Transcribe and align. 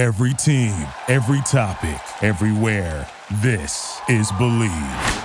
Every 0.00 0.32
team, 0.32 0.72
every 1.08 1.42
topic, 1.42 2.00
everywhere. 2.22 3.06
This 3.42 4.00
is 4.08 4.32
Believe. 4.38 5.24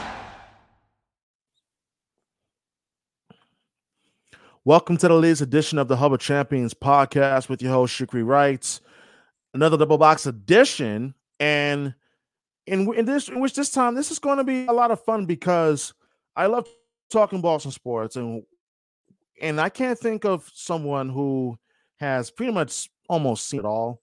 Welcome 4.65 4.97
to 4.97 5.07
the 5.07 5.13
latest 5.13 5.43
edition 5.43 5.77
of 5.77 5.87
the 5.87 5.95
Hub 5.95 6.11
of 6.11 6.19
Champions 6.19 6.73
podcast 6.73 7.47
with 7.47 7.61
your 7.61 7.71
host, 7.71 7.97
Shukri 7.97 8.27
Wrights. 8.27 8.81
Another 9.53 9.77
double 9.77 9.97
box 9.97 10.25
edition. 10.25 11.15
And 11.39 11.95
in, 12.67 12.93
in 12.95 13.05
this 13.05 13.29
in 13.29 13.39
which 13.39 13.53
this 13.53 13.71
time 13.71 13.95
this 13.95 14.11
is 14.11 14.19
going 14.19 14.39
to 14.39 14.43
be 14.43 14.65
a 14.65 14.73
lot 14.73 14.91
of 14.91 15.01
fun 15.05 15.25
because 15.25 15.93
I 16.35 16.47
love 16.47 16.67
talking 17.09 17.39
Boston 17.39 17.71
sports 17.71 18.17
and 18.17 18.43
and 19.41 19.61
I 19.61 19.69
can't 19.69 19.97
think 19.97 20.25
of 20.25 20.51
someone 20.53 21.07
who 21.07 21.57
has 21.95 22.29
pretty 22.29 22.51
much 22.51 22.89
almost 23.07 23.47
seen 23.47 23.61
it 23.61 23.65
all. 23.65 24.01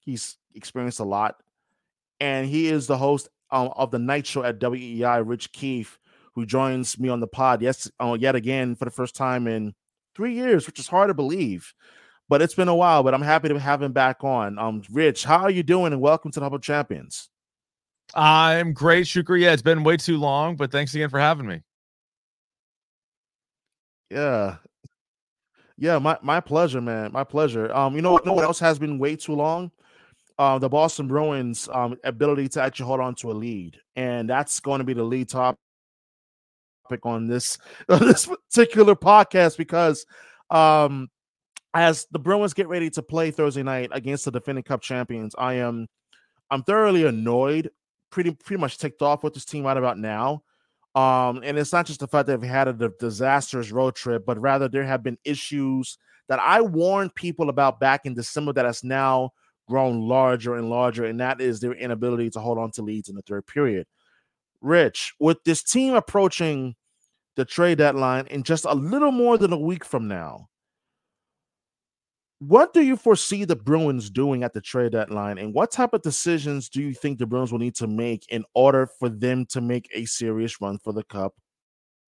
He's 0.00 0.36
experienced 0.54 1.00
a 1.00 1.04
lot, 1.04 1.36
and 2.20 2.46
he 2.46 2.68
is 2.68 2.86
the 2.86 2.98
host 2.98 3.28
um, 3.50 3.70
of 3.76 3.90
the 3.90 3.98
night 3.98 4.26
show 4.26 4.42
at 4.42 4.58
WEEI, 4.58 5.22
Rich 5.26 5.52
Keefe, 5.52 5.98
who 6.34 6.46
joins 6.46 6.98
me 6.98 7.08
on 7.08 7.20
the 7.20 7.26
pod 7.26 7.62
yes, 7.62 7.90
uh, 8.00 8.16
yet 8.18 8.34
again 8.34 8.74
for 8.74 8.84
the 8.84 8.90
first 8.90 9.14
time 9.14 9.46
in 9.46 9.74
three 10.14 10.34
years, 10.34 10.66
which 10.66 10.78
is 10.78 10.88
hard 10.88 11.08
to 11.08 11.14
believe. 11.14 11.74
But 12.28 12.42
it's 12.42 12.54
been 12.54 12.68
a 12.68 12.74
while, 12.74 13.02
but 13.02 13.12
I'm 13.12 13.22
happy 13.22 13.48
to 13.48 13.58
have 13.58 13.82
him 13.82 13.92
back 13.92 14.22
on. 14.22 14.56
Um, 14.58 14.82
Rich, 14.92 15.24
how 15.24 15.38
are 15.38 15.50
you 15.50 15.64
doing? 15.64 15.92
And 15.92 16.00
welcome 16.00 16.30
to 16.30 16.40
the 16.40 16.46
Hub 16.46 16.54
of 16.54 16.62
Champions. 16.62 17.28
I'm 18.14 18.72
great, 18.72 19.06
Shukri. 19.06 19.42
Yeah, 19.42 19.52
it's 19.52 19.62
been 19.62 19.82
way 19.82 19.96
too 19.96 20.16
long, 20.16 20.56
but 20.56 20.70
thanks 20.70 20.94
again 20.94 21.10
for 21.10 21.18
having 21.18 21.46
me. 21.46 21.62
Yeah. 24.10 24.56
Yeah, 25.76 25.98
my, 25.98 26.18
my 26.22 26.40
pleasure, 26.40 26.80
man. 26.80 27.10
My 27.12 27.24
pleasure. 27.24 27.72
Um, 27.74 27.96
you 27.96 28.02
know, 28.02 28.18
you 28.18 28.24
know 28.24 28.32
what 28.32 28.44
else 28.44 28.60
has 28.60 28.78
been 28.78 28.98
way 28.98 29.16
too 29.16 29.34
long? 29.34 29.70
Uh, 30.40 30.58
the 30.58 30.70
Boston 30.70 31.06
Bruins' 31.06 31.68
um, 31.70 31.98
ability 32.02 32.48
to 32.48 32.62
actually 32.62 32.86
hold 32.86 33.00
on 33.00 33.14
to 33.16 33.30
a 33.30 33.34
lead, 33.34 33.76
and 33.94 34.26
that's 34.26 34.58
going 34.58 34.78
to 34.78 34.86
be 34.86 34.94
the 34.94 35.02
lead 35.02 35.28
topic 35.28 35.58
on 37.02 37.26
this 37.26 37.58
on 37.90 37.98
this 37.98 38.24
particular 38.24 38.94
podcast 38.96 39.58
because 39.58 40.06
um, 40.48 41.10
as 41.74 42.06
the 42.10 42.18
Bruins 42.18 42.54
get 42.54 42.68
ready 42.68 42.88
to 42.88 43.02
play 43.02 43.30
Thursday 43.30 43.62
night 43.62 43.90
against 43.92 44.24
the 44.24 44.30
defending 44.30 44.64
Cup 44.64 44.80
champions, 44.80 45.34
I 45.36 45.56
am 45.56 45.86
I'm 46.50 46.62
thoroughly 46.62 47.04
annoyed, 47.04 47.68
pretty 48.08 48.30
pretty 48.30 48.62
much 48.62 48.78
ticked 48.78 49.02
off 49.02 49.22
with 49.22 49.34
this 49.34 49.44
team 49.44 49.64
right 49.64 49.76
about 49.76 49.98
now. 49.98 50.42
Um, 50.94 51.42
and 51.44 51.58
it's 51.58 51.74
not 51.74 51.84
just 51.84 52.00
the 52.00 52.08
fact 52.08 52.28
that 52.28 52.40
they've 52.40 52.50
had 52.50 52.66
a 52.66 52.90
disastrous 52.98 53.72
road 53.72 53.94
trip, 53.94 54.24
but 54.24 54.40
rather 54.40 54.70
there 54.70 54.86
have 54.86 55.02
been 55.02 55.18
issues 55.22 55.98
that 56.30 56.40
I 56.40 56.62
warned 56.62 57.14
people 57.14 57.50
about 57.50 57.78
back 57.78 58.06
in 58.06 58.14
December 58.14 58.54
that 58.54 58.64
has 58.64 58.82
now 58.82 59.32
grown 59.70 60.08
larger 60.08 60.56
and 60.56 60.68
larger, 60.68 61.04
and 61.04 61.20
that 61.20 61.40
is 61.40 61.60
their 61.60 61.74
inability 61.74 62.28
to 62.30 62.40
hold 62.40 62.58
on 62.58 62.72
to 62.72 62.82
leads 62.82 63.08
in 63.08 63.14
the 63.14 63.22
third 63.22 63.46
period. 63.46 63.86
Rich, 64.60 65.14
with 65.20 65.38
this 65.44 65.62
team 65.62 65.94
approaching 65.94 66.74
the 67.36 67.44
trade 67.44 67.78
deadline 67.78 68.26
in 68.26 68.42
just 68.42 68.64
a 68.66 68.74
little 68.74 69.12
more 69.12 69.38
than 69.38 69.52
a 69.52 69.58
week 69.58 69.84
from 69.84 70.08
now, 70.08 70.48
what 72.40 72.72
do 72.74 72.82
you 72.82 72.96
foresee 72.96 73.44
the 73.44 73.54
Bruins 73.54 74.10
doing 74.10 74.42
at 74.42 74.52
the 74.54 74.60
trade 74.60 74.92
deadline, 74.92 75.38
and 75.38 75.54
what 75.54 75.70
type 75.70 75.92
of 75.92 76.02
decisions 76.02 76.68
do 76.68 76.82
you 76.82 76.92
think 76.92 77.18
the 77.18 77.26
Bruins 77.26 77.52
will 77.52 77.58
need 77.60 77.76
to 77.76 77.86
make 77.86 78.26
in 78.30 78.44
order 78.54 78.88
for 78.98 79.08
them 79.08 79.46
to 79.50 79.60
make 79.60 79.88
a 79.94 80.04
serious 80.06 80.60
run 80.60 80.78
for 80.78 80.92
the 80.92 81.04
Cup 81.04 81.34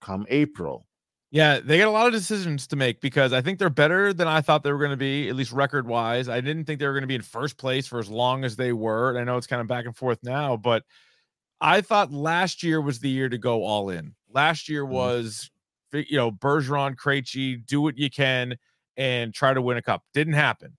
come 0.00 0.26
April? 0.28 0.86
Yeah, 1.32 1.60
they 1.64 1.78
got 1.78 1.88
a 1.88 1.90
lot 1.90 2.06
of 2.06 2.12
decisions 2.12 2.66
to 2.66 2.76
make 2.76 3.00
because 3.00 3.32
I 3.32 3.40
think 3.40 3.58
they're 3.58 3.70
better 3.70 4.12
than 4.12 4.28
I 4.28 4.42
thought 4.42 4.62
they 4.62 4.70
were 4.70 4.78
going 4.78 4.90
to 4.90 4.98
be, 4.98 5.30
at 5.30 5.34
least 5.34 5.50
record 5.50 5.86
wise. 5.86 6.28
I 6.28 6.42
didn't 6.42 6.66
think 6.66 6.78
they 6.78 6.86
were 6.86 6.92
going 6.92 7.04
to 7.04 7.08
be 7.08 7.14
in 7.14 7.22
first 7.22 7.56
place 7.56 7.86
for 7.86 7.98
as 7.98 8.10
long 8.10 8.44
as 8.44 8.54
they 8.54 8.74
were. 8.74 9.08
And 9.08 9.18
I 9.18 9.24
know 9.24 9.38
it's 9.38 9.46
kind 9.46 9.62
of 9.62 9.66
back 9.66 9.86
and 9.86 9.96
forth 9.96 10.18
now, 10.22 10.58
but 10.58 10.84
I 11.58 11.80
thought 11.80 12.12
last 12.12 12.62
year 12.62 12.82
was 12.82 12.98
the 12.98 13.08
year 13.08 13.30
to 13.30 13.38
go 13.38 13.64
all 13.64 13.88
in. 13.88 14.14
Last 14.30 14.68
year 14.68 14.84
mm-hmm. 14.84 14.92
was, 14.92 15.50
you 15.94 16.18
know, 16.18 16.30
Bergeron, 16.30 16.96
Krejci, 16.96 17.64
do 17.64 17.80
what 17.80 17.96
you 17.96 18.10
can 18.10 18.56
and 18.98 19.32
try 19.32 19.54
to 19.54 19.62
win 19.62 19.78
a 19.78 19.82
cup. 19.82 20.02
Didn't 20.12 20.34
happen. 20.34 20.76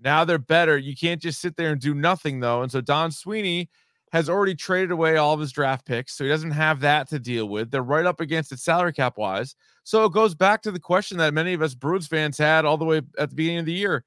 Now 0.00 0.24
they're 0.24 0.38
better. 0.38 0.78
You 0.78 0.96
can't 0.96 1.20
just 1.20 1.42
sit 1.42 1.56
there 1.56 1.72
and 1.72 1.80
do 1.80 1.92
nothing 1.92 2.40
though. 2.40 2.62
And 2.62 2.72
so 2.72 2.80
Don 2.80 3.10
Sweeney 3.10 3.68
has 4.12 4.28
already 4.28 4.54
traded 4.54 4.90
away 4.90 5.16
all 5.16 5.34
of 5.34 5.40
his 5.40 5.52
draft 5.52 5.86
picks, 5.86 6.14
so 6.14 6.24
he 6.24 6.30
doesn't 6.30 6.50
have 6.50 6.80
that 6.80 7.08
to 7.08 7.18
deal 7.18 7.48
with. 7.48 7.70
They're 7.70 7.82
right 7.82 8.06
up 8.06 8.20
against 8.20 8.52
it 8.52 8.58
salary 8.58 8.92
cap 8.92 9.16
wise. 9.16 9.54
So 9.84 10.04
it 10.04 10.12
goes 10.12 10.34
back 10.34 10.62
to 10.62 10.72
the 10.72 10.80
question 10.80 11.18
that 11.18 11.32
many 11.32 11.54
of 11.54 11.62
us 11.62 11.74
Bruins 11.74 12.06
fans 12.06 12.36
had 12.36 12.64
all 12.64 12.76
the 12.76 12.84
way 12.84 13.02
at 13.18 13.30
the 13.30 13.36
beginning 13.36 13.60
of 13.60 13.66
the 13.66 13.72
year. 13.72 14.04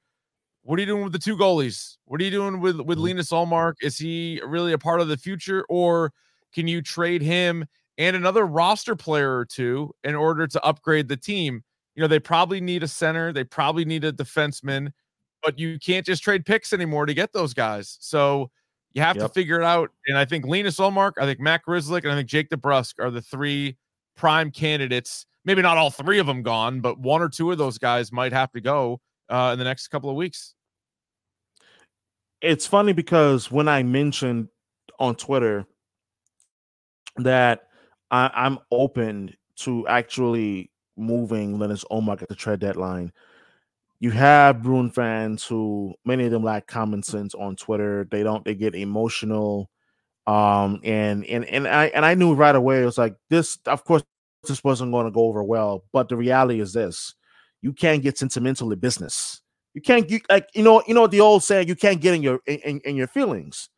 What 0.62 0.78
are 0.78 0.80
you 0.80 0.86
doing 0.86 1.04
with 1.04 1.12
the 1.12 1.18
two 1.18 1.36
goalies? 1.36 1.96
What 2.04 2.20
are 2.20 2.24
you 2.24 2.30
doing 2.30 2.60
with 2.60 2.80
with 2.80 2.98
mm-hmm. 2.98 3.06
Linus 3.06 3.30
Ullmark? 3.30 3.74
Is 3.82 3.98
he 3.98 4.40
really 4.46 4.72
a 4.72 4.78
part 4.78 5.00
of 5.00 5.08
the 5.08 5.16
future, 5.16 5.64
or 5.68 6.12
can 6.54 6.68
you 6.68 6.82
trade 6.82 7.22
him 7.22 7.64
and 7.98 8.16
another 8.16 8.46
roster 8.46 8.96
player 8.96 9.36
or 9.36 9.44
two 9.44 9.94
in 10.04 10.14
order 10.14 10.46
to 10.46 10.62
upgrade 10.64 11.08
the 11.08 11.16
team? 11.16 11.62
You 11.94 12.02
know, 12.02 12.08
they 12.08 12.18
probably 12.18 12.60
need 12.60 12.82
a 12.82 12.88
center, 12.88 13.32
they 13.32 13.44
probably 13.44 13.84
need 13.84 14.04
a 14.04 14.12
defenseman, 14.12 14.90
but 15.42 15.58
you 15.58 15.78
can't 15.78 16.04
just 16.04 16.22
trade 16.22 16.44
picks 16.44 16.72
anymore 16.72 17.06
to 17.06 17.14
get 17.14 17.32
those 17.32 17.54
guys. 17.54 17.96
So 18.00 18.50
you 18.94 19.02
have 19.02 19.16
yep. 19.16 19.26
to 19.26 19.32
figure 19.32 19.60
it 19.60 19.64
out. 19.64 19.90
And 20.06 20.16
I 20.16 20.24
think 20.24 20.46
Linus 20.46 20.78
Ullmark, 20.78 21.12
I 21.18 21.24
think 21.24 21.40
Matt 21.40 21.62
Grzelcyk, 21.66 22.04
and 22.04 22.12
I 22.12 22.16
think 22.16 22.28
Jake 22.28 22.48
DeBrusk 22.48 22.94
are 22.98 23.10
the 23.10 23.20
three 23.20 23.76
prime 24.16 24.50
candidates. 24.50 25.26
Maybe 25.44 25.62
not 25.62 25.76
all 25.76 25.90
three 25.90 26.18
of 26.18 26.26
them 26.26 26.42
gone, 26.42 26.80
but 26.80 26.98
one 26.98 27.20
or 27.20 27.28
two 27.28 27.50
of 27.50 27.58
those 27.58 27.76
guys 27.76 28.12
might 28.12 28.32
have 28.32 28.52
to 28.52 28.60
go 28.60 29.00
uh, 29.28 29.50
in 29.52 29.58
the 29.58 29.64
next 29.64 29.88
couple 29.88 30.08
of 30.08 30.16
weeks. 30.16 30.54
It's 32.40 32.66
funny 32.66 32.92
because 32.92 33.50
when 33.50 33.68
I 33.68 33.82
mentioned 33.82 34.48
on 34.98 35.16
Twitter 35.16 35.66
that 37.16 37.68
I, 38.10 38.30
I'm 38.34 38.58
open 38.70 39.34
to 39.56 39.86
actually 39.88 40.70
moving 40.96 41.58
Linus 41.58 41.84
Ullmark 41.90 42.22
at 42.22 42.28
the 42.28 42.34
trade 42.34 42.60
deadline. 42.60 43.12
You 44.00 44.10
have 44.10 44.62
Bruin 44.62 44.90
fans 44.90 45.44
who 45.44 45.94
many 46.04 46.24
of 46.24 46.30
them 46.30 46.44
lack 46.44 46.66
common 46.66 47.02
sense 47.02 47.34
on 47.34 47.56
Twitter. 47.56 48.06
They 48.10 48.22
don't 48.22 48.44
they 48.44 48.54
get 48.54 48.74
emotional. 48.74 49.70
Um 50.26 50.80
and 50.84 51.24
and 51.26 51.44
and 51.44 51.68
I 51.68 51.86
and 51.86 52.04
I 52.04 52.14
knew 52.14 52.34
right 52.34 52.54
away 52.54 52.82
it 52.82 52.86
was 52.86 52.98
like 52.98 53.16
this, 53.30 53.58
of 53.66 53.84
course, 53.84 54.02
this 54.42 54.62
wasn't 54.64 54.92
going 54.92 55.06
to 55.06 55.12
go 55.12 55.24
over 55.26 55.42
well. 55.42 55.84
But 55.92 56.08
the 56.08 56.16
reality 56.16 56.60
is 56.60 56.72
this 56.72 57.14
you 57.62 57.72
can't 57.72 58.02
get 58.02 58.18
sentimental 58.18 58.70
in 58.72 58.78
business. 58.78 59.40
You 59.72 59.80
can't 59.80 60.06
get 60.06 60.22
like 60.28 60.48
you 60.54 60.62
know, 60.62 60.82
you 60.86 60.94
know 60.94 61.06
the 61.06 61.20
old 61.20 61.42
saying, 61.42 61.68
you 61.68 61.74
can't 61.74 62.00
get 62.00 62.14
in 62.14 62.22
your 62.22 62.40
in, 62.46 62.80
in 62.84 62.94
your 62.94 63.08
feelings. 63.08 63.70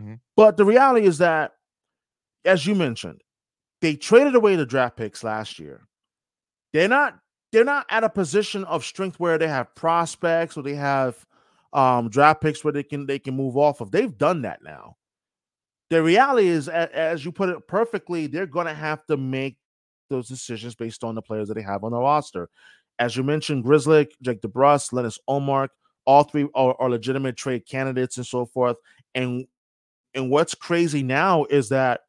Mm-hmm. 0.00 0.14
But 0.36 0.56
the 0.56 0.64
reality 0.64 1.06
is 1.06 1.18
that, 1.18 1.52
as 2.44 2.66
you 2.66 2.74
mentioned, 2.74 3.20
they 3.80 3.96
traded 3.96 4.34
away 4.34 4.56
the 4.56 4.64
draft 4.64 4.96
picks 4.96 5.24
last 5.24 5.58
year. 5.58 5.86
They're 6.72 6.88
not 6.88 7.18
they're 7.56 7.64
not 7.64 7.86
at 7.88 8.04
a 8.04 8.10
position 8.10 8.64
of 8.64 8.84
strength 8.84 9.18
where 9.18 9.38
they 9.38 9.48
have 9.48 9.74
prospects 9.74 10.58
or 10.58 10.62
they 10.62 10.74
have 10.74 11.24
um, 11.72 12.10
draft 12.10 12.42
picks 12.42 12.62
where 12.62 12.72
they 12.74 12.82
can 12.82 13.06
they 13.06 13.18
can 13.18 13.34
move 13.34 13.56
off 13.56 13.80
of. 13.80 13.90
They've 13.90 14.18
done 14.18 14.42
that 14.42 14.62
now. 14.62 14.98
The 15.88 16.02
reality 16.02 16.48
is, 16.48 16.68
as 16.68 17.24
you 17.24 17.32
put 17.32 17.48
it 17.48 17.66
perfectly, 17.66 18.26
they're 18.26 18.44
going 18.44 18.66
to 18.66 18.74
have 18.74 19.06
to 19.06 19.16
make 19.16 19.56
those 20.10 20.28
decisions 20.28 20.74
based 20.74 21.02
on 21.02 21.14
the 21.14 21.22
players 21.22 21.48
that 21.48 21.54
they 21.54 21.62
have 21.62 21.82
on 21.82 21.92
the 21.92 21.98
roster. 21.98 22.50
As 22.98 23.16
you 23.16 23.22
mentioned, 23.22 23.64
Grzelcyk, 23.64 24.10
Jake 24.20 24.42
DeBrusk, 24.42 24.92
Linus 24.92 25.18
Ullmark, 25.26 25.68
all 26.04 26.24
three 26.24 26.46
are, 26.54 26.76
are 26.78 26.90
legitimate 26.90 27.38
trade 27.38 27.64
candidates 27.66 28.18
and 28.18 28.26
so 28.26 28.44
forth. 28.44 28.76
And 29.14 29.46
and 30.14 30.28
what's 30.30 30.54
crazy 30.54 31.02
now 31.02 31.46
is 31.46 31.70
that 31.70 32.02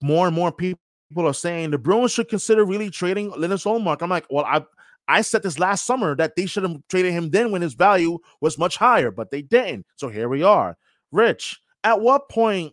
more 0.00 0.28
and 0.28 0.36
more 0.36 0.52
people 0.52 0.81
people 1.12 1.28
are 1.28 1.34
saying 1.34 1.70
the 1.70 1.78
Bruins 1.78 2.12
should 2.12 2.28
consider 2.28 2.64
really 2.64 2.88
trading 2.88 3.30
Linus 3.36 3.64
Ullmark. 3.64 4.00
I'm 4.00 4.10
like, 4.10 4.26
well, 4.30 4.46
I 4.46 4.64
I 5.08 5.20
said 5.20 5.42
this 5.42 5.58
last 5.58 5.84
summer 5.84 6.16
that 6.16 6.36
they 6.36 6.46
should 6.46 6.62
have 6.62 6.76
traded 6.88 7.12
him 7.12 7.30
then 7.30 7.50
when 7.50 7.60
his 7.60 7.74
value 7.74 8.18
was 8.40 8.58
much 8.58 8.76
higher, 8.76 9.10
but 9.10 9.30
they 9.30 9.42
didn't. 9.42 9.84
So 9.96 10.08
here 10.08 10.28
we 10.28 10.42
are. 10.42 10.76
Rich, 11.10 11.60
at 11.84 12.00
what 12.00 12.28
point 12.28 12.72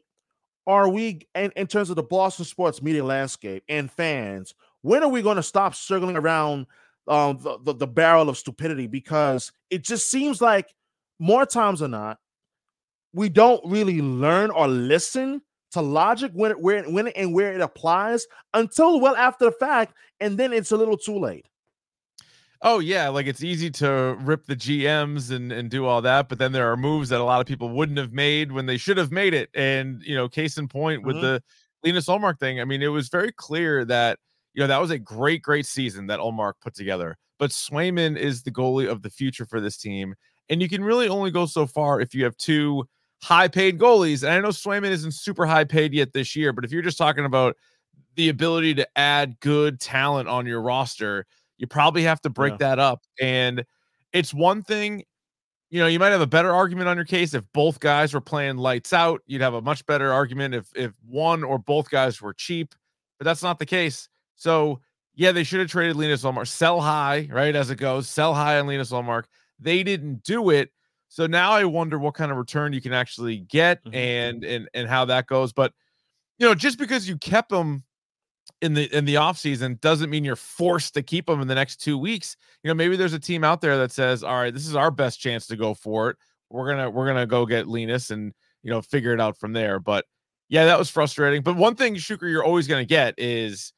are 0.67 0.87
we 0.87 1.27
in, 1.35 1.51
in 1.55 1.67
terms 1.67 1.89
of 1.89 1.97
the 1.97 2.03
Boston 2.03 2.45
sports 2.45 2.81
media 2.81 3.03
landscape 3.03 3.63
and 3.67 3.91
fans? 3.91 4.53
When 4.81 5.03
are 5.03 5.09
we 5.09 5.21
going 5.21 5.35
to 5.35 5.43
stop 5.43 5.75
circling 5.75 6.15
around 6.15 6.67
um, 7.07 7.39
the, 7.39 7.57
the, 7.63 7.73
the 7.73 7.87
barrel 7.87 8.29
of 8.29 8.37
stupidity? 8.37 8.87
Because 8.87 9.51
it 9.69 9.83
just 9.83 10.09
seems 10.09 10.41
like 10.41 10.73
more 11.17 11.45
times 11.45 11.79
than 11.81 11.91
not, 11.91 12.19
we 13.11 13.27
don't 13.27 13.61
really 13.65 14.01
learn 14.01 14.51
or 14.51 14.67
listen 14.67 15.41
to 15.71 15.81
logic 15.81 16.31
when 16.33 16.51
it 16.51 16.59
where 16.59 16.83
when 16.83 17.07
it, 17.07 17.13
and 17.15 17.33
where 17.33 17.53
it 17.53 17.61
applies 17.61 18.25
until 18.53 18.99
well 18.99 19.15
after 19.15 19.45
the 19.45 19.51
fact, 19.51 19.93
and 20.19 20.37
then 20.37 20.53
it's 20.53 20.71
a 20.71 20.77
little 20.77 20.97
too 20.97 21.17
late. 21.17 21.45
Oh 22.61 22.79
yeah, 22.79 23.07
like 23.07 23.27
it's 23.27 23.43
easy 23.43 23.69
to 23.71 24.17
rip 24.19 24.45
the 24.45 24.55
GMs 24.55 25.31
and 25.31 25.51
and 25.51 25.69
do 25.69 25.85
all 25.85 26.01
that, 26.01 26.27
but 26.27 26.39
then 26.39 26.51
there 26.51 26.71
are 26.71 26.77
moves 26.77 27.09
that 27.09 27.21
a 27.21 27.23
lot 27.23 27.39
of 27.39 27.47
people 27.47 27.69
wouldn't 27.69 27.97
have 27.97 28.11
made 28.11 28.51
when 28.51 28.65
they 28.65 28.77
should 28.77 28.97
have 28.97 29.11
made 29.11 29.33
it. 29.33 29.49
And 29.53 30.01
you 30.03 30.15
know, 30.15 30.27
case 30.27 30.57
in 30.57 30.67
point 30.67 31.03
with 31.03 31.15
mm-hmm. 31.15 31.25
the 31.25 31.43
Linus 31.83 32.07
Ullmark 32.07 32.39
thing, 32.39 32.59
I 32.59 32.65
mean, 32.65 32.81
it 32.81 32.87
was 32.87 33.09
very 33.09 33.31
clear 33.31 33.85
that 33.85 34.19
you 34.53 34.61
know 34.61 34.67
that 34.67 34.81
was 34.81 34.91
a 34.91 34.99
great, 34.99 35.41
great 35.41 35.65
season 35.65 36.07
that 36.07 36.19
Ullmark 36.19 36.53
put 36.61 36.75
together. 36.75 37.17
But 37.37 37.51
Swayman 37.51 38.17
is 38.17 38.43
the 38.43 38.51
goalie 38.51 38.89
of 38.89 39.01
the 39.01 39.09
future 39.09 39.45
for 39.45 39.61
this 39.61 39.77
team, 39.77 40.13
And 40.49 40.61
you 40.61 40.67
can 40.67 40.83
really 40.83 41.07
only 41.07 41.31
go 41.31 41.45
so 41.45 41.65
far 41.65 42.01
if 42.01 42.13
you 42.13 42.25
have 42.25 42.35
two 42.35 42.85
high 43.21 43.47
paid 43.47 43.77
goalies. 43.79 44.23
And 44.23 44.31
I 44.31 44.39
know 44.39 44.49
Swayman 44.49 44.91
isn't 44.91 45.13
super 45.13 45.45
high 45.45 45.65
paid 45.65 45.93
yet 45.93 46.13
this 46.13 46.35
year, 46.35 46.53
but 46.53 46.63
if 46.63 46.71
you're 46.71 46.81
just 46.81 46.97
talking 46.97 47.25
about 47.25 47.55
the 48.15 48.29
ability 48.29 48.73
to 48.75 48.87
add 48.97 49.39
good 49.39 49.79
talent 49.79 50.27
on 50.29 50.45
your 50.45 50.61
roster, 50.61 51.25
you 51.57 51.67
probably 51.67 52.03
have 52.03 52.21
to 52.21 52.29
break 52.29 52.53
yeah. 52.53 52.57
that 52.57 52.79
up. 52.79 53.03
And 53.21 53.65
it's 54.13 54.33
one 54.33 54.63
thing, 54.63 55.03
you 55.69 55.79
know, 55.79 55.87
you 55.87 55.99
might 55.99 56.09
have 56.09 56.21
a 56.21 56.27
better 56.27 56.51
argument 56.51 56.89
on 56.89 56.95
your 56.95 57.05
case 57.05 57.33
if 57.33 57.43
both 57.53 57.79
guys 57.79 58.13
were 58.13 58.21
playing 58.21 58.57
lights 58.57 58.93
out. 58.93 59.21
You'd 59.27 59.41
have 59.41 59.53
a 59.53 59.61
much 59.61 59.85
better 59.85 60.11
argument 60.11 60.55
if 60.55 60.71
if 60.75 60.93
one 61.07 61.43
or 61.43 61.59
both 61.59 61.89
guys 61.89 62.21
were 62.21 62.33
cheap, 62.33 62.73
but 63.19 63.25
that's 63.25 63.43
not 63.43 63.59
the 63.59 63.65
case. 63.65 64.09
So 64.35 64.79
yeah, 65.13 65.33
they 65.33 65.43
should 65.43 65.59
have 65.59 65.69
traded 65.69 65.97
Linus 65.97 66.23
Ullmark, 66.23 66.47
sell 66.47 66.79
high, 66.79 67.27
right? 67.29 67.55
As 67.55 67.69
it 67.69 67.75
goes, 67.75 68.07
sell 68.07 68.33
high 68.33 68.57
on 68.57 68.67
Linus 68.67 68.91
Ullmark. 68.91 69.25
They 69.59 69.83
didn't 69.83 70.23
do 70.23 70.49
it. 70.49 70.71
So 71.09 71.25
now 71.27 71.51
I 71.51 71.65
wonder 71.65 71.97
what 71.97 72.13
kind 72.13 72.31
of 72.31 72.37
return 72.37 72.71
you 72.71 72.81
can 72.81 72.93
actually 72.93 73.39
get 73.39 73.83
mm-hmm. 73.83 73.95
and 73.95 74.43
and 74.43 74.69
and 74.73 74.87
how 74.87 75.05
that 75.05 75.27
goes. 75.27 75.51
But 75.51 75.73
you 76.37 76.47
know, 76.47 76.55
just 76.55 76.77
because 76.77 77.09
you 77.09 77.17
kept 77.17 77.49
them 77.49 77.83
in 78.61 78.73
the 78.75 78.95
in 78.95 79.05
the 79.05 79.15
offseason 79.15 79.81
doesn't 79.81 80.09
mean 80.09 80.23
you're 80.23 80.35
forced 80.35 80.93
to 80.93 81.01
keep 81.01 81.25
them 81.25 81.41
in 81.41 81.47
the 81.47 81.55
next 81.55 81.77
two 81.77 81.97
weeks. 81.97 82.37
You 82.63 82.69
know, 82.69 82.75
maybe 82.75 82.95
there's 82.95 83.13
a 83.13 83.19
team 83.19 83.43
out 83.43 83.59
there 83.59 83.77
that 83.77 83.91
says, 83.91 84.23
All 84.23 84.35
right, 84.35 84.53
this 84.53 84.67
is 84.67 84.75
our 84.75 84.91
best 84.91 85.19
chance 85.19 85.47
to 85.47 85.55
go 85.55 85.73
for 85.73 86.11
it. 86.11 86.17
We're 86.49 86.69
gonna 86.69 86.89
we're 86.89 87.07
gonna 87.07 87.27
go 87.27 87.45
get 87.45 87.67
Linus 87.67 88.11
and 88.11 88.33
you 88.61 88.71
know 88.71 88.81
figure 88.81 89.13
it 89.13 89.19
out 89.19 89.37
from 89.37 89.53
there. 89.53 89.79
But 89.79 90.05
yeah, 90.47 90.65
that 90.65 90.79
was 90.79 90.89
frustrating. 90.89 91.41
But 91.41 91.55
one 91.55 91.75
thing, 91.75 91.95
Shuker, 91.95 92.29
you're 92.29 92.43
always 92.43 92.67
gonna 92.67 92.85
get 92.85 93.15
is 93.17 93.73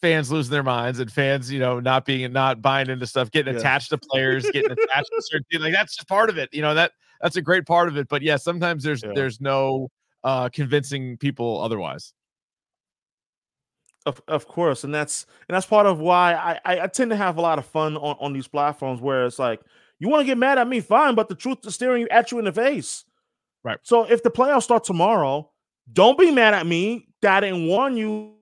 fans 0.00 0.30
losing 0.30 0.52
their 0.52 0.62
minds 0.62 1.00
and 1.00 1.10
fans, 1.10 1.50
you 1.50 1.58
know, 1.58 1.80
not 1.80 2.04
being 2.04 2.32
not 2.32 2.62
buying 2.62 2.88
into 2.88 3.06
stuff, 3.06 3.30
getting 3.30 3.54
yeah. 3.54 3.60
attached 3.60 3.90
to 3.90 3.98
players, 3.98 4.48
getting 4.50 4.70
attached 4.70 5.10
to 5.14 5.22
certain 5.22 5.44
things. 5.50 5.62
like 5.62 5.72
that's 5.72 5.96
just 5.96 6.08
part 6.08 6.30
of 6.30 6.38
it. 6.38 6.48
You 6.52 6.62
know, 6.62 6.74
that 6.74 6.92
that's 7.20 7.36
a 7.36 7.42
great 7.42 7.66
part 7.66 7.88
of 7.88 7.96
it. 7.96 8.08
But 8.08 8.22
yeah, 8.22 8.36
sometimes 8.36 8.84
there's 8.84 9.02
yeah. 9.02 9.12
there's 9.14 9.40
no 9.40 9.90
uh 10.24 10.48
convincing 10.48 11.16
people 11.16 11.60
otherwise. 11.60 12.12
Of, 14.06 14.22
of 14.26 14.46
course, 14.46 14.84
and 14.84 14.94
that's 14.94 15.26
and 15.48 15.54
that's 15.54 15.66
part 15.66 15.86
of 15.86 15.98
why 15.98 16.34
I, 16.34 16.60
I, 16.64 16.80
I 16.84 16.86
tend 16.86 17.10
to 17.10 17.16
have 17.16 17.36
a 17.36 17.42
lot 17.42 17.58
of 17.58 17.66
fun 17.66 17.96
on, 17.96 18.16
on 18.20 18.32
these 18.32 18.48
platforms 18.48 19.00
where 19.00 19.26
it's 19.26 19.38
like 19.38 19.60
you 19.98 20.08
want 20.08 20.20
to 20.20 20.26
get 20.26 20.38
mad 20.38 20.58
at 20.58 20.68
me, 20.68 20.80
fine, 20.80 21.14
but 21.14 21.28
the 21.28 21.34
truth 21.34 21.58
is 21.64 21.74
staring 21.74 22.06
at 22.10 22.30
you 22.30 22.38
in 22.38 22.44
the 22.44 22.52
face. 22.52 23.04
Right. 23.64 23.78
So 23.82 24.04
if 24.04 24.22
the 24.22 24.30
playoffs 24.30 24.62
start 24.62 24.84
tomorrow, 24.84 25.50
don't 25.92 26.18
be 26.18 26.30
mad 26.30 26.54
at 26.54 26.66
me 26.66 27.08
that 27.20 27.38
I 27.38 27.40
didn't 27.40 27.66
warn 27.66 27.96
you 27.96 28.37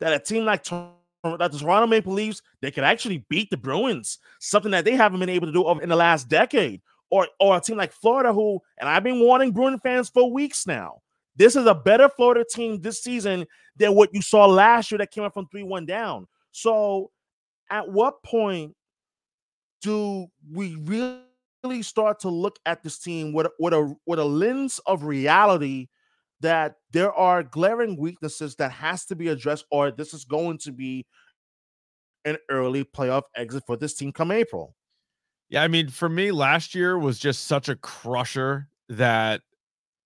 that 0.00 0.12
a 0.12 0.18
team 0.18 0.44
like 0.44 0.64
that 0.64 1.52
the 1.52 1.58
Toronto 1.58 1.86
Maple 1.86 2.12
Leafs 2.12 2.42
they 2.60 2.70
could 2.70 2.84
actually 2.84 3.24
beat 3.28 3.50
the 3.50 3.56
Bruins, 3.56 4.18
something 4.40 4.70
that 4.72 4.84
they 4.84 4.94
haven't 4.94 5.20
been 5.20 5.28
able 5.28 5.46
to 5.46 5.52
do 5.52 5.68
in 5.80 5.88
the 5.88 5.96
last 5.96 6.28
decade, 6.28 6.82
or 7.10 7.28
or 7.40 7.56
a 7.56 7.60
team 7.60 7.76
like 7.76 7.92
Florida, 7.92 8.32
who 8.32 8.60
and 8.78 8.88
I've 8.88 9.04
been 9.04 9.20
warning 9.20 9.52
Bruin 9.52 9.78
fans 9.78 10.08
for 10.08 10.30
weeks 10.30 10.66
now. 10.66 11.00
This 11.36 11.56
is 11.56 11.66
a 11.66 11.74
better 11.74 12.08
Florida 12.08 12.44
team 12.48 12.80
this 12.80 13.02
season 13.02 13.46
than 13.76 13.94
what 13.94 14.14
you 14.14 14.22
saw 14.22 14.46
last 14.46 14.90
year 14.90 14.98
that 14.98 15.10
came 15.10 15.24
up 15.24 15.34
from 15.34 15.48
3 15.48 15.64
1 15.64 15.86
down. 15.86 16.26
So, 16.52 17.10
at 17.70 17.90
what 17.90 18.22
point 18.22 18.74
do 19.82 20.28
we 20.52 20.76
really 20.76 21.82
start 21.82 22.20
to 22.20 22.28
look 22.28 22.58
at 22.66 22.82
this 22.82 22.98
team 22.98 23.32
with, 23.32 23.48
with, 23.58 23.74
a, 23.74 23.94
with 24.06 24.18
a 24.18 24.24
lens 24.24 24.80
of 24.86 25.02
reality 25.02 25.88
that 26.40 26.76
there 26.92 27.12
are 27.12 27.42
glaring 27.42 27.96
weaknesses 27.96 28.56
that 28.56 28.72
has 28.72 29.06
to 29.06 29.16
be 29.16 29.28
addressed, 29.28 29.64
or 29.70 29.90
this 29.90 30.12
is 30.14 30.24
going 30.24 30.58
to 30.58 30.72
be 30.72 31.06
an 32.24 32.38
early 32.50 32.84
playoff 32.84 33.22
exit 33.36 33.62
for 33.66 33.76
this 33.76 33.94
team 33.94 34.12
come 34.12 34.30
April? 34.30 34.74
Yeah, 35.48 35.62
I 35.62 35.68
mean, 35.68 35.88
for 35.88 36.08
me, 36.08 36.32
last 36.32 36.74
year 36.74 36.98
was 36.98 37.18
just 37.18 37.44
such 37.44 37.68
a 37.68 37.76
crusher 37.76 38.68
that 38.88 39.42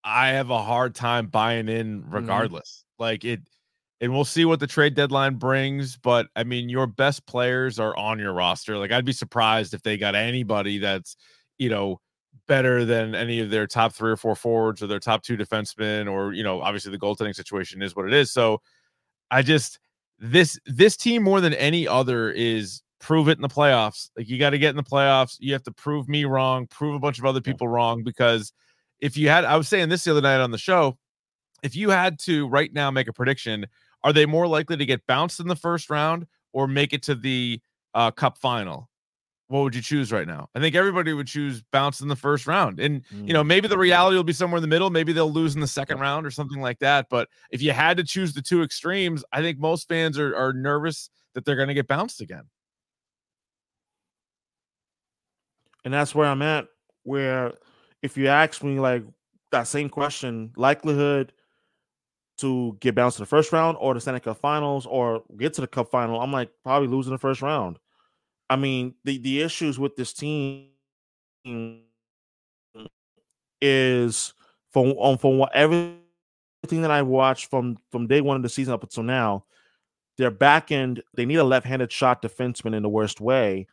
I 0.04 0.28
have 0.28 0.50
a 0.50 0.62
hard 0.62 0.94
time 0.94 1.26
buying 1.26 1.68
in 1.68 2.02
mm-hmm. 2.02 2.14
regardless. 2.14 2.84
Mm-hmm. 2.84 3.02
Like 3.02 3.24
it, 3.24 3.40
and 4.00 4.12
we'll 4.12 4.24
see 4.24 4.44
what 4.44 4.60
the 4.60 4.66
trade 4.66 4.94
deadline 4.94 5.36
brings. 5.36 5.96
But 5.96 6.26
I 6.36 6.44
mean, 6.44 6.68
your 6.68 6.86
best 6.86 7.26
players 7.26 7.78
are 7.78 7.96
on 7.96 8.18
your 8.18 8.32
roster. 8.32 8.76
Like 8.76 8.92
I'd 8.92 9.04
be 9.04 9.12
surprised 9.12 9.74
if 9.74 9.82
they 9.82 9.96
got 9.96 10.14
anybody 10.14 10.78
that's, 10.78 11.16
you 11.58 11.68
know, 11.68 12.00
better 12.48 12.84
than 12.84 13.14
any 13.14 13.40
of 13.40 13.50
their 13.50 13.66
top 13.66 13.92
three 13.92 14.10
or 14.10 14.16
four 14.16 14.34
forwards 14.34 14.82
or 14.82 14.88
their 14.88 14.98
top 14.98 15.22
two 15.22 15.36
defensemen, 15.36 16.10
or 16.10 16.32
you 16.32 16.42
know, 16.42 16.60
obviously 16.60 16.90
the 16.90 16.98
goaltending 16.98 17.34
situation 17.34 17.82
is 17.82 17.94
what 17.94 18.06
it 18.06 18.12
is. 18.12 18.32
So 18.32 18.60
I 19.30 19.42
just 19.42 19.78
this 20.18 20.58
this 20.66 20.96
team 20.96 21.22
more 21.22 21.40
than 21.40 21.54
any 21.54 21.86
other 21.86 22.30
is 22.30 22.82
prove 23.00 23.28
it 23.28 23.38
in 23.38 23.42
the 23.42 23.48
playoffs. 23.48 24.10
Like 24.16 24.28
you 24.28 24.38
got 24.38 24.50
to 24.50 24.58
get 24.58 24.70
in 24.70 24.76
the 24.76 24.82
playoffs. 24.82 25.36
You 25.38 25.52
have 25.52 25.62
to 25.64 25.72
prove 25.72 26.08
me 26.08 26.24
wrong, 26.24 26.66
prove 26.66 26.94
a 26.94 26.98
bunch 26.98 27.18
of 27.18 27.24
other 27.24 27.40
people 27.40 27.68
wrong 27.68 28.02
because 28.02 28.52
if 29.00 29.16
you 29.16 29.28
had, 29.28 29.44
I 29.44 29.56
was 29.56 29.68
saying 29.68 29.88
this 29.88 30.04
the 30.04 30.10
other 30.10 30.20
night 30.20 30.40
on 30.40 30.50
the 30.50 30.58
show, 30.58 30.98
if 31.62 31.76
you 31.76 31.90
had 31.90 32.18
to 32.20 32.48
right 32.48 32.72
now 32.72 32.90
make 32.90 33.08
a 33.08 33.12
prediction, 33.12 33.66
are 34.02 34.12
they 34.12 34.26
more 34.26 34.46
likely 34.46 34.76
to 34.76 34.86
get 34.86 35.06
bounced 35.06 35.40
in 35.40 35.48
the 35.48 35.56
first 35.56 35.90
round 35.90 36.26
or 36.52 36.66
make 36.66 36.92
it 36.92 37.02
to 37.04 37.14
the 37.14 37.60
uh, 37.94 38.10
cup 38.10 38.38
final? 38.38 38.88
What 39.48 39.62
would 39.62 39.74
you 39.74 39.80
choose 39.80 40.12
right 40.12 40.26
now? 40.26 40.50
I 40.54 40.60
think 40.60 40.74
everybody 40.74 41.14
would 41.14 41.26
choose 41.26 41.62
bounce 41.72 42.02
in 42.02 42.08
the 42.08 42.16
first 42.16 42.46
round. 42.46 42.78
And, 42.78 43.02
mm. 43.06 43.26
you 43.26 43.32
know, 43.32 43.42
maybe 43.42 43.66
the 43.66 43.78
reality 43.78 44.16
will 44.16 44.24
be 44.24 44.34
somewhere 44.34 44.58
in 44.58 44.62
the 44.62 44.68
middle. 44.68 44.90
Maybe 44.90 45.14
they'll 45.14 45.32
lose 45.32 45.54
in 45.54 45.62
the 45.62 45.66
second 45.66 46.00
round 46.00 46.26
or 46.26 46.30
something 46.30 46.60
like 46.60 46.78
that. 46.80 47.06
But 47.08 47.28
if 47.50 47.62
you 47.62 47.72
had 47.72 47.96
to 47.96 48.04
choose 48.04 48.34
the 48.34 48.42
two 48.42 48.62
extremes, 48.62 49.24
I 49.32 49.40
think 49.40 49.58
most 49.58 49.88
fans 49.88 50.18
are, 50.18 50.36
are 50.36 50.52
nervous 50.52 51.08
that 51.34 51.46
they're 51.46 51.56
going 51.56 51.68
to 51.68 51.74
get 51.74 51.88
bounced 51.88 52.20
again. 52.20 52.44
And 55.84 55.94
that's 55.94 56.14
where 56.14 56.26
I'm 56.26 56.42
at, 56.42 56.66
where 57.04 57.54
if 58.02 58.18
you 58.18 58.28
ask 58.28 58.62
me 58.62 58.78
like 58.78 59.02
that 59.50 59.66
same 59.66 59.88
question, 59.88 60.52
likelihood 60.56 61.32
to 62.38 62.76
get 62.80 62.94
bounced 62.94 63.18
in 63.18 63.22
the 63.22 63.26
first 63.26 63.50
round 63.50 63.78
or 63.80 63.94
the 63.94 64.00
Stanley 64.00 64.20
Cup 64.20 64.38
Finals 64.38 64.84
or 64.84 65.22
get 65.38 65.54
to 65.54 65.62
the 65.62 65.66
Cup 65.66 65.90
Final, 65.90 66.20
I'm 66.20 66.32
like 66.32 66.50
probably 66.62 66.88
losing 66.88 67.12
the 67.12 67.18
first 67.18 67.40
round. 67.40 67.78
I 68.50 68.56
mean, 68.56 68.94
the 69.04 69.18
the 69.18 69.42
issues 69.42 69.78
with 69.78 69.96
this 69.96 70.12
team 70.12 70.68
is 73.60 74.32
from 74.72 74.96
um, 74.98 75.18
from 75.18 75.38
what 75.38 75.54
everything 75.54 76.02
that 76.82 76.90
I 76.90 77.02
watched 77.02 77.50
from 77.50 77.76
from 77.90 78.06
day 78.06 78.20
one 78.20 78.36
of 78.36 78.42
the 78.42 78.48
season 78.48 78.74
up 78.74 78.82
until 78.82 79.02
now, 79.02 79.44
their 80.16 80.30
back 80.30 80.72
end 80.72 81.02
they 81.16 81.26
need 81.26 81.36
a 81.36 81.44
left-handed 81.44 81.92
shot 81.92 82.22
defenseman 82.22 82.74
in 82.74 82.82
the 82.82 82.88
worst 82.88 83.20
way. 83.20 83.66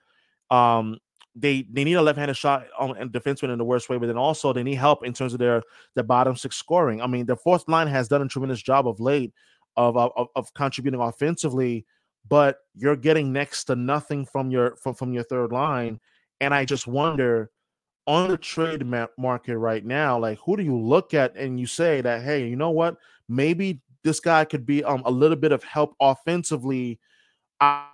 Um, 0.52 1.00
they 1.36 1.66
they 1.72 1.84
need 1.84 1.96
a 1.96 2.02
left-handed 2.02 2.36
shot 2.36 2.66
on 2.78 2.98
and 2.98 3.12
defenseman 3.12 3.52
in 3.52 3.58
the 3.58 3.66
worst 3.66 3.90
way, 3.90 3.98
but 3.98 4.08
then 4.08 4.18
also 4.18 4.54
they 4.54 4.64
need 4.64 4.76
help 4.76 5.06
in 5.06 5.14
terms 5.14 5.34
of 5.34 5.40
their 5.40 5.64
their 5.96 6.04
bottom 6.04 6.36
six 6.36 6.56
scoring. 6.58 7.02
I 7.02 7.08
mean, 7.08 7.26
their 7.26 7.36
fourth 7.36 7.68
line 7.68 7.88
has 7.88 8.08
done 8.08 8.22
a 8.22 8.28
tremendous 8.28 8.62
job 8.62 8.88
of 8.88 9.00
late 9.00 9.34
of 9.78 9.98
of, 9.98 10.28
of 10.36 10.54
contributing 10.54 11.02
offensively, 11.02 11.86
but 12.28 12.60
you're 12.76 12.96
getting 12.96 13.32
next 13.32 13.66
to 13.66 13.76
nothing 13.76 14.26
from 14.26 14.52
your 14.52 14.76
from, 14.78 14.96
from 14.96 15.14
your 15.14 15.24
third 15.24 15.52
line. 15.52 16.00
And 16.42 16.54
I 16.54 16.66
just 16.66 16.88
wonder 16.88 17.52
on 18.08 18.30
the 18.30 18.38
trade 18.38 18.86
market 19.18 19.58
right 19.58 19.86
now, 19.86 20.20
like 20.20 20.40
who 20.46 20.56
do 20.58 20.64
you 20.64 20.78
look 20.78 21.14
at 21.14 21.36
and 21.36 21.60
you 21.60 21.66
say 21.66 22.02
that, 22.02 22.22
hey, 22.22 22.48
you 22.48 22.56
know 22.56 22.70
what? 22.70 22.98
Maybe 23.28 23.82
this 24.04 24.20
guy 24.20 24.46
could 24.46 24.66
be 24.66 24.84
um, 24.84 25.02
a 25.06 25.12
little 25.12 25.38
bit 25.38 25.52
of 25.52 25.64
help 25.64 25.96
offensively. 26.00 27.00
I, 27.60 27.88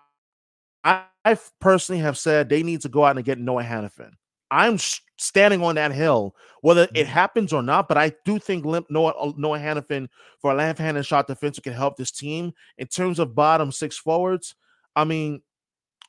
I 0.83 1.37
personally 1.59 2.01
have 2.01 2.17
said 2.17 2.49
they 2.49 2.63
need 2.63 2.81
to 2.81 2.89
go 2.89 3.05
out 3.05 3.15
and 3.15 3.23
get 3.23 3.39
Noah 3.39 3.63
Hanifin. 3.63 4.11
I'm 4.49 4.77
standing 5.21 5.63
on 5.63 5.75
that 5.75 5.91
hill, 5.91 6.35
whether 6.61 6.83
it 6.83 6.93
mm-hmm. 6.93 7.11
happens 7.11 7.53
or 7.53 7.61
not. 7.61 7.87
But 7.87 7.97
I 7.97 8.11
do 8.25 8.39
think 8.39 8.65
Limp 8.65 8.87
Noah 8.89 9.11
uh, 9.11 9.31
Noah 9.37 9.59
Hanifin 9.59 10.07
for 10.39 10.51
a 10.51 10.55
left-handed 10.55 11.05
shot 11.05 11.27
defense 11.27 11.59
can 11.59 11.73
help 11.73 11.95
this 11.95 12.11
team 12.11 12.53
in 12.77 12.87
terms 12.87 13.19
of 13.19 13.35
bottom 13.35 13.71
six 13.71 13.97
forwards. 13.97 14.55
I 14.95 15.03
mean, 15.03 15.41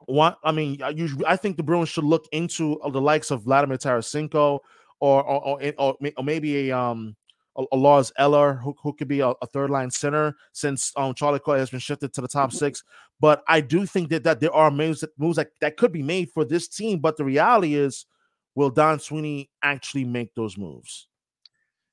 what 0.06 0.38
I 0.42 0.52
mean, 0.52 0.80
usually 0.94 1.26
I 1.26 1.36
think 1.36 1.56
the 1.56 1.62
Bruins 1.62 1.90
should 1.90 2.04
look 2.04 2.26
into 2.32 2.80
uh, 2.80 2.90
the 2.90 3.00
likes 3.00 3.30
of 3.30 3.42
Vladimir 3.42 3.78
Tarasenko 3.78 4.60
or 5.00 5.22
or, 5.22 5.62
or, 5.78 5.96
or 6.16 6.24
maybe 6.24 6.70
a 6.70 6.78
um 6.78 7.16
a, 7.56 7.76
Lars 7.76 8.10
Eller, 8.16 8.54
who, 8.54 8.74
who 8.82 8.94
could 8.94 9.08
be 9.08 9.20
a, 9.20 9.28
a, 9.28 9.46
third 9.46 9.68
line 9.68 9.90
center 9.90 10.34
since 10.52 10.90
um, 10.96 11.12
Charlie 11.12 11.38
Coyle 11.38 11.58
has 11.58 11.68
been 11.68 11.80
shifted 11.80 12.14
to 12.14 12.22
the 12.22 12.28
top 12.28 12.48
mm-hmm. 12.48 12.56
six. 12.56 12.82
But 13.20 13.42
I 13.46 13.60
do 13.60 13.84
think 13.84 14.08
that, 14.08 14.24
that 14.24 14.40
there 14.40 14.54
are 14.54 14.70
moves 14.70 15.00
that, 15.00 15.10
moves 15.18 15.36
that, 15.36 15.50
that 15.60 15.76
could 15.76 15.92
be 15.92 16.02
made 16.02 16.30
for 16.30 16.46
this 16.46 16.66
team. 16.66 16.98
But 16.98 17.18
the 17.18 17.24
reality 17.24 17.74
is, 17.74 18.06
will 18.54 18.70
Don 18.70 18.98
Sweeney 18.98 19.50
actually 19.62 20.04
make 20.04 20.34
those 20.34 20.56
moves? 20.56 21.08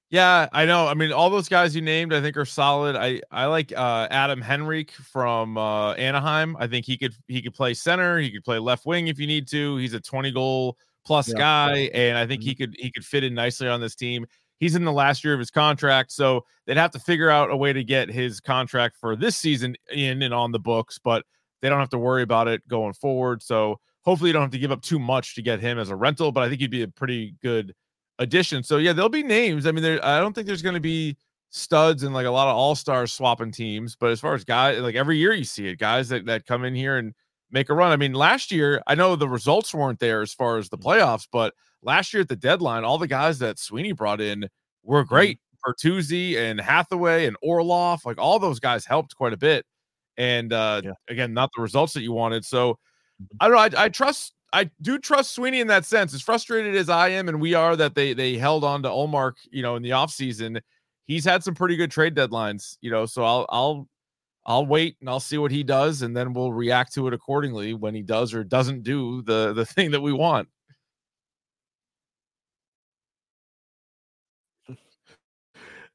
Yeah, 0.10 0.48
I 0.51 0.66
know. 0.66 0.88
I 0.88 0.96
mean, 0.96 1.12
all 1.12 1.30
those 1.30 1.48
guys 1.48 1.75
you 1.75 1.84
named, 1.84 2.13
I 2.13 2.22
think, 2.22 2.36
are 2.36 2.46
solid. 2.46 2.96
I 2.96 3.22
I 3.30 3.46
like 3.46 3.72
uh, 3.75 4.08
Adam 4.10 4.42
Henrique 4.42 4.92
from 4.92 5.56
uh, 5.56 5.94
Anaheim. 5.94 6.58
I 6.60 6.66
think 6.66 6.86
he 6.86 6.98
could 6.98 7.13
he 7.28 7.44
could 7.44 7.54
play 7.54 7.75
center. 7.75 8.18
He 8.18 8.32
could 8.32 8.44
play 8.44 8.58
left 8.58 8.88
wing 8.88 9.08
if 9.08 9.20
you 9.20 9.28
need 9.28 9.48
to. 9.50 9.78
He's 9.78 9.94
a 9.94 10.00
twenty 10.00 10.32
goal 10.32 10.78
plus 11.06 11.30
yeah. 11.30 11.38
guy, 11.38 11.78
and 11.94 12.18
I 12.18 12.25
think 12.25 12.42
mm-hmm. 12.42 12.50
he 12.50 12.56
could 12.56 12.75
he 12.80 12.92
could 12.92 13.06
fit 13.06 13.24
in 13.24 13.36
nicely 13.36 13.68
on 13.68 13.82
this 13.82 13.96
team. 13.96 14.25
He's 14.60 14.75
in 14.75 14.84
the 14.84 14.92
last 14.92 15.24
year 15.24 15.34
of 15.34 15.39
his 15.39 15.51
contract, 15.51 16.12
so 16.12 16.44
they'd 16.66 16.75
have 16.75 16.92
to 16.92 17.00
figure 17.00 17.30
out 17.30 17.51
a 17.51 17.56
way 17.56 17.72
to 17.72 17.84
get 17.84 18.10
his 18.10 18.42
contract 18.42 18.98
for 18.98 19.16
this 19.16 19.38
season 19.38 19.75
in 19.94 20.22
and 20.24 20.34
on 20.34 20.51
the 20.51 20.60
books, 20.60 21.00
but 21.01 21.24
they 21.62 21.70
don't 21.70 21.80
have 21.80 21.89
to 21.89 22.00
worry 22.00 22.24
about 22.24 22.48
it 22.48 22.68
going 22.68 22.94
forward. 22.94 23.44
So 23.44 23.80
hopefully 24.01 24.29
you 24.29 24.34
don't 24.34 24.41
have 24.41 24.51
to 24.51 24.60
give 24.60 24.72
up 24.72 24.82
too 24.82 25.00
much 25.00 25.36
to 25.36 25.41
get 25.41 25.60
him 25.60 25.77
as 25.77 25.89
a 25.89 25.96
rental, 25.96 26.32
but 26.32 26.44
I 26.44 26.50
think 26.50 26.62
he'd 26.62 26.72
be 26.72 26.84
a 26.84 26.88
pretty 26.88 27.36
good 27.41 27.74
addition. 28.18 28.63
So 28.63 28.77
yeah, 28.77 28.94
there'll 28.94 29.10
be 29.10 29.24
names. 29.24 29.65
I 29.65 29.72
mean, 29.72 29.84
there 29.84 30.03
I 30.06 30.20
don't 30.20 30.34
think 30.34 30.48
there's 30.48 30.62
going 30.62 30.75
to 30.75 30.79
be 30.79 31.18
studs 31.51 32.03
and 32.03 32.13
like 32.13 32.25
a 32.25 32.32
lot 32.32 32.48
of 32.48 32.56
all 32.56 32.75
stars 32.75 33.12
swapping 33.12 33.51
teams, 33.51 33.96
but 33.96 34.12
as 34.12 34.20
far 34.20 34.34
as 34.34 34.44
guys, 34.44 34.79
like 34.79 34.96
every 34.96 35.18
year 35.18 35.34
you 35.34 35.44
see 35.44 35.68
it, 35.68 35.79
guys 35.79 36.10
that 36.10 36.25
that 36.25 36.46
come 36.46 36.63
in 36.63 36.75
here 36.75 36.98
and 36.98 37.13
make 37.51 37.70
a 37.70 37.74
run. 37.74 37.91
I 37.91 37.98
mean, 37.98 38.13
last 38.13 38.51
year 38.51 38.82
I 38.88 38.96
know 38.96 39.15
the 39.15 39.29
results 39.29 39.74
weren't 39.74 40.00
there 40.00 40.22
as 40.22 40.34
far 40.34 40.58
as 40.58 40.70
the 40.70 40.77
mm-hmm. 40.77 40.89
playoffs, 40.89 41.27
but 41.32 41.53
last 41.82 42.13
year 42.13 42.22
at 42.22 42.29
the 42.29 42.36
deadline, 42.36 42.84
all 42.84 42.98
the 42.98 43.08
guys 43.08 43.39
that 43.39 43.60
Sweeney 43.60 43.91
brought 43.91 44.22
in 44.22 44.48
were 44.84 45.03
mm-hmm. 45.03 45.13
great. 45.13 45.39
Bertuzzi 45.65 46.38
and 46.38 46.60
Hathaway 46.62 47.25
and 47.25 47.36
Orlov, 47.41 48.06
like 48.06 48.18
all 48.18 48.39
those 48.39 48.62
guys 48.62 48.86
helped 48.86 49.15
quite 49.15 49.34
a 49.34 49.38
bit. 49.38 49.65
And 50.18 50.53
uh 50.53 50.82
yeah. 50.84 50.91
again, 51.10 51.34
not 51.34 51.50
the 51.56 51.62
results 51.62 51.94
that 51.94 52.01
you 52.01 52.12
wanted. 52.13 52.46
So. 52.46 52.77
I 53.40 53.48
don't 53.48 53.56
know. 53.74 53.80
I, 53.80 53.86
I 53.86 53.90
trust 53.90 54.34
I 54.54 54.70
do 54.82 54.98
trust 54.98 55.34
Sweeney 55.36 55.60
in 55.60 55.68
that 55.68 55.86
sense. 55.86 56.14
As 56.14 56.22
frustrated 56.22 56.76
as 56.76 56.90
I 56.90 57.10
am 57.10 57.30
and 57.30 57.40
we 57.42 57.54
are 57.54 57.76
that 57.76 57.96
they 57.96 58.14
they 58.14 58.38
held 58.38 58.64
on 58.64 58.84
to 58.84 58.90
Ullmark, 58.90 59.34
you 59.52 59.62
know, 59.62 59.76
in 59.76 59.84
the 59.84 59.92
offseason, 59.92 60.62
he's 61.06 61.26
had 61.26 61.44
some 61.44 61.56
pretty 61.56 61.76
good 61.76 61.92
trade 61.92 62.16
deadlines, 62.16 62.78
you 62.82 62.92
know. 62.92 63.06
So 63.06 63.24
I'll 63.24 63.46
I'll 63.50 63.88
I'll 64.46 64.66
wait 64.66 64.98
and 65.02 65.10
I'll 65.10 65.20
see 65.20 65.38
what 65.38 65.52
he 65.52 65.64
does, 65.64 66.02
and 66.04 66.16
then 66.18 66.34
we'll 66.34 66.54
react 66.54 66.94
to 66.96 67.08
it 67.08 67.14
accordingly 67.14 67.74
when 67.74 67.96
he 67.96 68.02
does 68.04 68.34
or 68.34 68.44
doesn't 68.44 68.84
do 68.84 69.22
the 69.24 69.54
the 69.54 69.66
thing 69.68 69.92
that 69.92 70.02
we 70.02 70.14
want. 70.14 70.48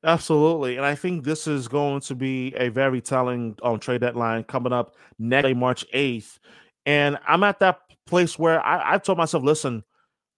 Absolutely, 0.04 0.76
and 0.76 0.84
I 0.84 0.94
think 0.94 1.24
this 1.24 1.46
is 1.46 1.66
going 1.66 2.00
to 2.02 2.14
be 2.14 2.52
a 2.56 2.68
very 2.68 3.00
telling 3.00 3.56
um, 3.62 3.78
trade 3.78 4.02
deadline 4.02 4.44
coming 4.44 4.72
up 4.72 4.96
next 5.18 5.54
March 5.56 5.84
eighth. 5.94 6.38
And 6.86 7.18
I'm 7.26 7.42
at 7.44 7.60
that 7.60 7.80
place 8.06 8.38
where 8.38 8.60
I, 8.60 8.94
I 8.94 8.98
told 8.98 9.18
myself, 9.18 9.42
listen, 9.42 9.84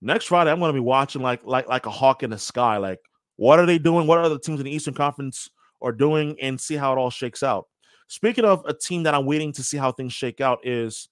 next 0.00 0.26
Friday 0.26 0.50
I'm 0.50 0.58
going 0.58 0.68
to 0.68 0.74
be 0.74 0.80
watching 0.80 1.22
like 1.22 1.44
like 1.44 1.68
like 1.68 1.86
a 1.86 1.90
hawk 1.90 2.22
in 2.22 2.30
the 2.30 2.38
sky. 2.38 2.76
Like, 2.76 3.00
what 3.36 3.58
are 3.58 3.66
they 3.66 3.78
doing? 3.78 4.06
What 4.06 4.18
are 4.18 4.28
the 4.28 4.38
teams 4.38 4.60
in 4.60 4.66
the 4.66 4.74
Eastern 4.74 4.94
Conference 4.94 5.50
are 5.82 5.92
doing, 5.92 6.36
and 6.40 6.60
see 6.60 6.74
how 6.74 6.92
it 6.92 6.98
all 6.98 7.10
shakes 7.10 7.42
out. 7.42 7.66
Speaking 8.08 8.44
of 8.44 8.64
a 8.66 8.74
team 8.74 9.02
that 9.02 9.14
I'm 9.14 9.26
waiting 9.26 9.52
to 9.52 9.62
see 9.62 9.76
how 9.76 9.92
things 9.92 10.12
shake 10.12 10.40
out 10.40 10.60
is 10.66 11.08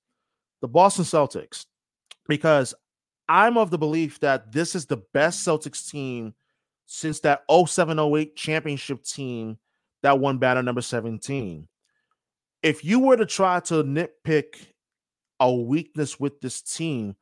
the 0.60 0.68
Boston 0.68 1.04
Celtics, 1.04 1.66
because 2.28 2.74
I'm 3.28 3.58
of 3.58 3.70
the 3.70 3.78
belief 3.78 4.20
that 4.20 4.52
this 4.52 4.74
is 4.74 4.86
the 4.86 5.02
best 5.12 5.46
Celtics 5.46 5.90
team 5.90 6.34
since 6.86 7.20
that 7.20 7.42
0708 7.50 8.36
championship 8.36 9.02
team 9.02 9.58
that 10.02 10.18
won 10.18 10.38
banner 10.38 10.62
number 10.62 10.82
17. 10.82 11.66
If 12.62 12.84
you 12.84 13.00
were 13.00 13.16
to 13.16 13.26
try 13.26 13.60
to 13.60 13.82
nitpick 13.82 14.66
a 15.40 15.52
weakness 15.52 16.18
with 16.18 16.40
this 16.40 16.60
team, 16.60 17.16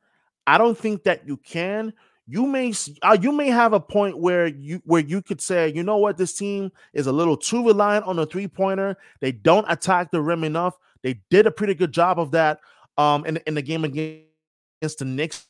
I 0.45 0.57
don't 0.57 0.77
think 0.77 1.03
that 1.03 1.27
you 1.27 1.37
can 1.37 1.93
you 2.25 2.45
may 2.45 2.73
uh, 3.01 3.17
you 3.19 3.31
may 3.31 3.49
have 3.49 3.73
a 3.73 3.79
point 3.79 4.17
where 4.17 4.47
you 4.47 4.81
where 4.85 5.01
you 5.01 5.21
could 5.21 5.41
say, 5.41 5.71
you 5.73 5.83
know 5.83 5.97
what, 5.97 6.17
this 6.17 6.33
team 6.33 6.71
is 6.93 7.07
a 7.07 7.11
little 7.11 7.35
too 7.35 7.65
reliant 7.65 8.05
on 8.05 8.15
the 8.15 8.25
three 8.25 8.47
pointer. 8.47 8.97
They 9.19 9.33
don't 9.33 9.69
attack 9.69 10.11
the 10.11 10.21
rim 10.21 10.43
enough. 10.43 10.77
They 11.01 11.21
did 11.29 11.47
a 11.47 11.51
pretty 11.51 11.73
good 11.73 11.91
job 11.91 12.19
of 12.19 12.31
that 12.31 12.59
um 12.97 13.25
in, 13.25 13.37
in 13.47 13.55
the 13.55 13.61
game 13.61 13.83
against 13.83 14.99
the 14.99 15.05
Knicks 15.05 15.47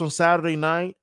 on 0.00 0.10
Saturday 0.10 0.56
night. 0.56 0.96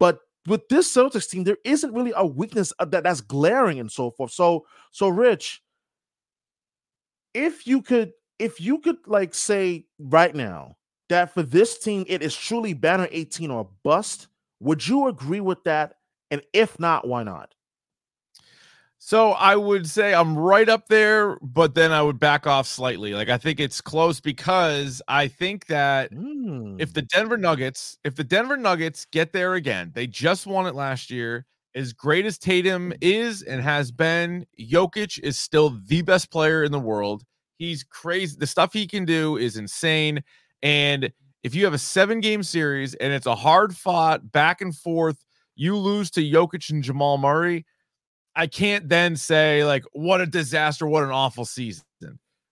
But 0.00 0.20
with 0.46 0.66
this 0.68 0.90
Celtics 0.92 1.28
team, 1.28 1.44
there 1.44 1.58
isn't 1.64 1.92
really 1.92 2.12
a 2.16 2.26
weakness 2.26 2.72
that 2.78 3.02
that's 3.02 3.20
glaring 3.20 3.80
and 3.80 3.92
so 3.92 4.10
forth. 4.12 4.32
So 4.32 4.66
so 4.92 5.08
Rich, 5.08 5.62
if 7.34 7.66
you 7.66 7.82
could 7.82 8.12
if 8.38 8.60
you 8.60 8.78
could 8.78 8.98
like 9.06 9.34
say 9.34 9.86
right 9.98 10.34
now 10.34 10.76
that 11.08 11.32
for 11.32 11.42
this 11.42 11.78
team 11.78 12.04
it 12.08 12.22
is 12.22 12.36
truly 12.36 12.74
banner 12.74 13.08
18 13.10 13.50
or 13.50 13.68
bust 13.82 14.28
would 14.60 14.86
you 14.86 15.08
agree 15.08 15.40
with 15.40 15.62
that? 15.64 15.94
And 16.30 16.42
if 16.52 16.78
not, 16.78 17.06
why 17.06 17.22
not? 17.22 17.54
So 19.00 19.30
I 19.32 19.54
would 19.54 19.88
say 19.88 20.12
I'm 20.12 20.36
right 20.36 20.68
up 20.68 20.88
there, 20.88 21.38
but 21.40 21.74
then 21.74 21.92
I 21.92 22.02
would 22.02 22.18
back 22.18 22.46
off 22.46 22.66
slightly. 22.66 23.14
Like 23.14 23.28
I 23.28 23.38
think 23.38 23.60
it's 23.60 23.80
close 23.80 24.20
because 24.20 25.00
I 25.06 25.28
think 25.28 25.66
that 25.66 26.12
mm. 26.12 26.80
if 26.80 26.92
the 26.92 27.02
Denver 27.02 27.38
Nuggets, 27.38 27.96
if 28.02 28.16
the 28.16 28.24
Denver 28.24 28.56
Nuggets 28.56 29.06
get 29.12 29.32
there 29.32 29.54
again, 29.54 29.92
they 29.94 30.08
just 30.08 30.46
won 30.46 30.66
it 30.66 30.74
last 30.74 31.10
year. 31.10 31.46
As 31.74 31.92
great 31.92 32.26
as 32.26 32.38
Tatum 32.38 32.92
is 33.00 33.42
and 33.42 33.62
has 33.62 33.92
been, 33.92 34.44
Jokic 34.58 35.20
is 35.20 35.38
still 35.38 35.78
the 35.86 36.02
best 36.02 36.32
player 36.32 36.64
in 36.64 36.72
the 36.72 36.80
world. 36.80 37.22
He's 37.58 37.82
crazy. 37.84 38.36
The 38.38 38.46
stuff 38.46 38.72
he 38.72 38.86
can 38.86 39.04
do 39.04 39.36
is 39.36 39.56
insane. 39.56 40.22
And 40.62 41.12
if 41.42 41.54
you 41.54 41.64
have 41.64 41.74
a 41.74 41.78
seven 41.78 42.20
game 42.20 42.42
series 42.42 42.94
and 42.94 43.12
it's 43.12 43.26
a 43.26 43.34
hard 43.34 43.76
fought 43.76 44.32
back 44.32 44.60
and 44.60 44.74
forth, 44.74 45.24
you 45.56 45.76
lose 45.76 46.10
to 46.12 46.20
Jokic 46.20 46.70
and 46.70 46.82
Jamal 46.82 47.18
Murray. 47.18 47.66
I 48.36 48.46
can't 48.46 48.88
then 48.88 49.16
say, 49.16 49.64
like, 49.64 49.84
what 49.92 50.20
a 50.20 50.26
disaster, 50.26 50.86
what 50.86 51.02
an 51.02 51.10
awful 51.10 51.44
season, 51.44 51.84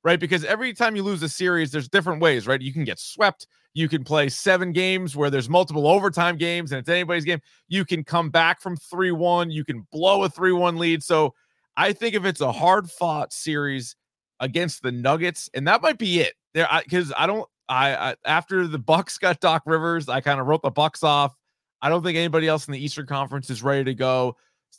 right? 0.03 0.19
Because 0.19 0.45
every 0.45 0.73
time 0.73 0.97
you 0.97 1.05
lose 1.05 1.23
a 1.23 1.29
series, 1.29 1.71
there's 1.71 1.89
different 1.89 2.21
ways, 2.21 2.49
right? 2.49 2.61
You 2.61 2.73
can 2.73 2.83
get 2.83 2.99
swept. 2.99 3.47
You 3.75 3.89
can 3.89 4.03
play 4.03 4.29
seven 4.29 4.73
games 4.73 5.15
where 5.15 5.31
there's 5.31 5.49
multiple 5.49 5.87
overtime 5.87 6.37
games 6.39 6.73
and 6.73 6.81
it's 6.81 6.89
anybody's 6.89 7.25
game. 7.25 7.41
You 7.69 7.85
can 7.85 8.03
come 8.03 8.31
back 8.31 8.61
from 8.61 8.77
3 8.77 9.13
1. 9.13 9.51
You 9.53 9.65
can 9.65 9.87
blow 9.93 10.25
a 10.25 10.29
3 10.29 10.51
1 10.51 10.77
lead. 10.77 11.05
So 11.05 11.35
I 11.77 11.93
think 11.93 12.15
if 12.15 12.25
it's 12.25 12.41
a 12.41 12.51
hard 12.51 12.91
fought 12.91 13.33
series 13.33 13.95
against 14.41 14.83
the 14.83 14.93
Nuggets, 14.93 15.51
and 15.55 15.67
that 15.69 15.83
might 15.83 15.99
be 15.99 16.21
it 16.21 16.35
there, 16.55 16.69
because 16.83 17.13
I, 17.13 17.25
I 17.25 17.27
don't, 17.27 17.49
I, 17.69 17.95
I 17.95 18.17
after 18.25 18.67
the 18.67 18.79
Bucks 18.79 19.19
got 19.19 19.41
Doc 19.41 19.63
Rivers, 19.67 20.09
I 20.09 20.21
kind 20.21 20.41
of 20.41 20.47
wrote 20.47 20.63
the 20.63 20.71
Bucks 20.71 21.03
off. 21.03 21.35
I 21.83 21.89
don't 21.89 22.03
think 22.03 22.17
anybody 22.17 22.49
else 22.49 22.67
in 22.67 22.73
the 22.73 22.83
Eastern 22.83 23.07
Conference 23.07 23.51
is 23.51 23.63
ready 23.63 23.85
to 23.85 23.95
go. 23.95 24.37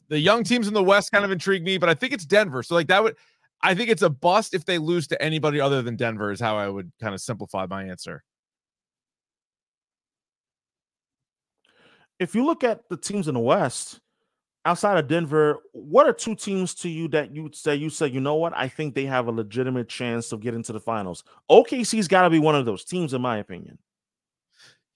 The 0.09 0.19
young 0.19 0.43
teams 0.43 0.67
in 0.67 0.73
the 0.73 0.83
West 0.83 1.11
kind 1.11 1.23
of 1.23 1.31
intrigue 1.31 1.63
me, 1.63 1.77
but 1.77 1.89
I 1.89 1.93
think 1.93 2.13
it's 2.13 2.25
Denver. 2.25 2.63
So 2.63 2.75
like 2.75 2.87
that 2.87 3.03
would 3.03 3.15
I 3.61 3.73
think 3.73 3.89
it's 3.89 4.01
a 4.01 4.09
bust 4.09 4.53
if 4.53 4.65
they 4.65 4.77
lose 4.77 5.07
to 5.07 5.21
anybody 5.21 5.59
other 5.59 5.81
than 5.81 5.95
Denver 5.95 6.31
is 6.31 6.39
how 6.39 6.57
I 6.57 6.67
would 6.67 6.91
kind 7.01 7.13
of 7.13 7.21
simplify 7.21 7.65
my 7.65 7.85
answer. 7.85 8.23
If 12.19 12.35
you 12.35 12.45
look 12.45 12.63
at 12.63 12.87
the 12.89 12.97
teams 12.97 13.27
in 13.27 13.33
the 13.33 13.39
West, 13.39 13.99
outside 14.67 14.97
of 14.97 15.07
Denver, 15.07 15.59
what 15.71 16.07
are 16.07 16.13
two 16.13 16.35
teams 16.35 16.75
to 16.75 16.89
you 16.89 17.07
that 17.07 17.33
you 17.33 17.41
would 17.41 17.55
say 17.55 17.73
you 17.75 17.89
say, 17.89 18.07
you 18.07 18.19
know 18.19 18.35
what? 18.35 18.51
I 18.55 18.67
think 18.67 18.93
they 18.93 19.05
have 19.05 19.27
a 19.27 19.31
legitimate 19.31 19.87
chance 19.87 20.33
of 20.33 20.41
getting 20.41 20.61
to 20.63 20.73
the 20.73 20.79
finals. 20.79 21.23
OKC's 21.49 22.07
got 22.07 22.23
to 22.23 22.29
be 22.29 22.39
one 22.39 22.53
of 22.53 22.65
those 22.65 22.83
teams, 22.83 23.13
in 23.13 23.21
my 23.21 23.37
opinion. 23.37 23.77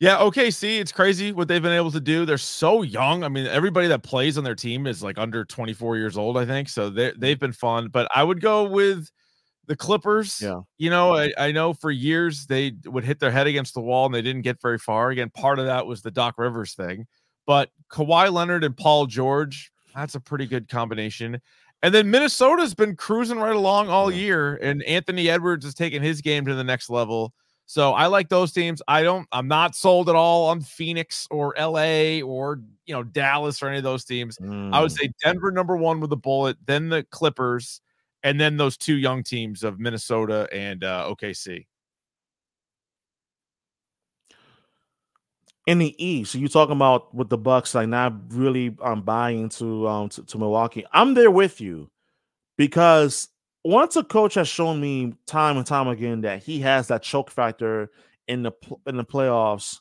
Yeah, 0.02 0.18
OKC, 0.18 0.80
it's 0.80 0.92
crazy 0.92 1.32
what 1.32 1.48
they've 1.48 1.62
been 1.62 1.72
able 1.72 1.92
to 1.92 2.02
do. 2.02 2.26
They're 2.26 2.38
so 2.38 2.82
young. 2.82 3.24
I 3.24 3.30
mean, 3.30 3.48
everybody 3.48 3.88
that 3.88 4.04
plays 4.04 4.38
on 4.38 4.44
their 4.44 4.56
team 4.56 4.88
is 4.88 5.02
like 5.02 5.18
under 5.18 5.46
24 5.46 5.96
years 5.96 6.18
old, 6.18 6.38
I 6.38 6.46
think. 6.46 6.70
So 6.70 6.90
they 6.90 7.12
mm. 7.12 7.20
they've 7.20 7.40
been 7.40 7.54
fun. 7.54 7.88
But 7.88 8.10
I 8.14 8.24
would 8.24 8.42
go 8.42 8.64
with 8.64 9.08
the 9.68 9.76
Clippers. 9.76 10.42
Yeah. 10.42 10.62
You 10.80 10.90
know, 10.90 11.16
I, 11.16 11.32
I 11.38 11.52
know 11.52 11.74
for 11.74 11.92
years 11.92 12.48
they 12.48 12.74
would 12.86 13.04
hit 13.04 13.20
their 13.20 13.32
head 13.32 13.48
against 13.48 13.76
the 13.76 13.82
wall 13.82 14.08
and 14.08 14.16
they 14.16 14.24
didn't 14.24 14.42
get 14.42 14.60
very 14.62 14.80
far. 14.80 15.12
Again, 15.12 15.30
part 15.30 15.60
of 15.60 15.68
that 15.68 15.86
was 15.86 16.02
the 16.02 16.12
Doc 16.12 16.36
Rivers 16.38 16.74
thing. 16.74 17.06
But 17.46 17.70
Kawhi 17.90 18.32
Leonard 18.32 18.64
and 18.64 18.76
Paul 18.76 19.06
George, 19.06 19.72
that's 19.96 20.16
a 20.16 20.20
pretty 20.20 20.46
good 20.46 20.70
combination. 20.70 21.42
And 21.84 21.94
then 21.94 22.12
Minnesota's 22.12 22.76
been 22.76 22.96
cruising 22.96 23.40
right 23.40 23.56
along 23.56 23.90
all 23.90 24.12
year, 24.12 24.56
and 24.58 24.84
Anthony 24.84 25.30
Edwards 25.30 25.66
is 25.66 25.74
taking 25.74 26.04
his 26.04 26.22
game 26.22 26.46
to 26.46 26.54
the 26.54 26.64
next 26.64 26.90
level. 26.90 27.34
So 27.66 27.94
I 27.94 28.08
like 28.08 28.28
those 28.30 28.52
teams. 28.52 28.82
I 28.88 29.02
don't, 29.02 29.28
I'm 29.32 29.48
not 29.48 29.76
sold 29.76 30.10
at 30.10 30.16
all 30.16 30.50
on 30.50 30.60
Phoenix 30.60 31.26
or 31.32 31.56
LA 31.58 32.20
or, 32.20 32.60
you 32.86 32.94
know, 32.94 33.02
Dallas 33.02 33.64
or 33.64 33.70
any 33.70 33.78
of 33.78 33.84
those 33.84 34.04
teams. 34.04 34.38
Mm. 34.40 34.74
I 34.74 34.82
would 34.82 34.92
mm. 34.92 35.00
say 35.00 35.12
Denver 35.24 35.52
number 35.52 35.78
one 35.78 36.02
with 36.02 36.12
a 36.12 36.18
bullet, 36.18 36.58
then 36.66 36.90
the 36.90 37.04
Clippers, 37.12 37.80
and 38.24 38.40
then 38.40 38.58
those 38.58 38.76
two 38.78 38.98
young 38.98 39.24
teams 39.24 39.64
of 39.64 39.80
Minnesota 39.80 40.50
and 40.52 40.84
uh, 40.84 41.08
OKC. 41.10 41.66
In 45.68 45.78
the 45.78 46.04
East, 46.04 46.36
you 46.36 46.48
talking 46.48 46.76
about 46.76 47.14
with 47.14 47.30
the 47.30 47.38
Bucks, 47.38 47.76
like 47.76 47.88
not 47.88 48.14
really 48.30 48.76
um 48.82 49.04
buying 49.04 49.50
to 49.50 49.88
um 49.88 50.10
to, 50.10 50.24
to, 50.24 50.38
Milwaukee. 50.38 50.86
I'm 50.92 51.14
there 51.14 51.32
with 51.32 51.62
you 51.62 51.90
because 52.58 53.30
once 53.64 53.96
a 53.96 54.04
coach 54.04 54.34
has 54.36 54.48
shown 54.48 54.82
me 54.82 55.14
time 55.28 55.58
and 55.58 55.66
time 55.66 55.88
again 55.88 56.22
that 56.22 56.44
he 56.44 56.60
has 56.62 56.88
that 56.88 57.04
choke 57.04 57.30
factor 57.30 57.92
in 58.28 58.44
the 58.44 58.52
in 58.88 58.98
the 58.98 59.06
playoffs, 59.06 59.80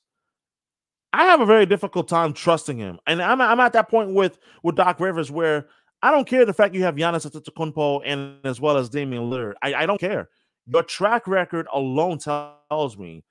I 1.12 1.24
have 1.24 1.40
a 1.40 1.46
very 1.46 1.66
difficult 1.66 2.08
time 2.08 2.34
trusting 2.34 2.78
him. 2.78 2.98
And 3.06 3.22
I'm 3.22 3.40
I'm 3.40 3.60
at 3.60 3.72
that 3.72 3.88
point 3.88 4.12
with 4.12 4.38
with 4.62 4.76
Doc 4.76 5.00
Rivers 5.00 5.30
where 5.30 5.66
I 6.02 6.10
don't 6.10 6.26
care 6.26 6.44
the 6.44 6.54
fact 6.54 6.74
you 6.74 6.84
have 6.84 6.96
Giannis 6.96 7.30
Antetokounmpo 7.30 8.02
and 8.04 8.36
as 8.44 8.60
well 8.60 8.76
as 8.76 8.88
Damian 8.88 9.24
Lillard. 9.24 9.54
I, 9.62 9.74
I 9.74 9.86
don't 9.86 10.00
care. 10.00 10.28
Your 10.66 10.82
track 10.82 11.26
record 11.26 11.66
alone 11.72 12.18
tells 12.18 12.96
me, 12.96 13.24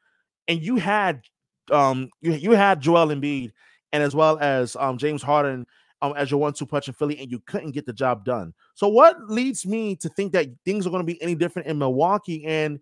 and 0.48 0.62
you 0.62 0.76
had 0.76 1.24
um 1.72 2.10
you 2.22 2.34
you 2.34 2.52
had 2.52 2.82
Joel 2.82 3.08
Embiid 3.08 3.52
and 3.92 4.04
as 4.04 4.16
well 4.16 4.38
as 4.40 4.76
um 4.76 4.98
James 4.98 5.22
Harden 5.22 5.66
um 6.02 6.14
as 6.16 6.32
your 6.32 6.40
one-two 6.40 6.66
punch 6.66 6.88
in 6.88 6.94
Philly, 6.94 7.20
and 7.20 7.32
you 7.32 7.40
couldn't 7.40 7.72
get 7.72 7.86
the 7.86 7.94
job 7.94 8.24
done. 8.26 8.54
So 8.76 8.88
what 8.88 9.30
leads 9.30 9.66
me 9.66 9.96
to 9.98 10.10
think 10.10 10.34
that 10.34 10.48
things 10.66 10.88
are 10.88 10.90
going 10.90 11.06
to 11.06 11.14
be 11.14 11.22
any 11.22 11.36
different 11.36 11.68
in 11.68 11.78
Milwaukee? 11.78 12.46
And 12.46 12.80